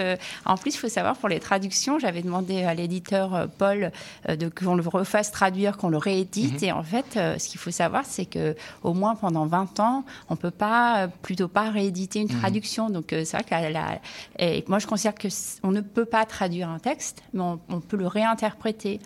[0.47, 3.91] en plus, il faut savoir pour les traductions, j'avais demandé à l'éditeur Paul
[4.29, 6.63] de qu'on le refasse traduire, qu'on le réédite.
[6.63, 6.69] Mhm.
[6.69, 7.07] Et en fait,
[7.39, 8.55] ce qu'il faut savoir, c'est que
[8.85, 12.39] au moins pendant 20 ans, on peut pas, plutôt pas rééditer une Mhm.
[12.41, 12.89] traduction.
[12.89, 13.99] Donc c'est vrai que la- la-
[14.39, 17.81] et moi, je considère que c- on ne peut pas traduire un texte, mais on,
[17.81, 19.01] peut le réinterpréter.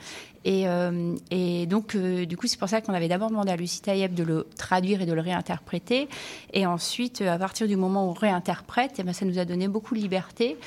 [0.44, 3.56] Et, euh, et donc, euh, du coup, c'est pour ça qu'on avait d'abord demandé à
[3.56, 6.09] Lucie Taïeb de le traduire et de le réinterpréter.
[6.52, 9.47] Et ensuite, euh, à partir du moment où on réinterprète, eh ben, ça nous a
[9.47, 10.59] donné beaucoup de liberté.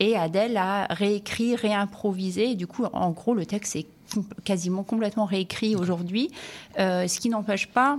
[0.00, 2.52] Et Adèle a réécrit, réimprovisé.
[2.52, 3.86] Et du coup, en gros, le texte est
[4.44, 6.30] quasiment complètement réécrit aujourd'hui.
[6.78, 7.98] Ce qui n'empêche pas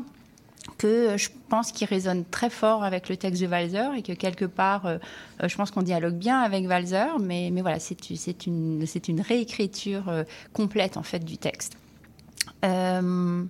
[0.77, 4.45] que je pense qu'il résonne très fort avec le texte de Walzer et que quelque
[4.45, 4.97] part, euh,
[5.43, 10.09] euh, je pense qu'on dialogue bien avec Walzer, mais, mais voilà, c'est une, une réécriture
[10.09, 10.23] euh,
[10.53, 11.73] complète en fait du texte.
[12.65, 13.43] Euh,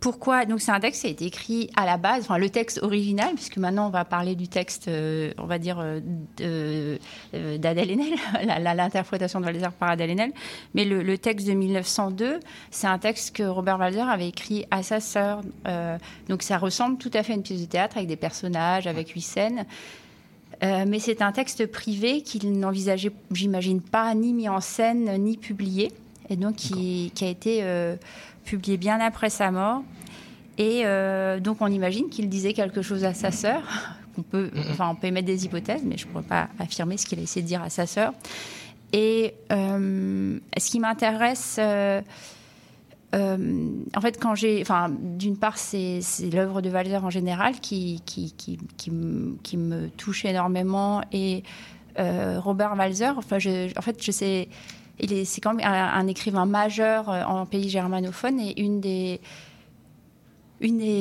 [0.00, 2.82] pourquoi Donc c'est un texte qui a été écrit à la base, enfin le texte
[2.82, 6.00] original, puisque maintenant on va parler du texte, euh, on va dire euh,
[6.40, 8.14] euh, d'Adèle Haenel,
[8.76, 10.32] l'interprétation de Walzer par Adèle Haenel.
[10.74, 12.40] Mais le, le texte de 1902,
[12.70, 15.42] c'est un texte que Robert Walzer avait écrit à sa sœur.
[15.68, 15.98] Euh,
[16.30, 19.10] donc ça ressemble tout à fait à une pièce de théâtre avec des personnages, avec
[19.10, 19.66] huit scènes.
[20.62, 25.90] Mais c'est un texte privé qu'il n'envisageait, j'imagine pas, ni mis en scène, ni publié.
[26.28, 27.64] Et donc qui, qui a été
[28.44, 29.82] publié bien après sa mort.
[30.58, 33.62] Et euh, donc on imagine qu'il disait quelque chose à sa sœur.
[34.18, 37.06] On peut, enfin, on peut émettre des hypothèses, mais je ne pourrais pas affirmer ce
[37.06, 38.12] qu'il a essayé de dire à sa sœur.
[38.92, 42.02] Et euh, ce qui m'intéresse, euh,
[43.14, 46.00] en fait, quand j'ai, enfin, d'une part, c'est
[46.32, 51.44] l'œuvre de Walzer en général qui qui, qui, qui, me, qui me touche énormément et
[51.96, 53.16] Robert Walzer.
[53.16, 54.48] Enfin, je, en fait, je sais,
[55.24, 59.20] c'est quand même un, écrivain majeur euh, en pays germanophone et une des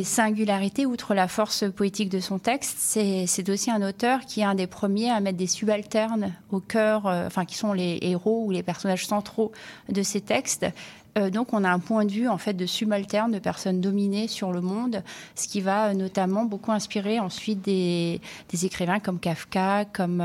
[0.04, 4.56] singularités, outre la force poétique de son texte, c'est aussi un auteur qui est un
[4.56, 8.52] des premiers à mettre des subalternes au cœur, euh, enfin qui sont les héros ou
[8.52, 9.52] les personnages centraux
[9.90, 10.66] de ses textes.
[11.18, 14.28] Euh, donc on a un point de vue en fait de subalterne, de personnes dominées
[14.28, 15.04] sur le monde,
[15.36, 20.22] ce qui va notamment beaucoup inspirer ensuite des, des écrivains comme Kafka, comme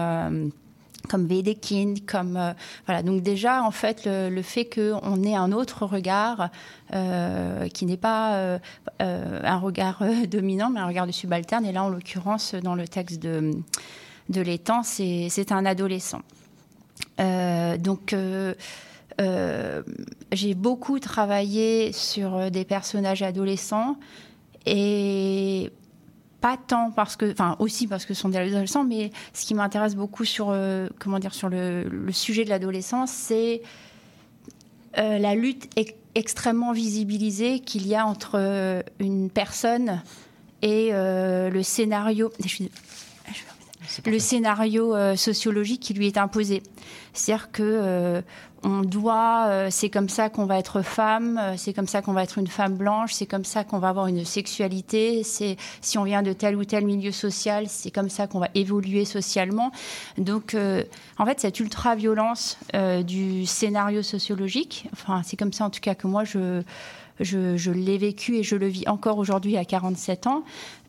[1.09, 2.52] comme Wedekind, comme euh,
[2.86, 3.02] voilà.
[3.02, 6.51] Donc déjà, en fait, le, fait qu'on ait un autre regard
[6.93, 8.59] euh, qui n'est pas euh,
[9.01, 11.64] un regard dominant, mais un regard de subalterne.
[11.64, 13.52] Et là, en l'occurrence, dans le texte de
[14.31, 16.22] de l'étang, c'est un adolescent.
[17.18, 18.16] Donc
[20.32, 23.98] j'ai beaucoup travaillé sur des personnages adolescents
[24.64, 25.70] et
[26.44, 29.54] pas tant parce que, enfin aussi parce que ce sont des adolescents, mais ce qui
[29.54, 33.62] m'intéresse beaucoup sur, euh, comment dire, sur le, le sujet de l'adolescence, c'est
[34.98, 40.02] euh, la lutte ex- extrêmement visibilisée qu'il y a entre euh, une personne
[40.60, 42.30] et euh, le scénario.
[42.42, 42.70] je suis-
[44.06, 46.62] le scénario sociologique qui lui est imposé.
[47.14, 48.22] C'est-à-dire que
[48.65, 52.12] on doit, euh, c'est comme ça qu'on va être femme, euh, c'est comme ça qu'on
[52.12, 55.99] va être une femme blanche, c'est comme ça qu'on va avoir une sexualité, c'est si
[55.99, 59.70] on vient de tel ou tel milieu social, c'est comme ça qu'on va évoluer socialement.
[60.19, 60.82] Donc, euh,
[61.19, 62.59] en fait, cette ultra-violence
[63.07, 66.62] du scénario sociologique, enfin, c'est comme ça en tout cas que moi je
[67.20, 70.43] je, je l'ai vécu et je le vis encore aujourd'hui à 47 ans.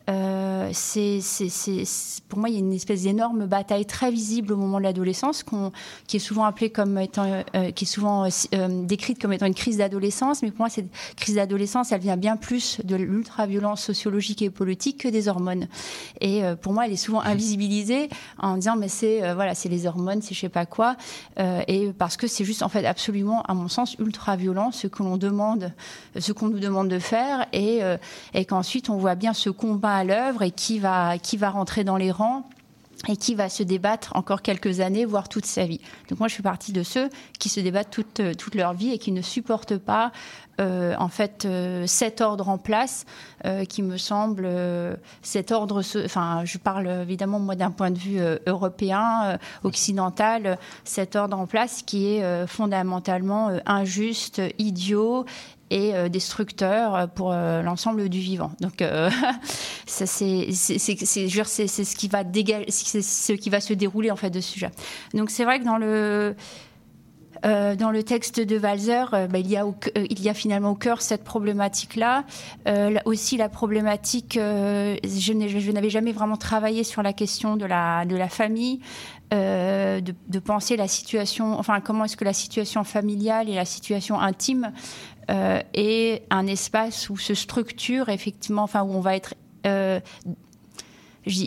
[0.08, 4.10] Euh, c'est, c'est- c'est- c'est- pour moi, il y a une espèce d'énorme bataille très
[4.10, 5.72] visible au moment de l'adolescence, qu'on-
[6.06, 9.46] qui est souvent appelée comme étant, euh, qui est souvent euh, euh, décrite comme étant
[9.46, 10.42] une crise d'adolescence.
[10.42, 14.98] Mais pour moi, cette crise d'adolescence, elle vient bien plus de l'ultra-violence sociologique et politique
[15.02, 15.66] que des hormones.
[16.20, 18.08] Et euh, pour moi, elle est souvent invisibilisée
[18.38, 20.96] en disant, mais c'est euh, voilà, c'est les hormones, c'est je sais pas quoi.
[21.40, 25.02] Euh, et parce que c'est juste en fait absolument, à mon sens, ultra-violent ce que
[25.02, 25.72] l'on demande,
[26.16, 27.96] ce qu'on nous demande de faire, et, euh,
[28.34, 31.84] et qu'ensuite on voit bien ce combat à l'œuvre et qui va qui va rentrer
[31.84, 32.44] dans les rangs
[33.08, 35.80] et qui va se débattre encore quelques années, voire toute sa vie.
[36.08, 37.08] Donc moi, je fais partie de ceux
[37.38, 40.12] qui se débattent toute, euh, toute leur vie et qui ne supportent pas,
[40.60, 43.04] euh, en fait, euh, cet ordre en place
[43.68, 44.48] qui me semble,
[45.22, 48.18] cet ordre, enfin, je parle évidemment, moi, d'un point de vue
[48.48, 55.26] européen, occidental, cet ordre en place qui est fondamentalement injuste, idiot
[55.70, 58.52] et euh, destructeur euh, pour euh, l'ensemble du vivant.
[58.60, 59.10] Donc euh,
[59.86, 64.70] c'est ce qui va ce qui va se dérouler en fait de ce sujet.
[65.14, 66.34] Donc c'est vrai que dans le
[67.42, 69.64] dans le texte de Walzer, bah, il, y a
[69.94, 72.24] il y a finalement au cœur cette problématique-là.
[72.64, 78.16] Là aussi, la problématique, je n'avais jamais vraiment travaillé sur la question de la, de
[78.16, 78.80] la famille,
[79.34, 84.20] euh, de, penser la situation, enfin, comment est-ce que la situation familiale et la situation
[84.20, 84.72] intime
[85.30, 89.34] euh, est un espace où se structure effectivement, enfin, où on va être.
[89.66, 89.98] euh,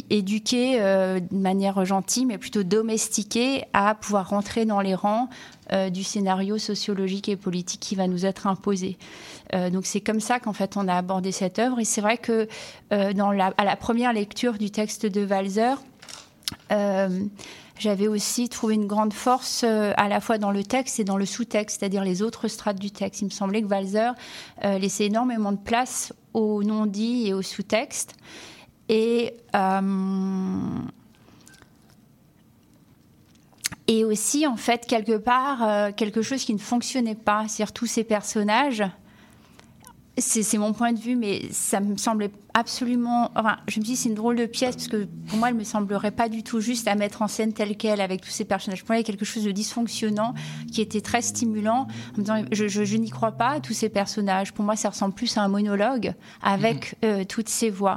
[0.10, 5.30] éduqué euh, de manière gentille, mais plutôt domestiqué à pouvoir rentrer dans les rangs
[5.92, 8.98] du scénario sociologique et politique qui va nous être imposé.
[9.54, 11.80] Donc c'est comme ça qu'en fait on a abordé cette œuvre.
[11.80, 12.48] Et c'est vrai que
[13.14, 15.78] dans la, à la première lecture du texte de Walzer,
[17.80, 21.18] j'avais aussi trouvé une grande force euh, à la fois dans le texte et dans
[21.18, 23.22] le sous-texte, c'est-à-dire les autres strates du texte.
[23.22, 24.14] Il me semblait que Walzer
[24.66, 28.16] euh, laissait énormément de place au non-dit et au sous-texte.
[28.90, 29.82] Et, euh,
[33.88, 37.46] et aussi, en fait, quelque part, quelque chose qui ne fonctionnait pas.
[37.48, 38.84] C'est-à-dire tous ces personnages
[40.22, 43.32] c'est mon point de vue, mais ça me semblait absolument.
[43.36, 45.64] Enfin, je me dis, c'est une drôle de pièce, parce que pour moi, elle me
[45.64, 48.82] semblerait pas du tout juste à mettre en scène telle qu'elle, avec tous ces personnages.
[48.82, 50.34] Pour moi, il y a quelque chose de dysfonctionnant
[50.72, 51.88] qui était très stimulant.
[52.14, 54.54] En me disant, je, je, je n'y crois pas à tous ces personnages.
[54.54, 57.96] Pour moi, ça ressemble plus à un monologue avec euh, toutes ces voix.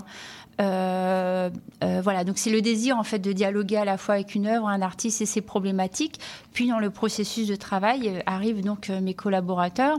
[0.61, 1.51] Euh,
[1.83, 4.47] euh, voilà, donc c'est le désir en fait de dialoguer à la fois avec une
[4.47, 6.21] œuvre, un artiste et ses problématiques.
[6.53, 9.99] Puis dans le processus de travail euh, arrivent donc mes collaborateurs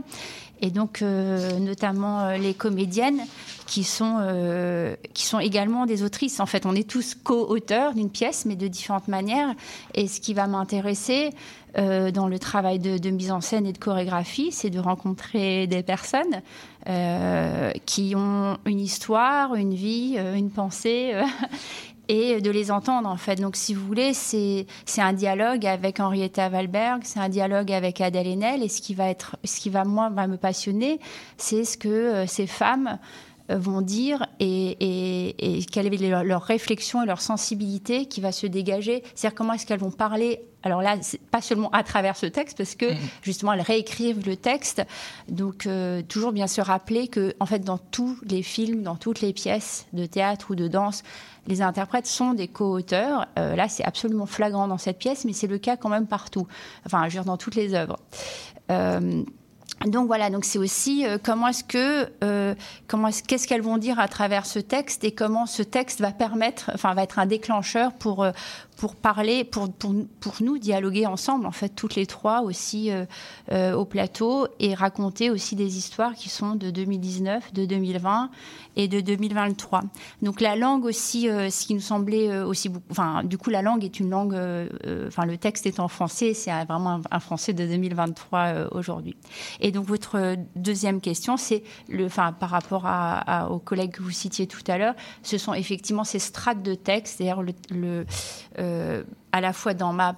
[0.64, 3.20] et donc euh, notamment euh, les comédiennes
[3.66, 6.40] qui sont euh, qui sont également des autrices.
[6.40, 9.54] En fait, on est tous co-auteurs d'une pièce, mais de différentes manières.
[9.94, 11.30] Et ce qui va m'intéresser
[11.76, 16.40] dans le travail de, mise en scène et de chorégraphie, c'est de rencontrer des personnes
[17.84, 21.14] qui ont une histoire, une vie, une pensée.
[22.08, 23.36] Et de les entendre en fait.
[23.36, 24.66] Donc si vous voulez, c'est
[24.98, 29.08] un dialogue avec Henrietta Valberg, c'est un dialogue avec Adèle Haenel et ce qui va
[29.08, 31.00] être ce qui va moi va me passionner,
[31.36, 32.98] c'est ce que euh, ces femmes
[33.50, 38.32] euh, vont dire et, et, et quelle est leur, réflexion et leur sensibilité qui va
[38.32, 39.02] se dégager.
[39.14, 40.40] C'est-à-dire comment est-ce qu'elles vont parler.
[40.62, 40.96] Alors là,
[41.30, 42.86] pas seulement à travers ce texte, parce que
[43.20, 44.82] justement, elles réécrivent le texte.
[45.28, 49.20] Donc, euh, toujours bien se rappeler que, en fait, dans tous les films, dans toutes
[49.20, 51.02] les pièces de théâtre ou de danse,
[51.46, 53.26] les interprètes sont des co-auteurs.
[53.38, 56.46] Euh, là, c'est absolument flagrant dans cette pièce, mais c'est le cas quand même partout.
[56.86, 57.98] Enfin, je veux dire, dans toutes les œuvres.
[58.70, 59.22] Euh,
[59.86, 62.08] donc voilà, donc c'est aussi euh, comment est-ce que
[62.86, 66.12] comment est-ce qu'est-ce qu'elles vont dire à travers ce texte et comment ce texte va
[66.12, 68.26] permettre, enfin va être un déclencheur pour
[68.76, 73.04] pour parler, pour, pour, pour nous dialoguer ensemble, en fait, toutes les trois aussi euh,
[73.52, 78.30] euh, au plateau et raconter aussi des histoires qui sont de 2019, de 2020
[78.76, 79.82] et de 2023.
[80.22, 83.84] Donc la langue aussi, euh, ce qui nous semblait aussi enfin, du coup, la langue
[83.84, 84.36] est une langue,
[85.06, 89.16] enfin, le texte est en français, c'est vraiment un, français de 2023 euh, aujourd'hui.
[89.60, 91.62] Et donc, votre deuxième question, c'est,
[92.16, 92.86] par rapport
[93.50, 97.16] aux collègues que vous citiez tout à l'heure, ce sont effectivement ces strates de texte,
[97.18, 98.04] c'est-à-dire le,
[98.64, 100.14] euh, à la fois dans ma,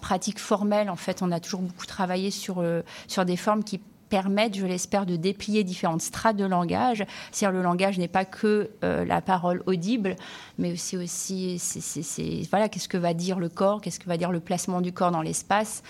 [0.00, 3.80] pratique formelle, en fait, on a toujours beaucoup travaillé sur, euh, sur des formes qui
[4.10, 7.04] permettent, je l'espère, de déplier différentes strates de langage.
[7.32, 10.14] C'est-à-dire le langage n'est pas que euh, la parole audible,
[10.58, 14.16] mais aussi aussi c'est- c'est- voilà qu'est-ce que va dire le corps, qu'est-ce que va
[14.16, 15.82] dire le placement du corps dans l'espace,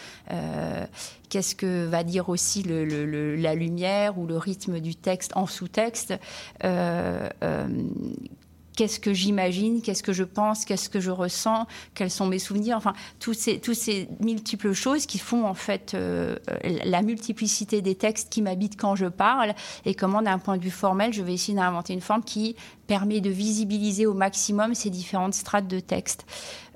[1.28, 6.14] qu'est-ce que va dire aussi la lumière ou le rythme du texte en sous-texte.
[8.76, 12.76] Qu'est-ce que j'imagine, qu'est-ce que je pense, qu'est-ce que je ressens, quels sont mes souvenirs,
[12.76, 16.36] enfin, tous ces, tous ces multiples choses qui font en fait euh,
[16.84, 20.70] la multiplicité des textes qui m'habitent quand je parle et comment, d'un point de vue
[20.70, 22.56] formel, je vais essayer d'inventer une forme qui
[22.86, 26.26] permet de visibiliser au maximum ces différentes strates de texte.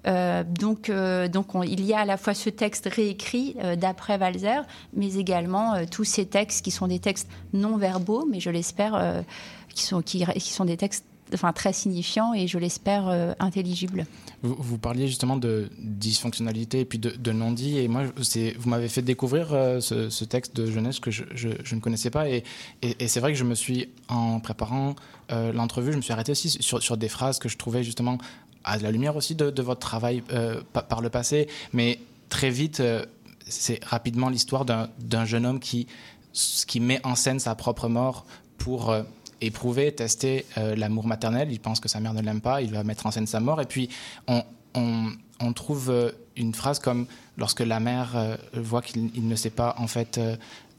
[0.07, 3.75] Euh, donc, euh, donc on- il y a à la fois ce texte réécrit euh,
[3.75, 4.63] d'après Walzer,
[4.95, 8.95] mais également euh, tous ces textes qui sont des textes non verbaux, mais je l'espère,
[8.95, 9.21] euh,
[9.75, 14.07] qui, sont, qui, qui sont des textes enfin, très signifiants et je l'espère euh, intelligibles.
[14.41, 17.79] Vous, parliez justement de dysfonctionnalité et puis de, non-dit.
[17.79, 21.25] Et moi, vous m'avez fait découvrir euh, ce, texte de jeunesse que je,
[21.75, 22.29] ne connaissais pas.
[22.29, 22.45] Et,
[23.09, 24.95] c'est vrai que je me suis, en préparant
[25.33, 28.19] euh, l'entrevue, je me suis arrêté aussi sur, des phrases que je trouvais justement
[28.63, 31.49] à la lumière aussi de, votre travail euh, pa- par le passé.
[31.73, 31.99] Mais
[32.29, 32.81] très vite,
[33.49, 35.89] c'est rapidement l'histoire d'un jeune homme qui,
[36.69, 38.25] qui met en scène sa propre mort
[38.57, 38.95] pour
[39.41, 41.49] éprouver, tester euh, l'amour maternel.
[41.53, 43.61] Il pense que sa mère ne l'aime pas, il va mettre en scène sa mort.
[43.61, 43.89] Et puis,
[44.27, 44.43] on,
[44.75, 45.11] on-
[45.41, 47.07] on trouve euh, une phrase comme
[47.37, 50.19] lorsque la mère euh, voit qu'il il ne sait pas en fait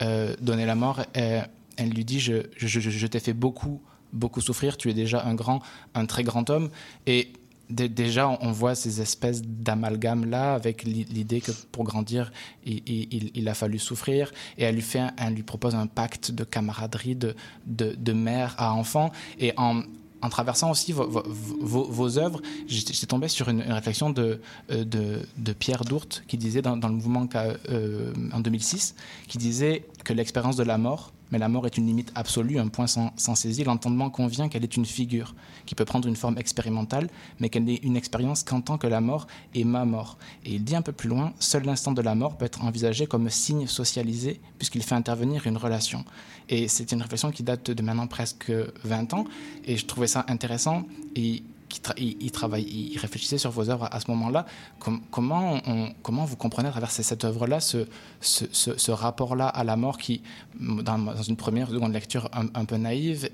[0.01, 3.81] euh, donner la mort, elle lui dit je, je, je- je t'ai fait beaucoup
[4.11, 4.75] beaucoup souffrir.
[4.75, 5.61] Tu es déjà un grand,
[5.93, 6.69] un très grand homme.
[7.05, 7.31] Et
[7.69, 12.31] déjà, on- voit ces espèces d'amalgames là avec l'i- l'idée que pour grandir,
[12.65, 14.31] il, a fallu souffrir.
[14.57, 19.11] Et elle lui propose un pacte de camaraderie de, mère à enfant.
[19.39, 24.41] Et en traversant aussi vos, œuvres, j'étais tombé sur une, réflexion de,
[24.71, 28.95] euh, de, Pierre Dourte qui disait dans, dans le mouvement qu'a- euh, en 2006,
[29.27, 32.67] qui disait que l'expérience de la mort, mais la mort est une limite absolue, un
[32.67, 35.35] point sans, sans saisie, l'entendement convient qu'elle est une figure
[35.65, 39.01] qui peut prendre une forme expérimentale, mais qu'elle n'est une expérience qu'en tant que la
[39.01, 40.17] mort est ma mort.
[40.45, 43.07] Et il dit un peu plus loin, seul l'instant de la mort peut être envisagé
[43.07, 46.05] comme signe socialisé puisqu'il fait intervenir une relation.
[46.49, 48.51] Et c'est une réflexion qui date de maintenant presque
[48.83, 49.25] 20 ans,
[49.65, 50.83] et je trouvais ça intéressant.
[51.15, 54.45] Et qui tra- il, il réfléchissait sur vos œuvres à, ce moment-là.
[54.79, 55.61] Com- comment,
[56.01, 57.85] comment vous comprenez à travers cette œuvre-là ce,
[58.19, 60.21] ce, rapport-là à la mort qui,
[60.59, 63.29] dans, une première ou seconde lecture un, peu naïve,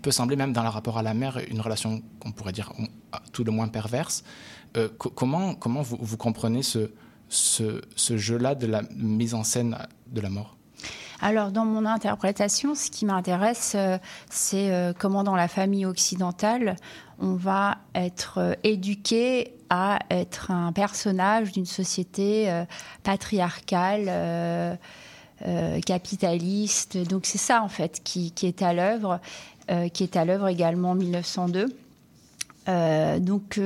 [0.00, 2.72] peut sembler même dans le rapport à la mère une relation qu'on pourrait dire
[3.32, 4.24] tout le moins perverse.
[4.76, 6.90] Euh, co- comment, comment vous, vous comprenez ce,
[7.28, 9.76] ce jeu-là de la mise en scène
[10.08, 10.56] de la mort?
[11.24, 13.96] Alors, dans mon interprétation, ce qui m'intéresse, euh,
[14.28, 16.74] c'est euh, comment dans la famille occidentale,
[17.20, 22.52] on va être euh, éduqué à être un personnage d'une société
[23.04, 24.78] patriarcale,
[25.86, 26.98] capitaliste.
[27.08, 29.18] Donc, c'est ça, en fait, qui, est à l'œuvre,
[29.94, 31.74] qui est à l'œuvre également en 1902.
[32.68, 33.58] Euh, donc,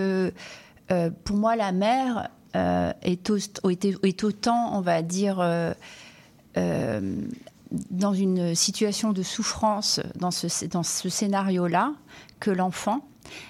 [1.24, 3.36] pour moi, la mère est, au-
[3.68, 5.44] est- est autant, on va dire,
[7.90, 11.92] dans une situation de souffrance dans ce, scénario-là
[12.40, 13.06] que l'enfant.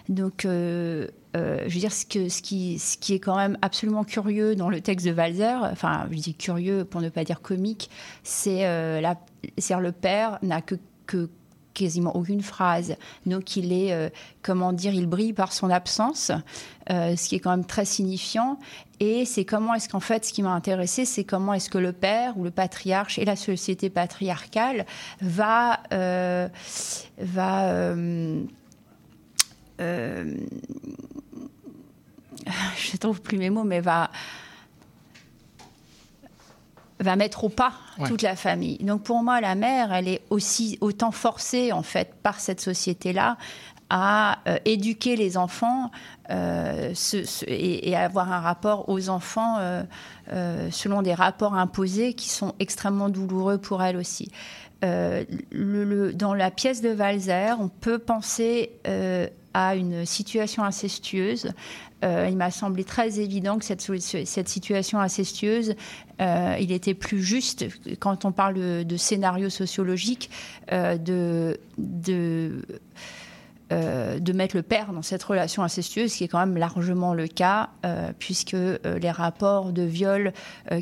[0.08, 1.06] Donc, euh,
[1.36, 5.12] euh, je veux dire, ce, qui, est quand même absolument curieux dans le texte de
[5.12, 7.90] Walzer, enfin, je dis curieux pour ne pas dire comique,
[8.22, 11.28] c'est euh, le père n'a que
[11.76, 12.96] quasiment aucune phrase.
[13.26, 14.08] Donc il est, euh,
[14.42, 16.32] comment dire, il brille par son absence,
[16.90, 18.58] euh, ce qui est quand même très signifiant.
[18.98, 21.92] Et c'est comment est-ce qu'en fait, ce qui m'a intéressé, c'est comment est-ce que le
[21.92, 24.86] père ou le patriarche et la société patriarcale
[25.20, 26.48] va, euh,
[27.18, 27.68] va
[29.80, 30.34] euh,
[32.78, 34.10] je trouve plus mes mots, mais va
[37.00, 38.08] va mettre au pas Ouais.
[38.08, 38.78] toute la famille.
[38.78, 43.36] Donc pour moi, la mère, elle est aussi autant forcée en fait par cette société-là
[43.88, 45.90] à euh, éduquer les enfants
[46.30, 52.14] euh, ce- ce- et, et avoir un rapport aux enfants euh, selon des rapports imposés
[52.14, 54.30] qui sont extrêmement douloureux pour elle aussi.
[54.82, 55.24] Le-
[55.84, 58.70] le- dans la pièce de Walzer, on peut penser
[59.56, 61.50] à une situation incestueuse.
[62.04, 63.80] Euh, il m'a semblé très évident que cette,
[64.48, 65.74] situation incestueuse,
[66.20, 67.64] euh, il était plus juste,
[67.98, 70.28] quand on parle de, de scénario sociologique,
[70.72, 72.66] euh, de, de,
[73.72, 77.14] euh, de mettre le père dans cette relation incestueuse, ce qui est quand même largement
[77.14, 80.32] le cas, euh, puisque euh, les rapports de viol,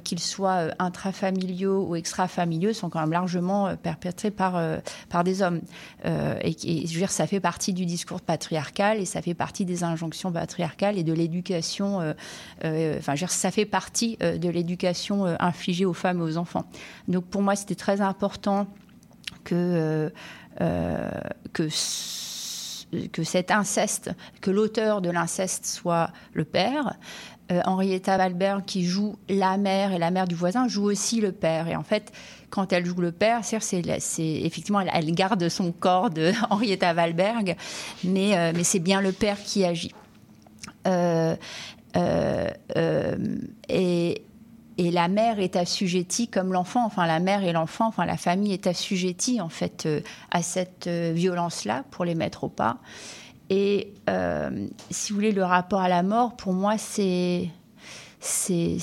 [0.03, 4.61] qu'ils soient intrafamiliaux ou extrafamiliaux, sont quand même largement perpétrés par,
[5.09, 5.61] par des hommes.
[6.05, 9.85] Et, je veux dire, ça fait partie du discours patriarcal et ça fait partie des
[9.85, 11.99] injonctions patriarcales et de l'éducation.
[11.99, 12.15] Enfin,
[12.63, 16.65] je veux dire, ça fait partie de l'éducation infligée aux femmes et aux enfants.
[17.09, 18.67] Donc, pour moi, c'était très important
[19.45, 20.13] que,
[20.59, 21.69] que
[23.13, 24.11] que cet inceste,
[24.41, 26.97] que l'auteur de l'inceste soit le père.
[27.53, 31.31] Euh, Henrietta Walberg, qui joue la mère et la mère du voisin, joue aussi le
[31.31, 31.69] père.
[31.69, 32.11] Et en fait,
[32.49, 33.83] quand elle joue le père, c'est,
[34.19, 37.57] effectivement, elle, garde son corps de Henrietta Walberg,
[38.03, 39.93] mais, euh, mais c'est bien le père qui agit.
[40.87, 41.37] Euh,
[43.69, 44.23] et,
[44.77, 48.53] et la mère est assujettie comme l'enfant, enfin la mère et l'enfant, enfin la famille
[48.53, 52.79] est assujettie en fait euh, à cette euh, violence-là pour les mettre au pas.
[53.51, 57.49] Et euh, si vous voulez, le rapport à la mort, pour moi, c'est.
[58.21, 58.79] c'est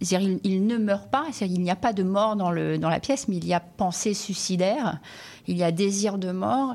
[0.00, 3.00] il, il ne meurt pas, il n'y a pas de mort dans, le, dans la
[3.00, 4.98] pièce, mais il y a pensée suicidaire,
[5.46, 6.74] il y a désir de mort,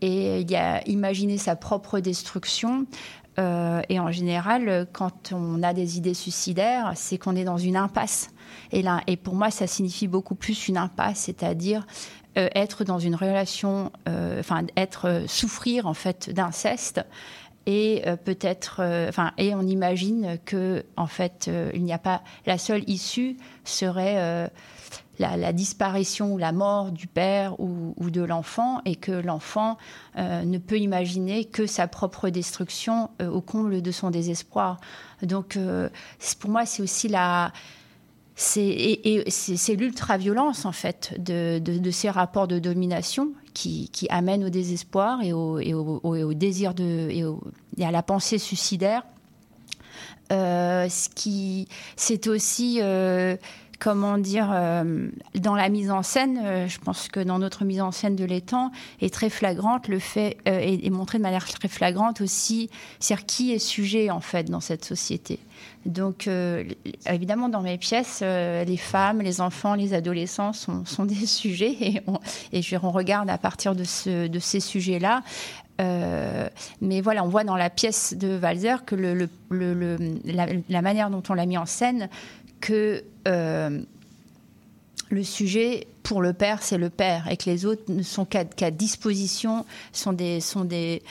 [0.00, 2.86] et il y a imaginer sa propre destruction.
[3.38, 7.76] Euh, et en général, quand on a des idées suicidaires, c'est qu'on est dans une
[7.76, 8.30] impasse.
[8.72, 8.84] Et,
[9.16, 11.86] pour moi, ça signifie beaucoup plus une impasse, c'est-à-dire
[12.38, 17.00] euh, être dans une relation, euh, enfin être souffrir en fait d'inceste
[17.68, 22.88] et peut-être, enfin et on imagine que en fait il n'y a pas la seule
[22.88, 24.48] issue serait
[25.18, 29.76] la, disparition ou la mort du père ou, de l'enfant et que l'enfant
[30.16, 34.78] euh, ne peut imaginer que sa propre destruction euh, au comble de son désespoir.
[35.22, 35.88] Donc euh,
[36.38, 37.52] pour moi c'est aussi la
[38.34, 44.44] c'est et, c'est l'ultra-violence en fait de, de, ces rapports de domination qui, qui amènent
[44.44, 47.08] au désespoir et au, et au, désir de
[47.78, 49.04] et, à la pensée suicidaire.
[50.28, 52.82] Ce qui c'est aussi
[53.78, 56.40] comment dire euh, dans la mise en scène.
[56.42, 58.70] euh, je pense que dans notre mise en scène de l'étang
[59.00, 62.70] est très flagrante le fait euh, est, montré de manière très flagrante aussi,
[63.00, 65.38] c'est qui est sujet en fait dans cette société.
[65.86, 66.28] Donc,
[67.06, 72.18] évidemment, dans mes pièces, les femmes, les enfants, les adolescents sont, des sujets et on,
[72.52, 75.22] et je regarde à partir de, ce, de ces sujets-là.
[75.78, 81.34] Mais voilà, on voit dans la pièce de Walzer que la, la manière dont on
[81.34, 82.08] l'a mis en scène,
[82.60, 83.80] que euh,
[85.10, 88.70] le sujet pour le père, c'est le père, et que les autres ne sont qu'à
[88.70, 91.02] disposition, sont des, sont des,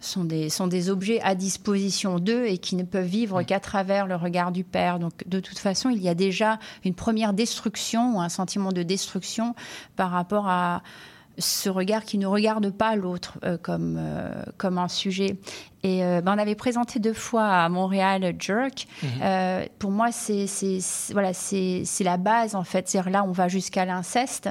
[0.00, 4.06] sont des, sont des objets à disposition d'eux et qui ne peuvent vivre qu'à travers
[4.06, 4.98] le regard du père.
[4.98, 8.82] Donc, de toute façon, il y a déjà une première destruction ou un sentiment de
[8.82, 9.54] destruction
[9.96, 10.82] par rapport à
[11.38, 15.36] ce regard qui ne regarde pas l'autre euh, comme, euh, comme un sujet.
[15.84, 18.88] Et euh, ben, on avait présenté deux fois à Montréal Jerk.
[19.02, 19.68] Mhm.
[19.78, 20.46] Pour moi, c'est
[21.12, 22.88] voilà, c'est la base en fait.
[22.88, 24.48] C'est-à-dire là, on va jusqu'à l'inceste,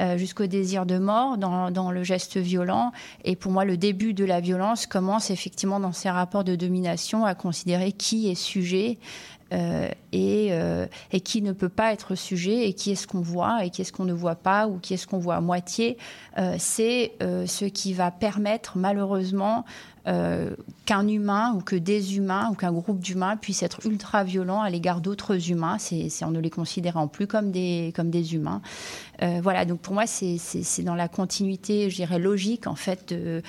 [0.00, 2.92] euh, jusqu'au désir de mort dans, dans le geste violent.
[3.24, 7.24] Et pour moi, le début de la violence commence effectivement dans ces rapports de domination
[7.24, 8.98] à considérer qui est sujet.
[9.52, 13.64] Euh, et, euh, et qui ne peut pas être sujet et qui est-ce qu'on voit
[13.64, 15.96] et qui est-ce qu'on ne voit pas ou qui est-ce qu'on voit à moitié,
[16.36, 19.64] euh, c'est ce qui va permettre malheureusement
[20.08, 20.50] euh,
[20.86, 24.70] qu'un humain ou que des humains ou qu'un groupe d'humains puisse être ultra violent à
[24.70, 25.76] l'égard d'autres humains.
[25.78, 28.62] C'est, en ne les considérant plus comme des, comme des humains.
[29.22, 30.38] Euh, voilà, donc pour moi, c'est,
[30.82, 33.42] dans la continuité, je dirais, logique, en fait, de,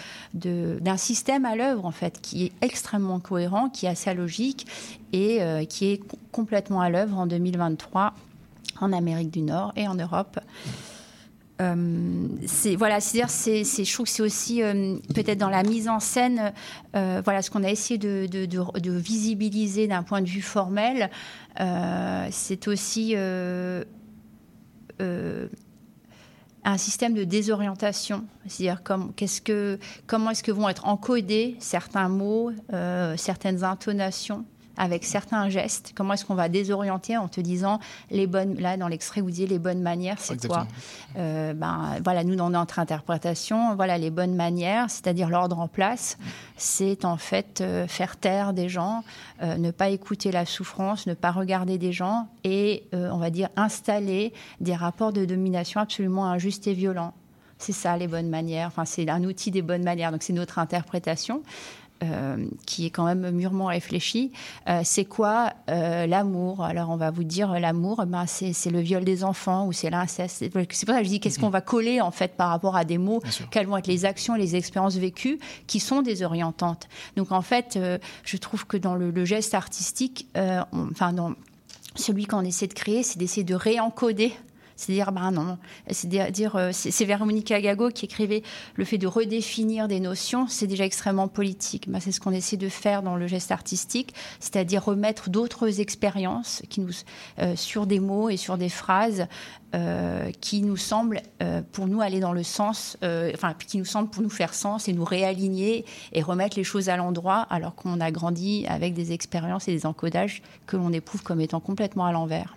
[0.81, 4.68] d'un système à l'œuvre, en fait, qui est extrêmement cohérent, qui a sa logique
[5.14, 8.14] et euh, qui est co- complètement à l'œuvre en 2023
[8.81, 10.40] en Amérique du Nord et en Europe.
[11.61, 15.90] Euh, c'est voilà, c'est, c'est, je trouve que c'est aussi euh, peut-être dans la mise
[15.90, 16.53] en scène,
[16.95, 18.27] euh, voilà, ce qu'on a essayé de,
[18.99, 21.10] visibiliser d'un point de vue formel,
[22.31, 23.15] c'est aussi
[26.65, 29.11] un système de désorientation, c'est-à-dire comment
[30.31, 32.52] est-ce que vont être encodés certains mots,
[33.18, 34.45] certaines intonations
[34.80, 37.80] avec certains gestes, comment est-ce qu'on va désorienter en te disant
[38.10, 40.65] les bonnes, là dans l'extrait vous disiez les bonnes manières, c'est quoi.
[41.18, 46.18] Euh, ben, voilà, nous, dans notre interprétation, voilà, les bonnes manières, c'est-à-dire l'ordre en place,
[46.56, 49.03] c'est en fait euh, faire taire des gens,
[49.43, 53.49] euh, ne pas écouter la souffrance, ne pas regarder des gens et, on va dire,
[53.57, 57.14] installer des rapports de domination absolument injustes et violents.
[57.57, 58.68] C'est ça, les bonnes manières.
[58.68, 60.14] Enfin, c'est un outil des bonnes manières.
[60.14, 61.43] Donc, c'est notre interprétation.
[62.03, 64.31] Euh, qui est quand même mûrement réfléchie.
[64.67, 66.63] Euh, c'est quoi euh, l'amour?
[66.63, 69.89] Alors on va vous dire l'amour, ben, c'est c'est le viol des enfants ou c'est
[69.89, 70.38] l'inceste.
[70.39, 72.85] C'est pour ça que je dis qu'est-ce qu'on va coller en fait par rapport à
[72.85, 73.21] des mots,
[73.51, 76.88] quelles vont être les actions, les expériences vécues qui sont désorientantes?
[77.17, 77.77] Donc en fait,
[78.23, 81.34] je trouve que dans le, le geste artistique, on- enfin dans
[81.95, 84.34] celui qu'on essaie de créer, c'est d'essayer de réencoder.
[84.80, 85.57] C'est dire, ben non,
[85.91, 88.43] c'est dire, euh, c'est Véronica Gago qui écrivait
[88.76, 91.89] le fait de redéfinir des notions, c'est déjà extrêmement politique.
[91.89, 96.61] Ben, c'est ce qu'on essaie de faire dans le geste artistique, c'est-à-dire remettre d'autres expériences
[97.39, 99.27] euh, sur des mots et sur des phrases
[99.76, 101.22] euh, qui nous semblent,
[101.73, 104.93] pour nous, aller dans le sens, enfin, qui nous semblent pour nous faire sens et
[104.93, 105.84] nous réaligner
[106.14, 109.85] et remettre les choses à l'endroit, alors qu'on a grandi avec des expériences et des
[109.85, 112.56] encodages que l'on éprouve comme étant complètement à l'envers.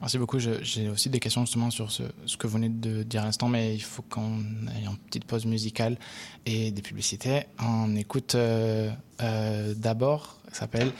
[0.00, 0.38] Merci beaucoup.
[0.38, 2.02] J'ai aussi des questions justement sur ce,
[2.38, 4.38] que vous venez de dire à l'instant, mais il faut qu'on
[4.74, 5.98] aille en petite pause musicale
[6.46, 7.44] et des publicités.
[7.62, 8.90] On écoute euh,
[9.20, 10.92] euh, d'abord, ça s'appelle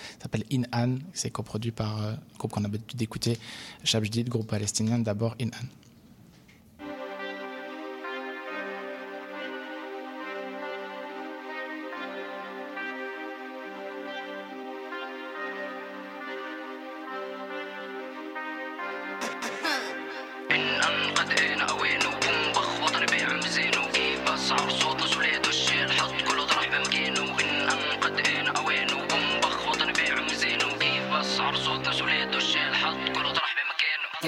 [0.52, 3.39] In An, c'est coproduit par euh, groupe qu'on a l'habitude d'écouter,
[3.85, 4.98] Shabjdid, groupe palestinien.
[4.98, 5.80] D'abord In An.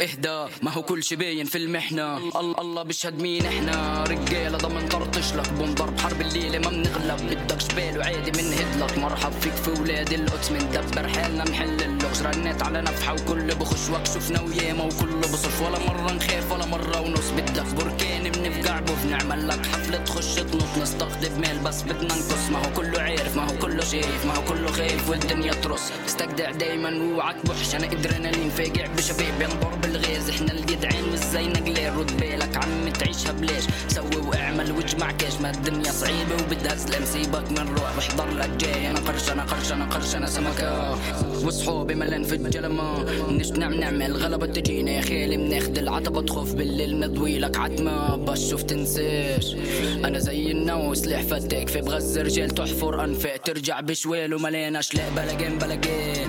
[0.02, 2.16] اهدى ما هو كل شي باين في المحنة.
[2.16, 7.20] الله الله بيشهد مين إحنا؟ رجالة ضمن طرطش لك بنضرب حرب الليلة ما بنغلب.
[7.30, 12.22] بدك شبال وعادي بنهد لك مرحب فيك في ولاد القدس مندبر حالنا محل اللغز.
[12.22, 17.30] رنيت على نفحة وكل بخش وكشفنا وياما وكله بصف ولا مرة نخاف ولا مرة ونص.
[17.30, 20.78] بدك بركان بنفقع بنعمل لك حفلة تخش تنط.
[20.82, 22.50] نستقطب مال بس بدنا نقص.
[22.52, 23.36] ما هو كله عارف.
[23.36, 24.26] ما هو كله شايف.
[24.26, 29.74] ما هو كله خايف والدنيا ترص استجدع دايما وعك بحش أنا أدرينالين فاجع بشباب ينضر
[29.82, 30.30] بالغاز.
[30.30, 31.96] إحنا الجدعان والزينة قليل.
[31.96, 33.64] رد بالك عم تعيشها بلاش.
[33.88, 38.90] سوي واعمل واجمع كاش ما الدنيا صعيبة وبدها سلام سيبك من روح بحضر لك جاي.
[38.90, 40.98] أنا قرش أنا قرش أنا قرش أنا سمكة.
[41.44, 43.04] وصحوبي ملان في الجلمة.
[43.30, 48.16] نجتنع نعمل نعم، غلبة تجيني خيلي مناخد العتبة تخوف بالليل نضوي لك عتمة.
[48.16, 49.56] بس شوف تنساش.
[50.04, 52.50] أنا زي النو سلاح فتك في بغزة رجال.
[52.50, 56.28] تحفر أنفاق ترجع بشويل ومليناش لا بلا جيم بلا جيم.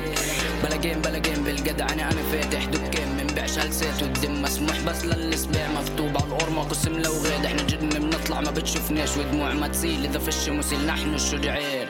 [0.64, 1.34] بلا جيم بلا جيم.
[1.80, 3.12] أنا فاتح دكان.
[3.34, 8.41] منبيعش هلسات والدم مسموح بس للسباع مكتوب على القرمة قسم لو غاد إحنا جن بنطلع
[8.41, 9.18] ما بتشوفناش.
[9.18, 10.05] ودموع ما تسيل.
[10.05, 11.88] إذا فش مسيل نحن الشجعان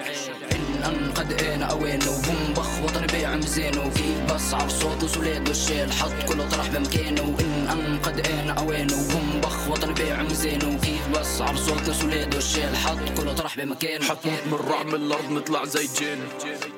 [0.85, 5.91] ان قد أنا اوان وبنبخ وطني بيع مزين وكيف بسعر صوت وسولاد والشيل.
[5.91, 7.21] حط كله طرح بمكانه.
[7.21, 12.97] وان ان قد أنا اوان وبنبخ وطني بيع مزين وكيف بسعر صوت وسولاد والشيل حط
[13.17, 16.19] كله طرح بمكانه حتموت من رعب من الأرض نطلع زي جن.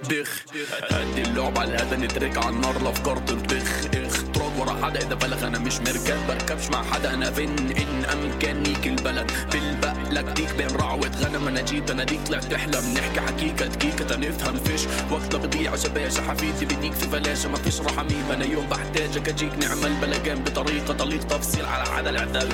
[0.10, 0.30] دخ.
[0.91, 4.23] هدي اللعب على الهدى نترك على النار الافكار تنطخ إخ.
[4.34, 6.27] تراب ورا حدا إذا بلغ أنا مش مركب.
[6.27, 9.31] بركبش مع حدا أنا فين إن امكانيك البلد.
[9.52, 12.93] بالبقلك ديك بين رعوة غنم أنا جيت أنا ديك طلعت تحلم.
[12.97, 14.81] نحكي حكيكة دقيقة تنفهم فيش.
[15.11, 19.93] وقت بضيع شباشة حفيدي بديك في فلاشة ما فيش رحميم أنا يوم بحتاجك أجيك نعمل
[20.02, 22.49] بلغان بطريقة طليق تفصيل على حدا العدل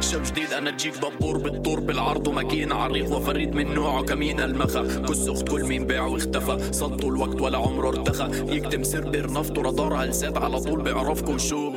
[0.00, 5.28] شاب جديد أنا جيك ببور بالطور بالعرض وماكينة عريض وفريد من نوعه كمين المخا كس
[5.28, 6.72] اخت كل مين باع واختفى.
[6.72, 8.56] صدوا الوقت ولا عمره ارتخى.
[8.56, 11.72] يكتم سر بير نفط ورادار هلسات على طول بيعرفكوا شو.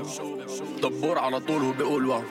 [0.84, 2.22] دبور على طول وبيقول واو.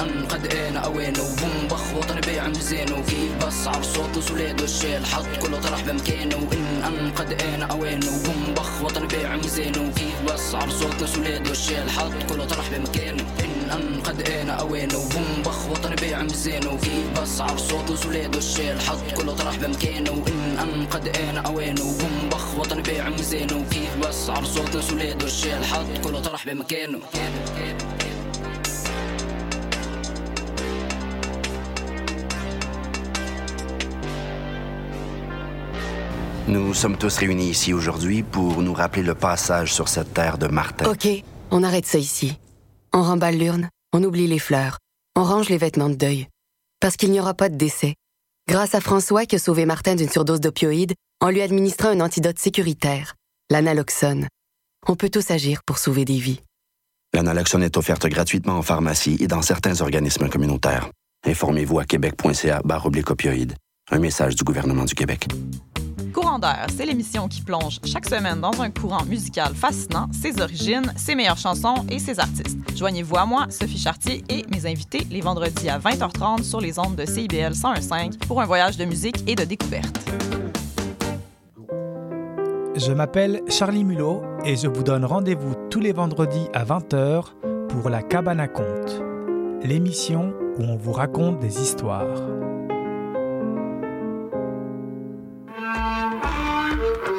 [0.00, 5.06] ان قد أنا اوينه وبوم بخ وطني بيع ميزانه كيف بسعر صوت سوليد والشيل.
[5.06, 6.36] حط كله طرح بمكانه.
[6.36, 11.90] ان ان قد أنا اوينه وبوم بخ وطني بيع ميزانه كيف بسعر صوت سوليد والشيل.
[11.90, 13.24] حط كله طرح بمكانه.
[13.67, 18.81] ان ان قد انا اوينه وبوم بخ وطني بيع ميزانه كيف بسعر صوت سوليد والشيل
[18.81, 23.97] حط كله طرح بمكانه ان ان قد انا اوينه وبوم بخ وطني بيع ميزانه كيف
[24.07, 26.99] بسعر صوت سوليد والشيل حط كله طرح بمكانه
[36.47, 40.47] Nous sommes tous réunis ici aujourd'hui pour nous rappeler le passage sur cette terre de
[40.47, 40.85] Martin.
[40.89, 41.07] Ok,
[41.51, 42.37] on arrête ça ici.
[42.92, 44.78] On remballe l'urne, on oublie les fleurs,
[45.14, 46.28] on range les vêtements de deuil.
[46.80, 47.94] Parce qu'il n'y aura pas de décès.
[48.48, 52.38] Grâce à François qui a sauvé Martin d'une surdose d'opioïdes en lui administrant un antidote
[52.38, 53.14] sécuritaire,
[53.50, 54.28] l'analoxone.
[54.86, 56.40] On peut tous agir pour sauver des vies.
[57.12, 60.90] L'analoxone est offerte gratuitement en pharmacie et dans certains organismes communautaires.
[61.26, 63.54] Informez-vous à québec.ca barre opioïdes.
[63.90, 65.28] Un message du gouvernement du Québec.
[66.76, 71.38] C'est l'émission qui plonge chaque semaine dans un courant musical fascinant, ses origines, ses meilleures
[71.38, 72.58] chansons et ses artistes.
[72.76, 76.94] Joignez-vous à moi, Sophie Chartier et mes invités les vendredis à 20h30 sur les ondes
[76.94, 79.98] de CIBL 101.5 pour un voyage de musique et de découverte.
[82.76, 87.34] Je m'appelle Charlie Mulot et je vous donne rendez-vous tous les vendredis à 20h
[87.68, 89.02] pour La Cabane à Conte,
[89.64, 92.47] l'émission où on vous raconte des histoires.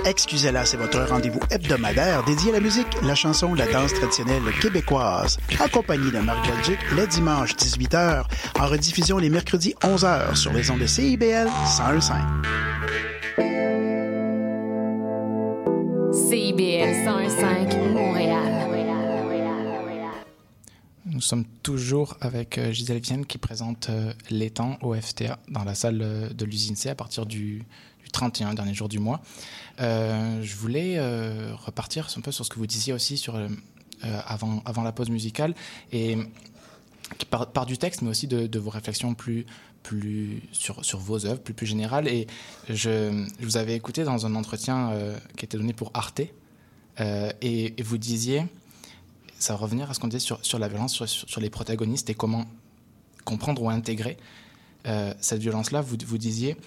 [0.05, 5.38] Excusez-la, c'est votre rendez-vous hebdomadaire dédié à la musique, la chanson, la danse traditionnelle québécoise,
[5.59, 8.23] accompagné de Marc Belgique les dimanches 18h,
[8.59, 12.13] en rediffusion les mercredis 11h sur les ondes de CIBL 101.5.
[16.11, 18.59] CIBL 101.5 Montréal.
[21.11, 25.73] Nous sommes toujours avec euh, Gisèle Vienne qui présente euh, l'étang au FTA dans la
[25.73, 27.63] salle euh, de l'usine C à partir du
[28.11, 29.22] 31, dernier jour du mois.
[29.80, 33.48] Euh, je voulais euh, repartir un peu sur ce que vous disiez aussi sur, euh,
[34.02, 35.53] avant, avant la pause musicale,
[35.91, 36.18] et
[37.31, 39.45] part du texte, mais aussi de, vos réflexions plus,
[39.84, 42.07] plus sur, sur vos œuvres, plus, plus générales.
[42.07, 42.27] Et
[42.69, 44.94] je, vous avais écouté dans un entretien
[45.36, 46.22] qui était donné pour Arte,
[46.99, 48.45] et, vous disiez,
[49.40, 52.10] ça va revenir à ce qu'on disait sur, sur la violence, sur, sur, les protagonistes
[52.10, 52.45] et comment
[53.26, 54.18] comprendre ou intégrer
[55.19, 55.81] cette violence-là.
[55.81, 56.57] Vous, vous disiez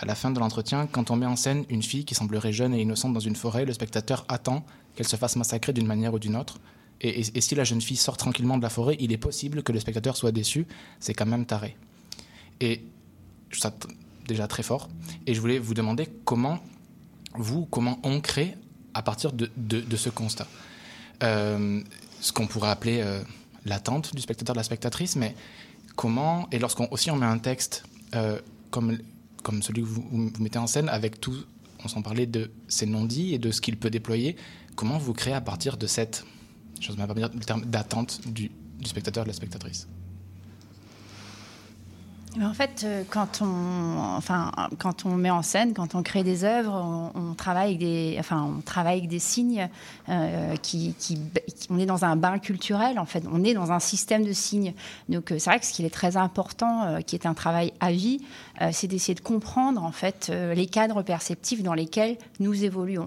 [0.00, 2.74] à la fin de l'entretien, quand on met en scène une fille qui semblerait jeune
[2.74, 4.64] et innocente dans une forêt, le spectateur attend
[4.96, 6.58] qu'elle se fasse massacrer d'une manière ou d'une autre.
[7.02, 9.80] Et, si la jeune fille sort tranquillement de la forêt, il est possible que le
[9.80, 10.66] spectateur soit déçu.
[10.98, 11.76] C'est quand même taré.
[12.60, 12.82] Et
[13.52, 13.72] ça
[14.26, 14.88] déjà très fort.
[15.26, 16.60] Et je voulais vous demander comment
[17.34, 18.54] vous, comment on crée
[18.92, 20.46] à partir de ce constat.
[21.22, 21.82] Euh,
[22.20, 23.22] ce qu'on pourrait appeler euh,
[23.64, 25.34] l'attente du spectateur, de la spectatrice, mais
[25.96, 28.38] comment, et lorsqu'on aussi on met un texte euh,
[28.70, 28.98] comme,
[29.42, 31.36] comme celui que vous, vous mettez en scène, avec tout,
[31.84, 34.36] on s'en parlait de ces non-dits et de ce qu'il peut déployer,
[34.74, 36.24] comment vous créez à partir de cette,
[36.80, 39.88] je même pas dire le terme, d'attente du, du spectateur, de la spectatrice?
[42.38, 46.44] En fait, euh, quand on, enfin, quand on met en scène, quand on crée des
[46.44, 49.68] œuvres, on, travaille avec des, enfin, on travaille avec des signes
[50.08, 51.18] euh, qui, qui,
[51.70, 53.00] on est dans un bain culturel.
[53.00, 54.74] En fait, on est dans un système de signes.
[55.08, 57.90] Donc, euh, c'est vrai que ce qui est très important, qui est un travail à
[57.90, 58.20] vie,
[58.72, 63.06] c'est d'essayer de comprendre en fait les cadres perceptifs dans lesquels nous évoluons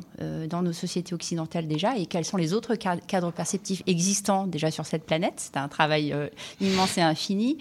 [0.50, 4.72] dans nos sociétés occidentales déjà, et quels sont les autres ca- cadres perceptifs existants déjà
[4.72, 5.36] sur cette planète.
[5.38, 6.16] C'est un travail
[6.60, 7.58] immense et infini.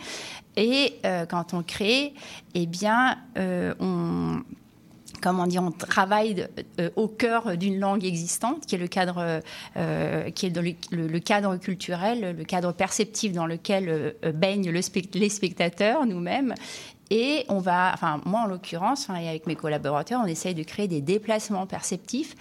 [0.56, 2.14] Et euh, quand on crée,
[2.54, 4.42] eh bien, euh, on
[5.20, 6.48] comment dire, on travaille
[6.80, 9.40] euh, au cœur d'une langue existante, qui est le cadre,
[10.34, 10.56] qui est
[10.90, 16.54] le, cadre culturel, le cadre perceptif dans lequel baignent les spectateurs, nous-mêmes.
[17.10, 20.62] Et on va, enfin moi en l'occurrence, enfin, et avec mes collaborateurs, on essaye de
[20.64, 22.34] créer des déplacements perceptifs.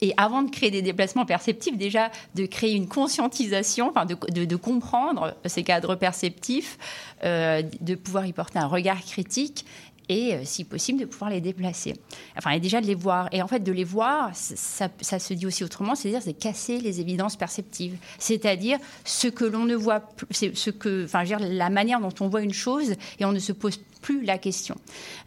[0.00, 5.34] Et avant de créer des déplacements perceptifs, déjà de créer une conscientisation, enfin de, comprendre
[5.44, 6.78] ces cadres perceptifs,
[7.24, 9.64] euh, de pouvoir y porter un regard critique
[10.08, 11.94] et, euh, si possible, de pouvoir les déplacer.
[12.36, 13.28] Enfin, et déjà de les voir.
[13.32, 17.00] Et en fait, de les voir, ça, se dit aussi autrement, c'est-à-dire c'est casser les
[17.00, 17.96] évidences perceptives.
[18.18, 22.28] C'est-à-dire ce que l'on ne voit plus, ce que, enfin, dire, la manière dont on
[22.28, 24.76] voit une chose et on ne se pose plus la question.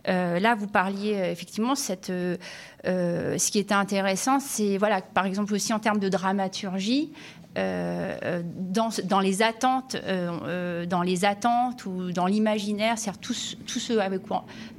[0.08, 2.12] Euh, là, vous parliez euh, effectivement cette,
[2.86, 7.12] ce qui était intéressant, c'est voilà, par exemple aussi en termes de dramaturgie.
[7.58, 13.34] Euh, euh, dans, dans les attentes, euh, dans les attentes ou dans l'imaginaire, c'est-à-dire tout,
[13.34, 14.22] ce- tout ce avec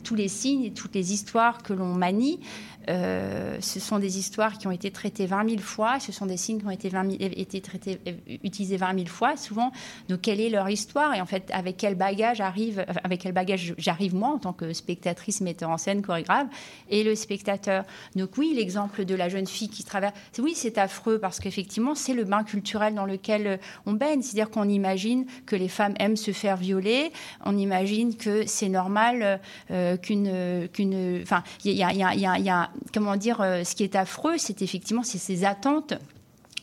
[0.03, 2.41] tous les signes et toutes les histoires que l'on manie,
[2.89, 6.37] euh, ce sont des histoires qui ont été traitées 20 000 fois, ce sont des
[6.37, 7.99] signes qui ont été, 20 000 été traités,
[8.43, 9.37] utilisés 20 000 fois.
[9.37, 9.73] Souvent,
[10.09, 11.15] donc quelle est leur histoire?
[11.15, 14.73] Et en fait avec quel bagage arrive, avec quel bagage j'arrive moi en tant que
[14.73, 16.49] spectatrice, metteur en scène, chorégraphe
[16.91, 17.85] et le spectateur?
[18.17, 22.15] Donc oui, l'exemple de la jeune fille qui traverse, oui c'est affreux parce qu'effectivement c'est
[22.15, 23.57] le bain culturel dans lequel euh,
[23.87, 27.13] on baigne, c'est-à-dire qu'on imagine que les femmes aiment se faire violer,
[27.45, 29.41] on imagine que c'est normal
[29.71, 33.85] euh, qu'une, euh, enfin il y a, y y a- comment dire, euh, ce qui
[33.85, 35.95] est affreux, c'est effectivement ces attentes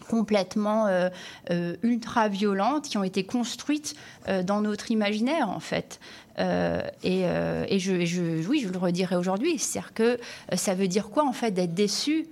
[0.10, 1.10] complètement euh,
[1.52, 3.96] euh, ultra violentes qui ont été construites
[4.44, 6.00] dans notre imaginaire en fait.
[6.40, 10.18] Et et je, je- oui, je le redirai aujourd'hui, c'est-à-dire que
[10.56, 12.28] ça veut dire quoi en fait d'être déçu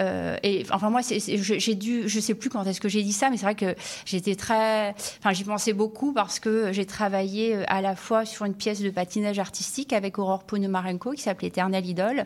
[0.00, 3.28] euh, et enfin moi, j'ai dû, je sais plus quand est-ce que j'ai dit ça,
[3.28, 3.74] mais c'est vrai que
[4.06, 8.54] j'étais très, enfin j'y pensais beaucoup parce que j'ai travaillé à la fois sur une
[8.54, 12.24] pièce de patinage artistique avec Aurore Ponomarenko qui s'appelait Éternelle Idole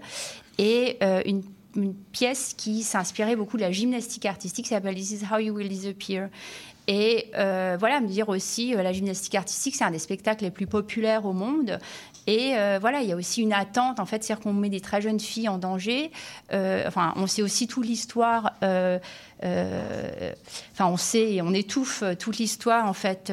[0.59, 1.43] et euh, une
[1.77, 5.69] une pièce qui s'inspirait beaucoup de la gymnastique artistique, s'appelle This is how you will
[5.69, 6.31] disappear.
[6.89, 10.53] Et euh, voilà, me dire aussi, euh, la gymnastique artistique, c'est un des spectacles les
[10.53, 11.81] plus populaires au monde.
[12.29, 14.81] Et euh, voilà, il y a aussi une attente, en fait, c'est-à-dire qu'on met des
[14.81, 16.11] très jeunes filles en danger.
[16.53, 18.53] Euh, enfin, on sait aussi toute l'histoire.
[18.63, 19.01] Enfin,
[20.81, 22.87] on sait on étouffe toute l'histoire.
[22.87, 23.33] En fait,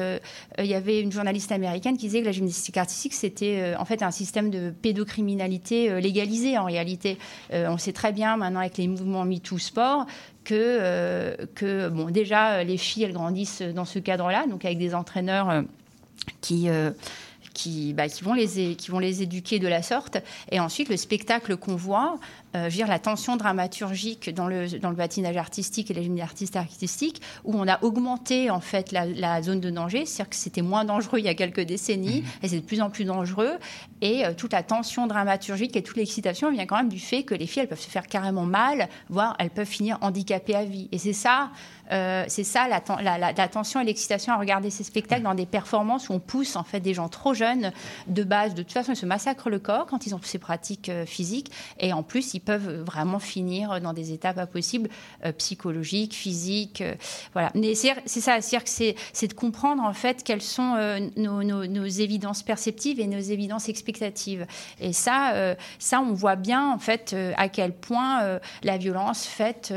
[0.58, 4.02] il y avait une journaliste américaine qui disait que la gymnastique artistique, c'était en fait
[4.02, 7.18] un système de pédocriminalité légalisé en réalité.
[7.52, 10.06] On sait très bien maintenant avec les mouvements MeToo Sport
[10.44, 14.78] que, euh, que bon, déjà, euh, les filles, elles grandissent dans ce cadre-là, donc avec
[14.78, 15.62] des entraîneurs euh,
[16.40, 16.68] qui.
[16.68, 16.90] euh,
[17.52, 20.18] qui, bah, qui, vont les, qui vont les éduquer de la sorte.
[20.50, 22.18] Et ensuite, le spectacle qu'on voit,
[22.54, 26.02] euh, je veux dire, la tension dramaturgique dans le, dans le patinage artistique et les
[26.02, 30.36] gymnastiques artistiques, où on a augmenté en fait la, la zone de danger, c'est-à-dire que
[30.36, 33.52] c'était moins dangereux il y a quelques décennies, et c'est de plus en plus dangereux.
[34.00, 37.34] Et euh, toute la tension dramaturgique et toute l'excitation vient quand même du fait que
[37.34, 40.88] les filles, elles peuvent se faire carrément mal, voire elles peuvent finir handicapées à vie.
[40.92, 41.50] Et c'est ça,
[41.92, 45.22] euh, c'est ça la, ten- la- la- la tension et l'excitation à regarder ces spectacles
[45.22, 47.72] dans des performances où on pousse en fait des gens trop jeunes
[48.06, 48.54] de base.
[48.54, 51.50] De toute façon, ils se massacrent le corps quand ils ont ces pratiques euh, physiques,
[51.78, 54.88] et en plus, ils peuvent vraiment finir dans des états pas possibles
[55.24, 56.94] euh, psychologiques, physiques, euh,
[57.32, 57.50] voilà.
[57.54, 61.66] Mais c'est ça, c'est-à-dire que c'est de comprendre en fait quelles sont euh, nos, nos-
[61.66, 64.46] nos évidences perceptives et nos évidences expectatives.
[64.80, 69.72] Et ça, euh, ça, on voit bien en fait à quel point la violence faite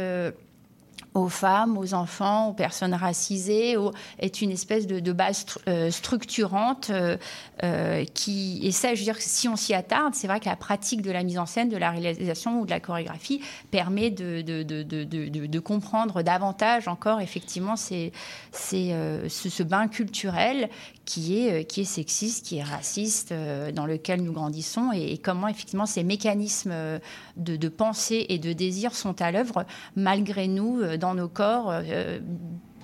[1.17, 3.75] aux femmes, aux enfants, aux personnes racisées,
[4.19, 7.17] est une espèce de, base euh, structurante euh,
[7.63, 10.55] euh, qui, et ça, je veux dire, si on s'y attarde, c'est vrai que la
[10.55, 13.41] pratique de la mise en scène, de la réalisation ou de la chorégraphie
[13.71, 20.69] permet de, comprendre davantage encore effectivement ce bain culturel
[21.07, 25.17] qui est, euh, qui est sexiste, qui est raciste, euh, dans lequel nous grandissons, et,
[25.17, 26.99] comment effectivement ces mécanismes euh,
[27.37, 29.65] de, pensée et de désir sont à l'œuvre
[29.95, 31.71] malgré nous dans nos corps.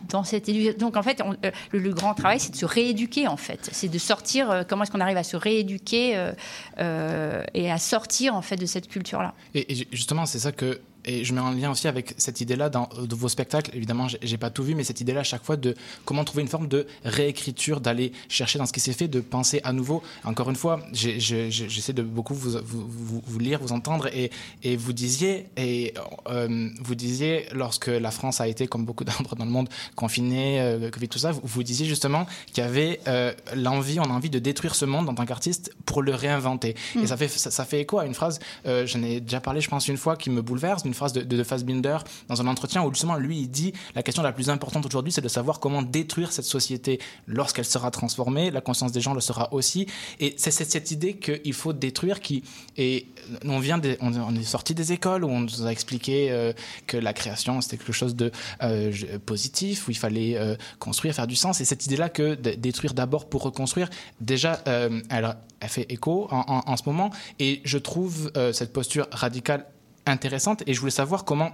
[0.09, 1.21] dans cette donc en fait
[1.71, 4.99] le, grand travail c'est de se rééduquer en fait c'est de sortir comment est-ce qu'on
[4.99, 6.31] arrive à se rééduquer
[6.77, 10.51] et à sortir en fait de cette culture là Et, et ju- justement, c'est ça
[10.51, 10.79] que.
[11.05, 13.71] Et je mets en lien aussi avec cette idée-là dans de vos spectacles.
[13.75, 15.75] Évidemment, j'ai- pas tout vu, mais cette idée-là à chaque fois de
[16.05, 19.61] comment trouver une forme de réécriture, d'aller chercher dans ce qui s'est fait, de penser
[19.63, 20.01] à nouveau.
[20.23, 24.31] Encore une fois, j'essaie de beaucoup vous, vous, vous- vous lire, vous entendre, et,
[24.63, 25.93] et vous disiez, et
[26.29, 30.59] euh, vous disiez lorsque la France a été, comme beaucoup d'endroits dans le monde, confinée,
[30.61, 34.09] euh, Covid, tout ça, vous, vous disiez justement qu'il y avait euh, l'envie, on a
[34.13, 36.75] envie de détruire ce monde en tant qu'artiste pour le réinventer.
[36.95, 37.03] Mm.
[37.03, 39.61] Et ça fait, ça, ça fait écho à une phrase, euh, j'en ai déjà parlé,
[39.61, 41.97] je pense, une fois, qui me bouleverse, phrase de, de, de Fassbinder
[42.27, 45.21] dans un entretien où justement lui, il dit la question la plus importante aujourd'hui, c'est
[45.21, 48.51] de savoir comment détruire cette société lorsqu'elle sera transformée.
[48.51, 49.87] La conscience des gens le sera aussi.
[50.19, 52.43] Et c'est cette idée qu'il faut détruire qui.
[52.77, 53.07] Et
[53.45, 56.53] on vient on, est sorti des écoles où on nous a expliqué euh,
[56.87, 58.91] que la création c'était quelque chose de euh,
[59.25, 61.61] positif, où il fallait euh, construire, faire du sens.
[61.61, 63.89] Et cette idée-là que détruire d'abord pour reconstruire,
[64.21, 65.35] déjà, elle,
[65.67, 67.09] fait écho en, en- ce moment.
[67.39, 69.65] Et je trouve cette posture radicale
[70.05, 70.63] intéressante.
[70.67, 71.51] Et je voulais savoir comment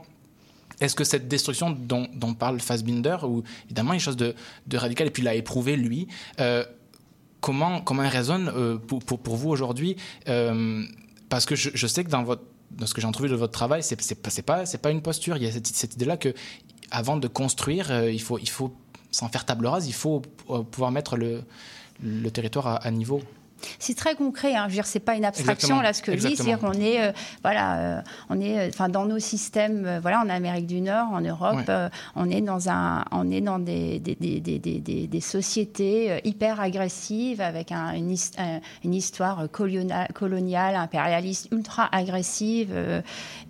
[0.80, 4.35] est-ce que cette destruction dont, dont parle Fassbinder, où évidemment quelque chose de,
[4.67, 6.07] de radical, et puis l'a éprouvé lui,
[6.39, 6.63] euh,
[7.41, 9.97] comment, comment elle résonne euh, pour, pour, vous aujourd'hui
[10.27, 10.84] euh,
[11.27, 13.84] Parce que je, sais que dans, votre, dans ce que j'ai trouvé de votre travail,
[13.84, 15.38] c'est c'est pas, pas, une posture.
[15.38, 16.34] Il y a cette, cette idée-là que
[16.91, 18.73] avant de construire, il, faut, il faut,
[19.11, 20.21] sans faire table rase, il faut
[20.71, 21.43] pouvoir mettre le,
[22.01, 23.21] le territoire à niveau.
[23.80, 24.56] C'est très concret.
[24.56, 24.64] Hein.
[24.65, 25.81] Je veux dire, c'est pas une abstraction Exactement.
[25.81, 26.36] là ce que je dis.
[26.36, 27.11] C'est-à-dire qu'on est, euh,
[27.44, 31.22] voilà, euh, on est, euh, enfin, dans nos systèmes, voilà, en Amérique du Nord, en
[31.22, 31.90] Europe, Ouais.
[32.15, 34.60] on est dans un, on est dans des, des, des, des,
[35.07, 41.90] des, sociétés hyper agressives avec un- une, his- un- une histoire coloniale, coloniale, impérialiste, ultra
[41.95, 42.73] agressive.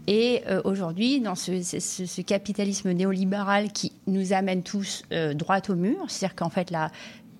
[0.08, 5.04] et aujourd'hui, dans ce, ce- ce- ce capitalisme néolibéral qui nous amène tous
[5.36, 6.90] droit au mur, c'est-à-dire qu'en fait, là,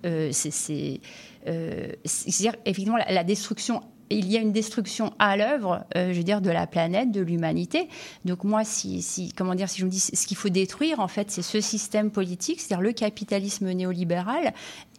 [0.06, 1.00] euh, c'est-
[1.46, 6.24] c'est-à-dire effectivement la, la destruction il y a une destruction à l'œuvre, euh, je veux
[6.24, 7.88] dire, de la planète, de l'humanité.
[8.24, 11.06] Donc moi, si, si, comment dire, si je me dis ce qu'il faut détruire, en
[11.06, 14.52] fait, c'est ce système politique, c'est-à-dire le capitalisme néolibéral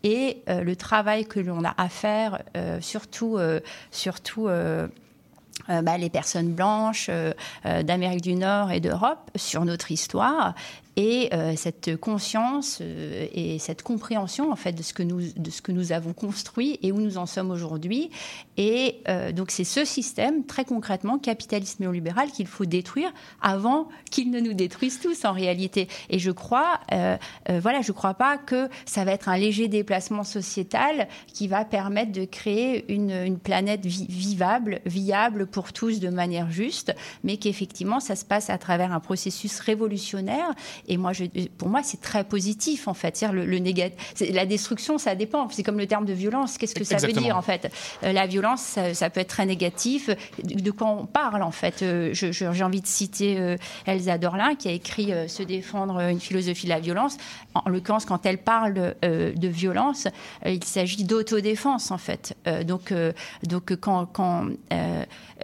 [0.03, 3.59] et euh, le travail que l'on a à faire, euh, surtout, euh,
[3.91, 4.47] surtout.
[4.47, 4.87] euh,
[5.69, 7.33] euh, bah, les personnes blanches euh,
[7.65, 10.55] euh, d'Amérique du Nord et d'Europe sur notre histoire
[10.97, 15.49] et euh, cette conscience euh, et cette compréhension en fait de ce que nous de
[15.49, 18.09] ce que nous avons construit et où nous en sommes aujourd'hui.
[18.57, 23.11] Et euh, donc c'est ce système très concrètement capitalisme néolibéral qu'il faut détruire
[23.41, 25.87] avant qu'il ne nous détruise tous en réalité.
[26.09, 26.79] Et je crois
[27.49, 32.11] voilà je crois pas que ça va être un léger déplacement sociétal qui va permettre
[32.11, 36.93] de créer une, une planète vi- vivable viable pour tous de manière juste
[37.23, 40.53] mais qu'effectivement ça se passe à travers un processus révolutionnaire
[40.87, 41.25] et moi, je,
[41.57, 43.23] pour moi, c'est très positif en fait.
[43.31, 43.91] Le, le négat-
[44.31, 45.47] la destruction, ça dépend.
[45.49, 46.57] C'est comme le terme de violence.
[46.57, 47.71] Qu'est-ce que ça veut dire en fait?
[48.03, 50.09] Euh, La violence, ça, ça peut être très négatif.
[50.43, 51.81] De, quoi on parle en fait?
[51.81, 53.55] Euh, je- je- J'ai envie de citer euh,
[53.85, 57.17] Elsa Dorlin qui a écrit euh, Se défendre une philosophie de la violence.
[57.53, 60.07] En l'occurrence, quand elle parle euh, de violence,
[60.45, 62.35] euh, il s'agit d'autodéfense en fait.
[62.47, 63.11] Euh, donc, euh,
[63.43, 64.45] donc quand, quand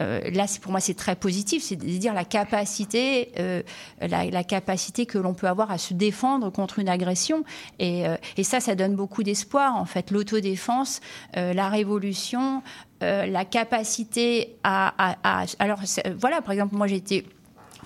[0.01, 3.61] euh, là, pour moi, c'est très positif, c'est de dire la capacité, euh,
[4.01, 7.43] la, capacité que l'on peut avoir à se défendre contre une agression.
[7.79, 10.11] Et, euh, ça, ça donne beaucoup d'espoir, en fait.
[10.11, 11.01] L'autodéfense,
[11.33, 12.63] la révolution,
[13.01, 15.17] la capacité à...
[15.59, 15.79] alors,
[16.17, 17.25] voilà, par exemple, moi, été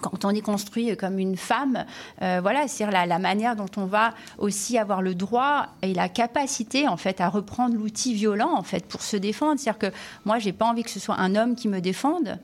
[0.02, 1.86] quand on est construit comme une femme,
[2.22, 6.88] euh, voilà, la, la manière dont on va aussi avoir le droit et la capacité
[6.88, 9.60] en fait à reprendre l'outil violent en fait pour se défendre.
[9.60, 9.96] C'est-à-dire que
[10.26, 12.40] moi, j'ai pas envie que ce soit un homme qui me défende,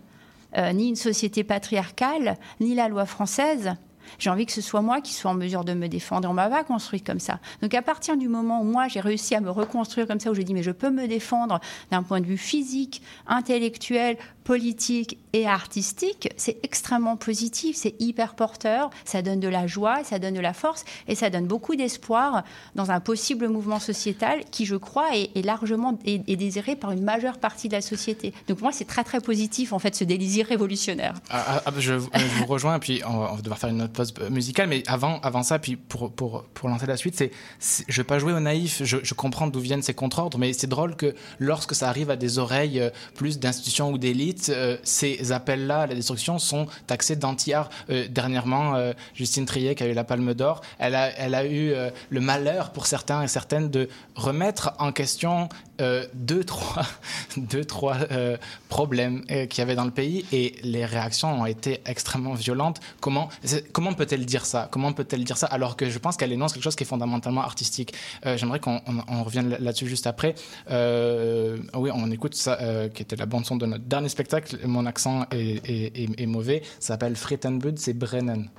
[0.58, 3.76] euh, ni une société patriarcale, ni la loi française.
[4.20, 6.30] J'ai envie que ce soit moi qui soit en mesure de me défendre.
[6.30, 7.40] On m'a pas construit comme ça.
[7.62, 10.34] Donc à partir du moment où moi j'ai réussi à me reconstruire comme ça, où
[10.34, 11.60] je dis mais je peux me défendre
[11.92, 14.18] d'un point de vue physique, intellectuel,
[14.48, 20.20] politique et artistique, c'est extrêmement positif, c'est hyper porteur, ça donne de la joie, ça
[20.20, 24.66] donne de la force et ça donne beaucoup d'espoir dans un possible mouvement sociétal qui,
[24.66, 28.34] je crois, est, largement est, désiré par une majeure partie de la société.
[28.48, 31.16] Donc pour moi, c'est très très positif en fait ce désir révolutionnaire.
[31.30, 34.70] Ah, ah, je, je vous rejoins, puis on va, devoir faire une autre pause musicale,
[34.70, 38.18] mais avant, avant ça, puis pour, pour, pour lancer la suite, c'est, je vais pas
[38.18, 41.76] jouer au naïf, je, je comprends d'où viennent ces contre-ordres, mais c'est drôle que lorsque
[41.76, 45.96] ça arrive à des oreilles euh, plus d'institutions ou d'élites, euh, ces appels-là à la
[45.96, 47.70] destruction sont taxés d'anti-art.
[47.90, 51.74] Euh, dernièrement, euh, Justine Triet, qui a eu la Palme d'Or, elle a, eu
[52.10, 55.50] le malheur pour certains et certaines de remettre en question
[55.82, 56.84] euh, deux, trois,
[57.38, 58.38] deux, trois euh,
[58.70, 62.80] problèmes euh, qu'il y avait dans le pays et les réactions ont été extrêmement violentes.
[63.00, 63.30] Comment,
[63.74, 64.68] comment peut-elle dire ça?
[64.72, 67.42] Comment peut-elle dire ça alors que je pense qu'elle énonce quelque chose qui est fondamentalement
[67.42, 67.94] artistique?
[68.24, 70.36] J'aimerais qu'on on, on revienne là- là-dessus juste après.
[70.70, 72.58] Oui, on écoute ça,
[72.94, 74.58] qui était la bande son de notre dernier spectacle.
[74.66, 76.62] Mon accent est, mauvais.
[76.80, 78.50] Ça s'appelle Frittenbud, c'est Brennan.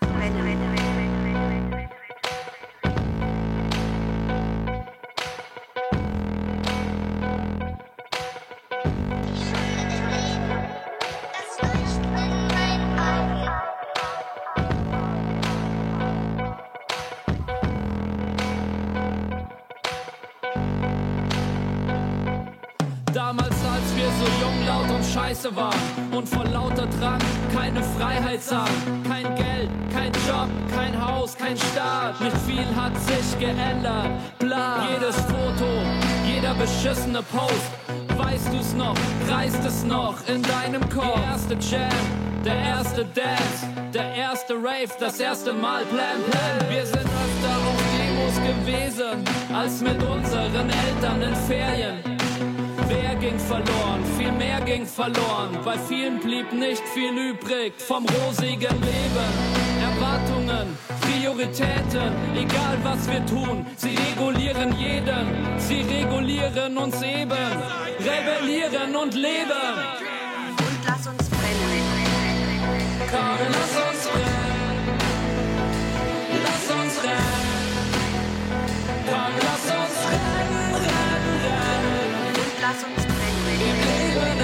[0.00, 0.87] Brennen.
[24.18, 25.80] So jung, laut und scheiße waren
[26.12, 27.18] und vor lauter Drang
[27.54, 29.02] keine Freiheit sahen.
[29.08, 32.20] Kein Geld, kein Job, kein Haus, kein Staat.
[32.20, 34.10] Nicht viel hat sich geändert.
[34.38, 35.68] Bla, jedes Foto,
[36.26, 37.70] jeder beschissene Post.
[38.16, 38.96] Weißt du's noch?
[39.30, 41.14] Reißt es noch in deinem Kopf?
[41.14, 46.70] Der erste Jam, der erste Dance, der erste Rave, das erste Mal Plan Plan.
[46.70, 49.24] Wir sind öfter auf Demos gewesen
[49.54, 52.17] als mit unseren Eltern in Ferien.
[52.88, 54.02] Wer ging verloren?
[54.16, 55.58] Viel mehr ging verloren.
[55.64, 59.28] Bei vielen blieb nicht viel übrig vom rosigen Leben.
[59.82, 65.26] Erwartungen, Prioritäten, egal was wir tun, sie regulieren jeden,
[65.58, 67.48] sie regulieren uns eben,
[68.00, 69.74] rebellieren und leben.
[70.66, 71.82] Und lass uns brennen.
[73.10, 74.98] Komm, lass uns brennen.
[76.44, 77.48] Lass uns rennen.
[79.06, 79.77] Komm, lass uns
[82.68, 83.04] lass uns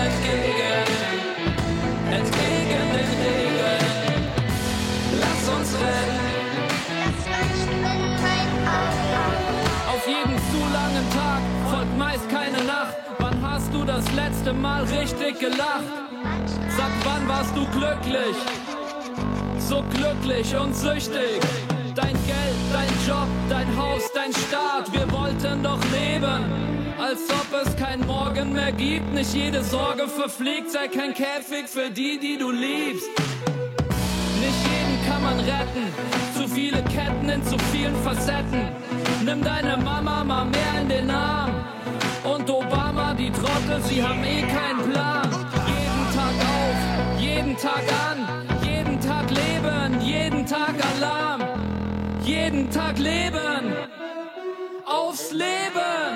[0.05, 0.65] entgegen,
[2.11, 3.85] entgegen den Regeln.
[5.21, 6.25] Lass uns rennen.
[9.93, 12.95] Auf jeden zu langen Tag folgt meist keine Nacht.
[13.19, 15.85] Wann hast du das letzte Mal richtig gelacht?
[16.77, 18.37] Sag, wann warst du glücklich?
[19.59, 21.41] So glücklich und süchtig.
[21.95, 24.93] Dein Geld, dein Job, dein Haus, dein Staat.
[24.93, 29.13] Wir wollten doch leben, als ob es kein Morgen mehr gibt.
[29.13, 33.09] Nicht jede Sorge verfliegt, sei kein Käfig für die, die du liebst.
[34.45, 35.85] Nicht jeden kann man retten.
[36.37, 38.69] Zu viele Ketten in zu vielen Facetten.
[39.25, 41.53] Nimm deine Mama mal mehr in den Arm.
[42.25, 45.29] Und Obama, die Trottel, sie haben eh keinen Plan.
[45.73, 48.19] Jeden Tag auf, jeden Tag an,
[48.65, 51.43] jeden Tag leben, jeden Tag Alarm.
[52.25, 53.75] Jeden Tag leben,
[54.87, 56.14] aufs Leben.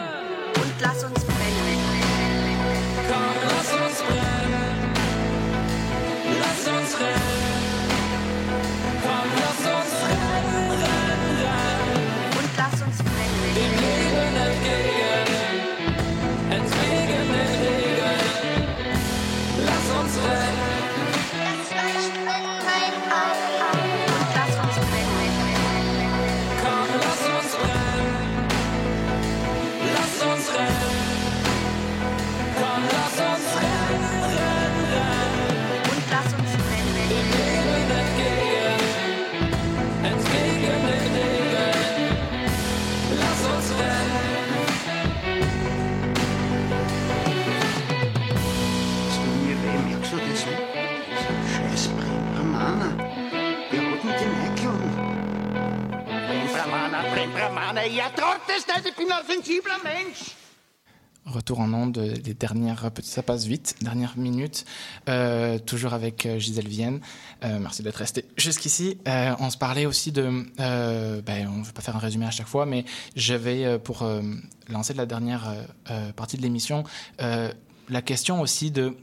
[59.84, 60.34] Mensch.
[61.26, 64.64] Retour en ondes des dernières, ça passe vite, dernières minutes,
[65.08, 67.00] euh, toujours avec euh, Gisèle Vienne.
[67.44, 68.98] Euh, merci d'être resté jusqu'ici.
[69.06, 70.24] On se parlait aussi de,
[70.58, 72.84] ben, on ne veut pas faire un résumé à chaque fois, mais
[73.14, 74.04] j'avais pour
[74.68, 75.54] lancer la dernière
[76.16, 76.82] partie de l'émission
[77.18, 78.96] la question aussi de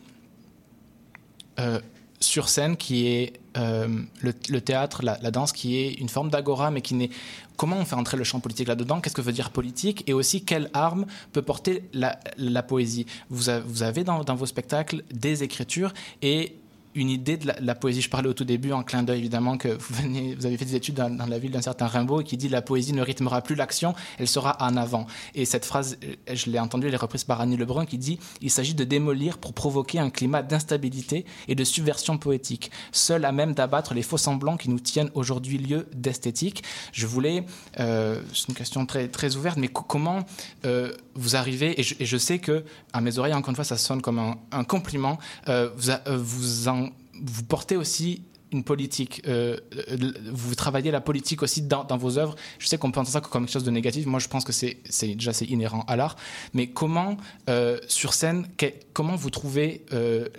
[2.19, 3.87] sur scène qui est euh,
[4.21, 7.09] le, théâtre, la, danse qui est une forme d'agora, mais qui n'est
[7.57, 8.99] comment on fait entrer le champ politique là-dedans?
[9.01, 10.03] Qu'est-ce que veut dire politique?
[10.07, 13.05] Et aussi, quelle arme peut porter la, poésie?
[13.29, 16.57] Vous, vous avez dans vos spectacles des écritures et
[16.95, 18.01] une idée de la, poésie.
[18.01, 20.95] Je parlais au tout début, en clin d'œil évidemment, que vous, avez fait des études
[20.95, 24.27] dans, la ville d'un certain Rimbaud qui dit la poésie ne rythmera plus l'action, elle
[24.27, 25.05] sera en avant.
[25.35, 28.17] Et cette phrase, euh, je l'ai entendue, elle est reprise par Annie Lebrun qui dit
[28.41, 33.31] il s'agit de démolir pour provoquer un climat d'instabilité et de subversion poétique, seul à
[33.31, 36.63] même d'abattre les faux semblants qui nous tiennent aujourd'hui lieu d'esthétique.
[36.93, 37.45] Je voulais,
[37.79, 40.25] euh, c'est une question très, très ouverte, mais co- comment
[40.65, 42.63] euh, vous arrivez, et je, sais que
[42.93, 44.19] à mes oreilles, encore une fois, ça sonne comme
[44.51, 45.17] un, compliment,
[45.47, 46.84] vous, vous, en-
[47.21, 48.23] vous portez aussi
[48.55, 52.35] une politique, euh, euh, vous travaillez la politique aussi dans, vos œuvres.
[52.57, 54.05] Je sais qu'on peut entendre ça comme quelque chose de négatif.
[54.05, 56.15] Moi, je pense que c'est déjà c'est inhérent à l'art.
[56.53, 57.17] Mais comment,
[57.49, 58.47] euh, sur scène,
[58.93, 59.85] comment vous trouvez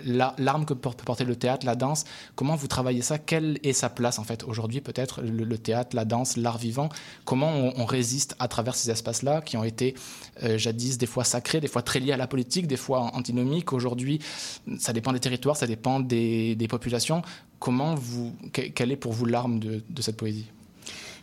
[0.03, 2.05] la- l'arme que peut porter le théâtre, la danse?
[2.35, 3.19] Comment vous travaillez ça?
[3.19, 6.89] Quelle est sa place en fait aujourd'hui Peut-être le, théâtre, la danse, l'art vivant?
[7.23, 9.95] Comment on, résiste à travers ces espaces-là qui ont été
[10.55, 13.71] jadis des fois sacrés, des fois très liés à la politique, des fois antinomiques?
[13.73, 14.19] Aujourd'hui,
[14.79, 17.21] ça dépend des territoires, ça dépend des populations.
[17.59, 20.45] Comment vous, que- quelle est pour vous l'arme de, de cette poésie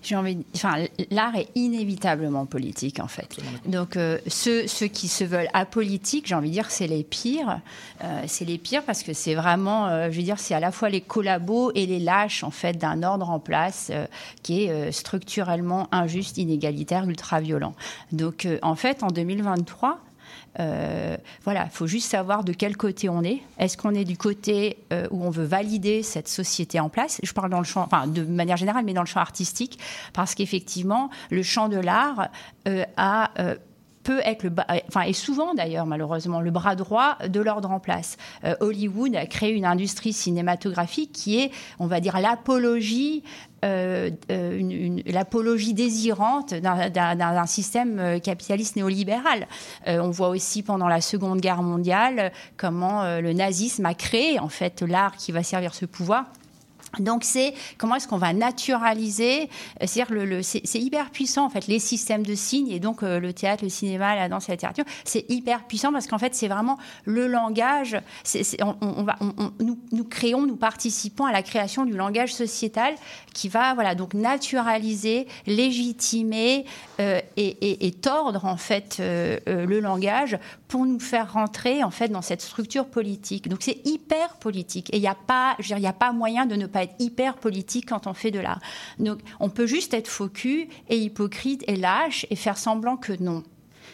[0.03, 3.37] J'ai envie, de- enfin, l'art est inévitablement politique en fait.
[3.67, 7.61] Donc euh, ceux, ceux qui se veulent apolitiques, j'ai envie de dire, c'est les pires.
[8.03, 10.73] Euh, c'est les pires parce que c'est vraiment, euh, je veux dire, c'est à la
[10.73, 13.91] fois les collabos et les lâches en fait d'un ordre en place
[14.43, 17.75] qui est structurellement injuste, inégalitaire, ultra violent.
[18.13, 20.01] Donc en fait, en 2023.
[20.61, 23.43] Euh, voilà, il faut juste savoir de quel côté on est.
[23.59, 27.21] Est-ce qu'on est du côté euh, où on veut valider cette société en place?
[27.23, 29.79] Je parle dans le champ, enfin de manière générale, mais dans le champ artistique,
[30.13, 32.29] parce qu'effectivement, le champ de l'art
[32.69, 33.31] euh, a
[34.03, 34.53] peut être le
[34.87, 38.19] enfin et souvent d'ailleurs malheureusement le bras droit de l'ordre en place.
[38.61, 43.25] Hollywood a créé une industrie cinématographique qui est, on va dire, l'apologie
[43.65, 49.47] euh, euh, l'apologie désirante d'un- d'un système euh, capitaliste néolibéral.
[49.89, 54.39] Euh, on voit aussi pendant la Seconde Guerre mondiale comment euh, le nazisme a créé
[54.39, 56.27] en fait l'art qui va servir ce pouvoir
[57.01, 59.43] Donc c'est comment est-ce qu'on va naturaliser,
[59.83, 63.03] euh, c'est-à-dire le, le- c'est hyper puissant en fait les systèmes de signes et donc
[63.03, 66.35] euh, le théâtre, le cinéma, la danse, la littérature, c'est hyper puissant parce qu'en fait
[66.35, 67.97] c'est vraiment le langage.
[68.61, 72.95] on, va, on- nous, nous créons, nous participons à la création du langage sociétal
[73.33, 76.65] qui va voilà donc naturaliser, légitimer
[77.01, 80.39] euh, et, et- et tordre en fait le langage
[80.75, 83.49] pour nous faire rentrer en fait dans cette structure politique.
[83.49, 86.57] Donc c'est hyper politique et il n'y a pas, il y a pas moyen de
[86.57, 88.59] ne pas être hyper politique quand on fait de l'art.
[88.99, 93.13] Donc on peut juste être faux cul et hypocrite et lâche et faire semblant que
[93.23, 93.45] non.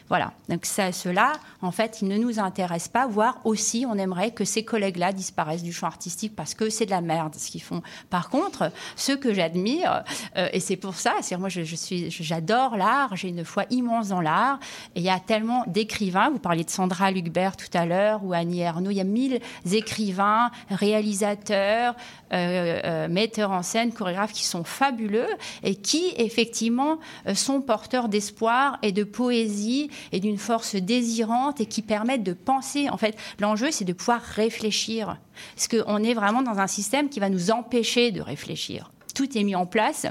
[0.08, 1.32] Voilà, donc ça, cela,
[1.62, 5.62] en fait, il ne nous intéresse pas, voire aussi, on aimerait que ces collègues-là disparaissent
[5.62, 7.82] du champ artistique parce que c'est de la merde ce qu'ils font.
[8.08, 10.04] Par contre, ceux que j'admire,
[10.36, 14.08] euh, et c'est pour ça, c'est moi, je, je j'adore l'art, j'ai une foi immense
[14.08, 14.58] dans l'art,
[14.94, 18.32] et il y a tellement d'écrivains, vous parliez de Sandra Lucbert tout à l'heure, ou
[18.32, 21.94] Annie Ernaux, il y a mille écrivains, réalisateurs,
[22.32, 25.28] euh, euh, metteurs en scène, chorégraphes qui sont fabuleux
[25.62, 26.98] et qui, effectivement,
[27.34, 32.88] sont porteurs d'espoir et de poésie et d'une force désirante et qui permettent de penser.
[32.90, 35.16] En fait, l'enjeu, c'est de pouvoir réfléchir.
[35.54, 38.92] Parce qu'on est vraiment dans un système qui va nous empêcher de réfléchir.
[39.14, 40.06] Tout est mis en place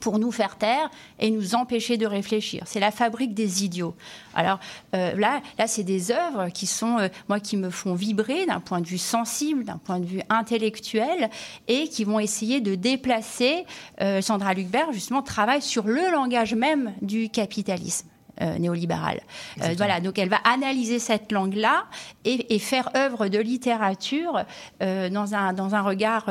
[0.00, 2.64] pour nous faire taire et nous empêcher de réfléchir.
[2.66, 3.94] C'est la fabrique des idiots.
[4.34, 4.58] Alors
[4.94, 8.60] euh, là, là c'est des œuvres qui sont, euh, moi, qui me font vibrer d'un
[8.60, 11.30] point de vue sensible, d'un point de vue intellectuel,
[11.68, 13.66] et qui vont essayer de déplacer.
[14.00, 18.08] euh, Sandra Lucbert, justement, travaille sur le langage même du capitalisme.
[18.40, 19.20] Euh, néolibéral.
[19.62, 21.84] Euh, voilà, donc elle va analyser cette langue-là
[22.24, 24.44] et, et faire œuvre de littérature
[24.82, 26.26] euh, dans, un, dans un regard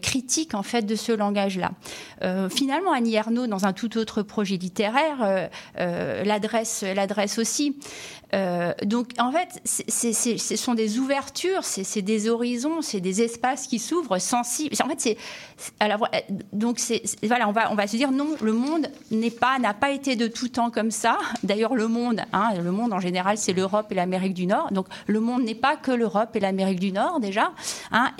[0.00, 1.70] critique en fait de ce langage-là.
[2.50, 7.76] Finalement, Annie Ernaux, dans un tout autre projet littéraire, l'adresse l'adresse aussi.
[8.34, 13.78] Euh, donc en fait, ce sont des ouvertures, c'est des horizons, c'est des espaces qui
[13.78, 14.74] s'ouvrent sensibles.
[14.82, 15.16] En fait, c'est
[15.82, 15.88] euh,
[16.52, 16.80] donc
[17.22, 20.16] voilà, on va on va se dire non, le monde n'est pas n'a pas été
[20.16, 21.18] de tout temps comme ça.
[21.42, 24.72] D'ailleurs, le monde, hein, le monde en général, c'est l'Europe et l'Amérique du Nord.
[24.72, 27.52] Donc le monde n'est pas que l'Europe et l'Amérique du Nord déjà.
[27.90, 28.10] hein.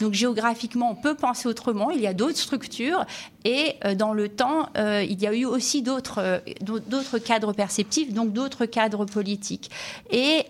[0.00, 1.90] donc géographiquement, on peut penser autrement.
[1.90, 3.04] Il y a d'autres structures
[3.44, 7.52] et euh, dans le temps, euh, il y a eu aussi d'autres euh, d'autres cadres
[7.52, 9.70] perceptifs, donc d'autres cadres politiques.
[10.10, 10.44] Et,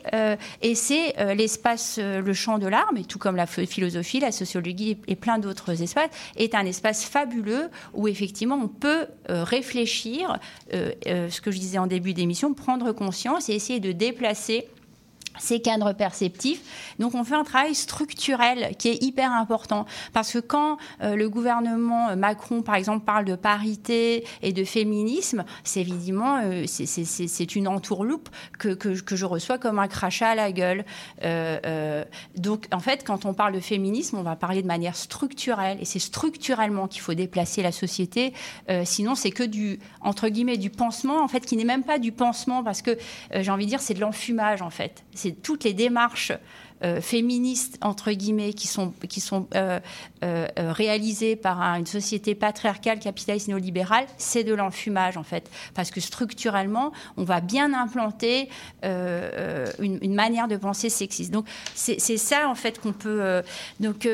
[0.62, 4.98] et c'est l'espace, le champ de l'art, mais tout comme la ph- philosophie, la sociologie
[5.06, 10.38] et plein d'autres espaces, est un espace fabuleux où effectivement on peut réfléchir,
[10.72, 14.66] ce que je disais en début d'émission, prendre conscience et essayer de déplacer
[15.40, 16.94] ces cadres perceptifs.
[16.98, 21.28] Donc on fait un travail structurel qui est hyper important parce que quand euh, le
[21.28, 27.56] gouvernement euh, Macron, par exemple, parle de parité et de féminisme, c'est évidemment euh, c'est-
[27.56, 30.84] une entourloupe que, que, je reçois comme un crachat à la gueule.
[32.36, 35.84] Donc en fait, quand on parle de féminisme, on va parler de manière structurelle et
[35.84, 38.34] c'est structurellement qu'il faut déplacer la société.
[38.84, 42.12] Sinon, c'est que du entre guillemets du pansement en fait qui n'est même pas du
[42.12, 42.96] pansement parce que
[43.34, 45.02] j'ai envie de dire c'est de l'enfumage en fait.
[45.14, 46.32] C'est toutes les démarches
[46.82, 49.22] euh, féministes entre guillemets qui sont qui
[49.54, 49.78] euh,
[50.24, 55.90] euh, réalisées par un- une société patriarcale capitaliste néolibérale, c'est de l'enfumage en fait parce
[55.90, 58.48] que structurellement on va bien implanter
[58.82, 61.32] une, une manière de penser sexiste.
[61.32, 63.42] Donc c'est ça en fait qu'on peut
[63.78, 64.08] donc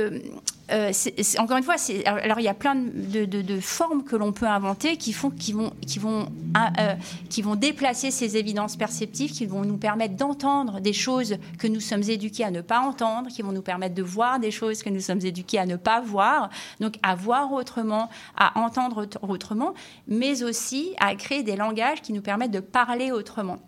[0.73, 0.93] euh,
[1.39, 1.77] encore une fois,
[2.07, 5.73] alors il y a plein de, formes que l'on peut inventer qui font, qui vont,
[5.87, 6.95] qui vont, ah, euh,
[7.31, 11.81] qui vont déplacer ces évidences perceptives, qui vont nous permettre d'entendre des choses que nous
[11.81, 14.91] sommes éduqués à ne pas entendre, qui vont nous permettre de voir des choses que
[14.91, 19.75] nous sommes éduqués à ne pas voir, donc à voir autrement, à entendre autre- autrement,
[20.09, 23.59] mais aussi à créer des langages qui nous permettent de parler autrement.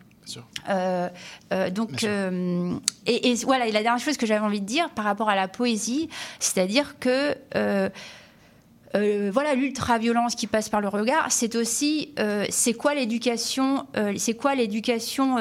[0.68, 1.08] Euh,
[1.52, 2.74] euh, donc, euh,
[3.06, 5.36] et, et voilà, et la dernière chose que j'avais envie de dire par rapport à
[5.36, 6.08] la poésie,
[6.40, 7.36] c'est-à-dire que
[9.30, 12.14] voilà l'ultra-violence qui passe par le regard, c'est aussi
[12.50, 13.86] c'est quoi l'éducation,
[14.16, 15.36] c'est quoi l'éducation,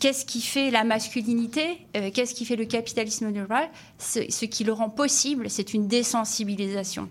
[0.00, 3.68] qu'est-ce qui fait la masculinité, qu'est-ce qui fait le capitalisme néolibéral,
[3.98, 7.08] ce, ce qui le rend possible, c'est une désensibilisation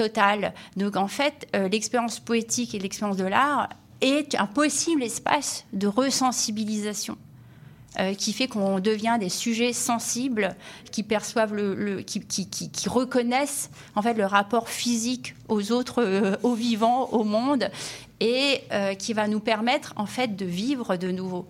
[0.00, 0.54] totale.
[0.76, 3.68] Donc en fait, euh, l'expérience poétique et l'expérience de l'art
[4.00, 7.16] est un possible espace de resensibilisation.
[7.98, 10.54] euh, qui fait qu'on devient des sujets sensibles,
[10.92, 17.08] qui perçoivent le, qui reconnaissent en fait le rapport physique aux autres, euh, aux vivants,
[17.10, 17.68] au monde,
[18.20, 21.48] et euh, qui va nous permettre en fait de vivre de nouveau.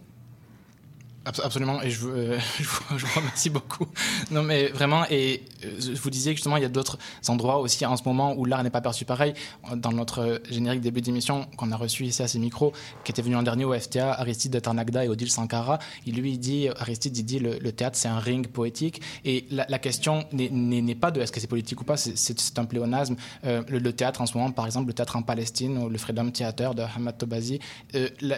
[1.30, 3.86] Abs- Absolument, et je euh, je vous- remercie beaucoup.
[4.30, 6.98] Non, mais vraiment, et euh, je vous disais que justement, il y a d'autres
[7.28, 9.34] endroits aussi en ce moment où l'art n'est pas perçu pareil.
[9.76, 12.72] Dans notre générique début d'émission qu'on a reçu ici à ces micros,
[13.04, 16.38] qui était venu en dernier au FTA, Aristide de Tarnagda et Odile Sankara, il lui
[16.38, 20.94] dit, Aristide, il dit le, le théâtre c'est un ring poétique, et la, question n'est-
[20.94, 23.16] pas de est-ce que c'est politique ou pas, c'est- un pléonasme.
[23.44, 26.30] Euh, le, théâtre en ce moment, par exemple, le théâtre en Palestine, ou le Freedom
[26.30, 27.60] Theater de Hamad Tobazi,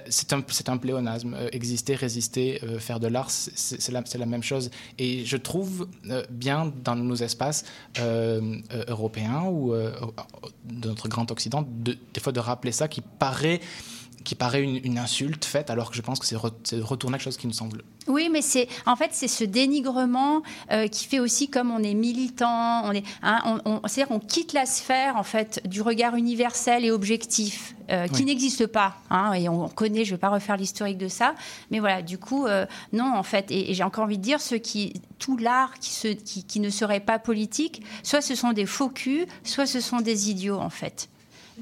[0.08, 1.36] c'est un, un pléonasme.
[1.52, 4.70] Exister, résister, faire de l'art, c'est- la, même chose.
[4.98, 7.64] Et je trouve euh, bien dans nos espaces
[7.98, 13.00] euh, euh, européens ou de notre grand Occident, de- des fois de rappeler ça qui
[13.00, 13.60] paraît
[14.24, 17.16] qui paraît une, une insulte faite, alors que je pense que c'est re- c'est retourner
[17.18, 21.06] quelque chose qui nous semble Oui, mais c'est en fait c'est ce dénigrement euh, qui
[21.06, 24.66] fait aussi comme on est militant, on est, hein, on, on- c'est-à-dire on quitte la
[24.66, 28.24] sphère en fait du regard universel et objectif euh, qui Oui.
[28.26, 28.96] n'existe pas.
[29.10, 31.34] hein, et on connaît, je ne vais pas refaire l'historique de ça,
[31.70, 33.50] mais voilà, du coup euh, non en fait.
[33.50, 36.60] Et, et j'ai encore envie de dire ceux qui tout l'art qui, se, qui, qui
[36.60, 40.58] ne serait pas politique, soit ce sont des faux culs, soit ce sont des idiots
[40.60, 41.08] en fait.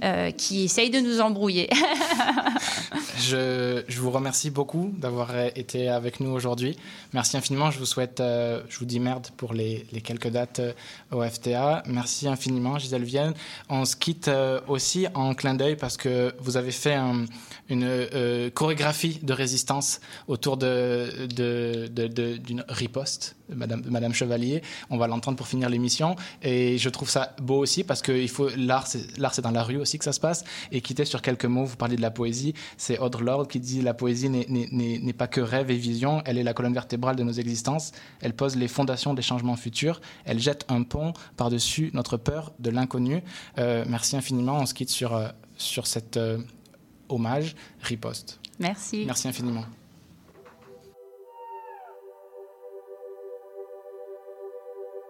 [0.02, 1.68] Euh, qui essayent de nous embrouiller.
[3.18, 6.76] Je, vous remercie beaucoup d'avoir euh, été avec nous aujourd'hui.
[7.12, 7.70] Merci infiniment.
[7.70, 10.60] Je vous souhaite, euh, je vous dis merde pour les, quelques dates
[11.10, 11.82] au FTA.
[11.86, 13.34] Merci infiniment, Gisèle Vienne.
[13.68, 14.30] On se quitte
[14.68, 17.26] aussi en clin d'œil parce que vous avez fait un-
[17.70, 24.62] une euh, chorégraphie de résistance autour de, de- de- de- d'une riposte Madame, Chevalier.
[24.90, 26.16] On va l'entendre pour finir l'émission.
[26.42, 28.12] Et je trouve ça beau aussi parce que
[28.56, 30.44] l'art, c'est, dans la rue aussi que ça se passe.
[30.72, 32.54] Et quitter sur quelques mots, vous parlez de la poésie.
[32.76, 36.42] C'est Audre Lorde qui dit La poésie n'est, pas que rêve et vision, elle est
[36.42, 37.92] la colonne vertébrale de nos existences.
[38.20, 40.00] Elle pose les fondations des changements futurs.
[40.24, 43.22] Elle jette un pont par-dessus notre peur de l'inconnu.
[43.58, 44.58] Euh, merci infiniment.
[44.60, 46.38] On se quitte sur, euh, sur cet euh,
[47.10, 47.54] hommage,
[47.88, 48.38] riposte.
[48.58, 49.04] Merci.
[49.04, 49.66] Merci infiniment.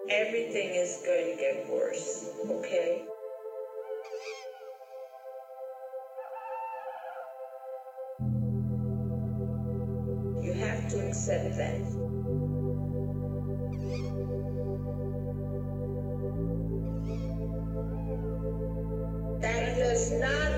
[0.08, 3.04] Everything is going to get worse, okay?
[10.42, 11.80] You have to accept that.
[19.40, 20.49] That does not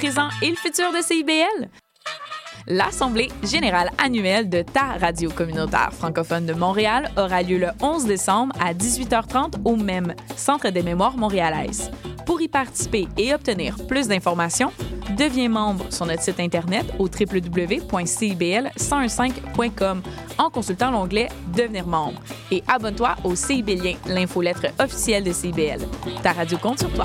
[0.00, 1.68] présent et le futur de CIBL?
[2.66, 8.56] L'Assemblée générale annuelle de ta radio communautaire francophone de Montréal aura lieu le 11 décembre
[8.58, 11.90] à 18h30 au même Centre des mémoires montréalaises.
[12.24, 14.72] Pour y participer et obtenir plus d'informations,
[15.18, 20.00] deviens membre sur notre site internet au www.cibl1015.com
[20.38, 25.86] en consultant l'onglet Devenir membre et abonne-toi au CIBLien, l'infolettre officielle de CIBL.
[26.22, 27.04] Ta radio compte sur toi.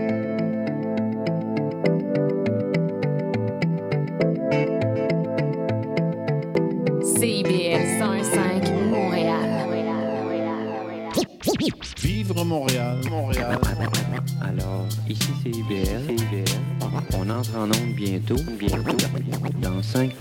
[12.01, 13.59] Vivre Montréal, Montréal.
[14.41, 16.15] Alors, ici c'est IBL.
[17.13, 18.35] On entre en onde bientôt.
[18.57, 18.97] Bientôt.
[19.61, 20.09] Dans 5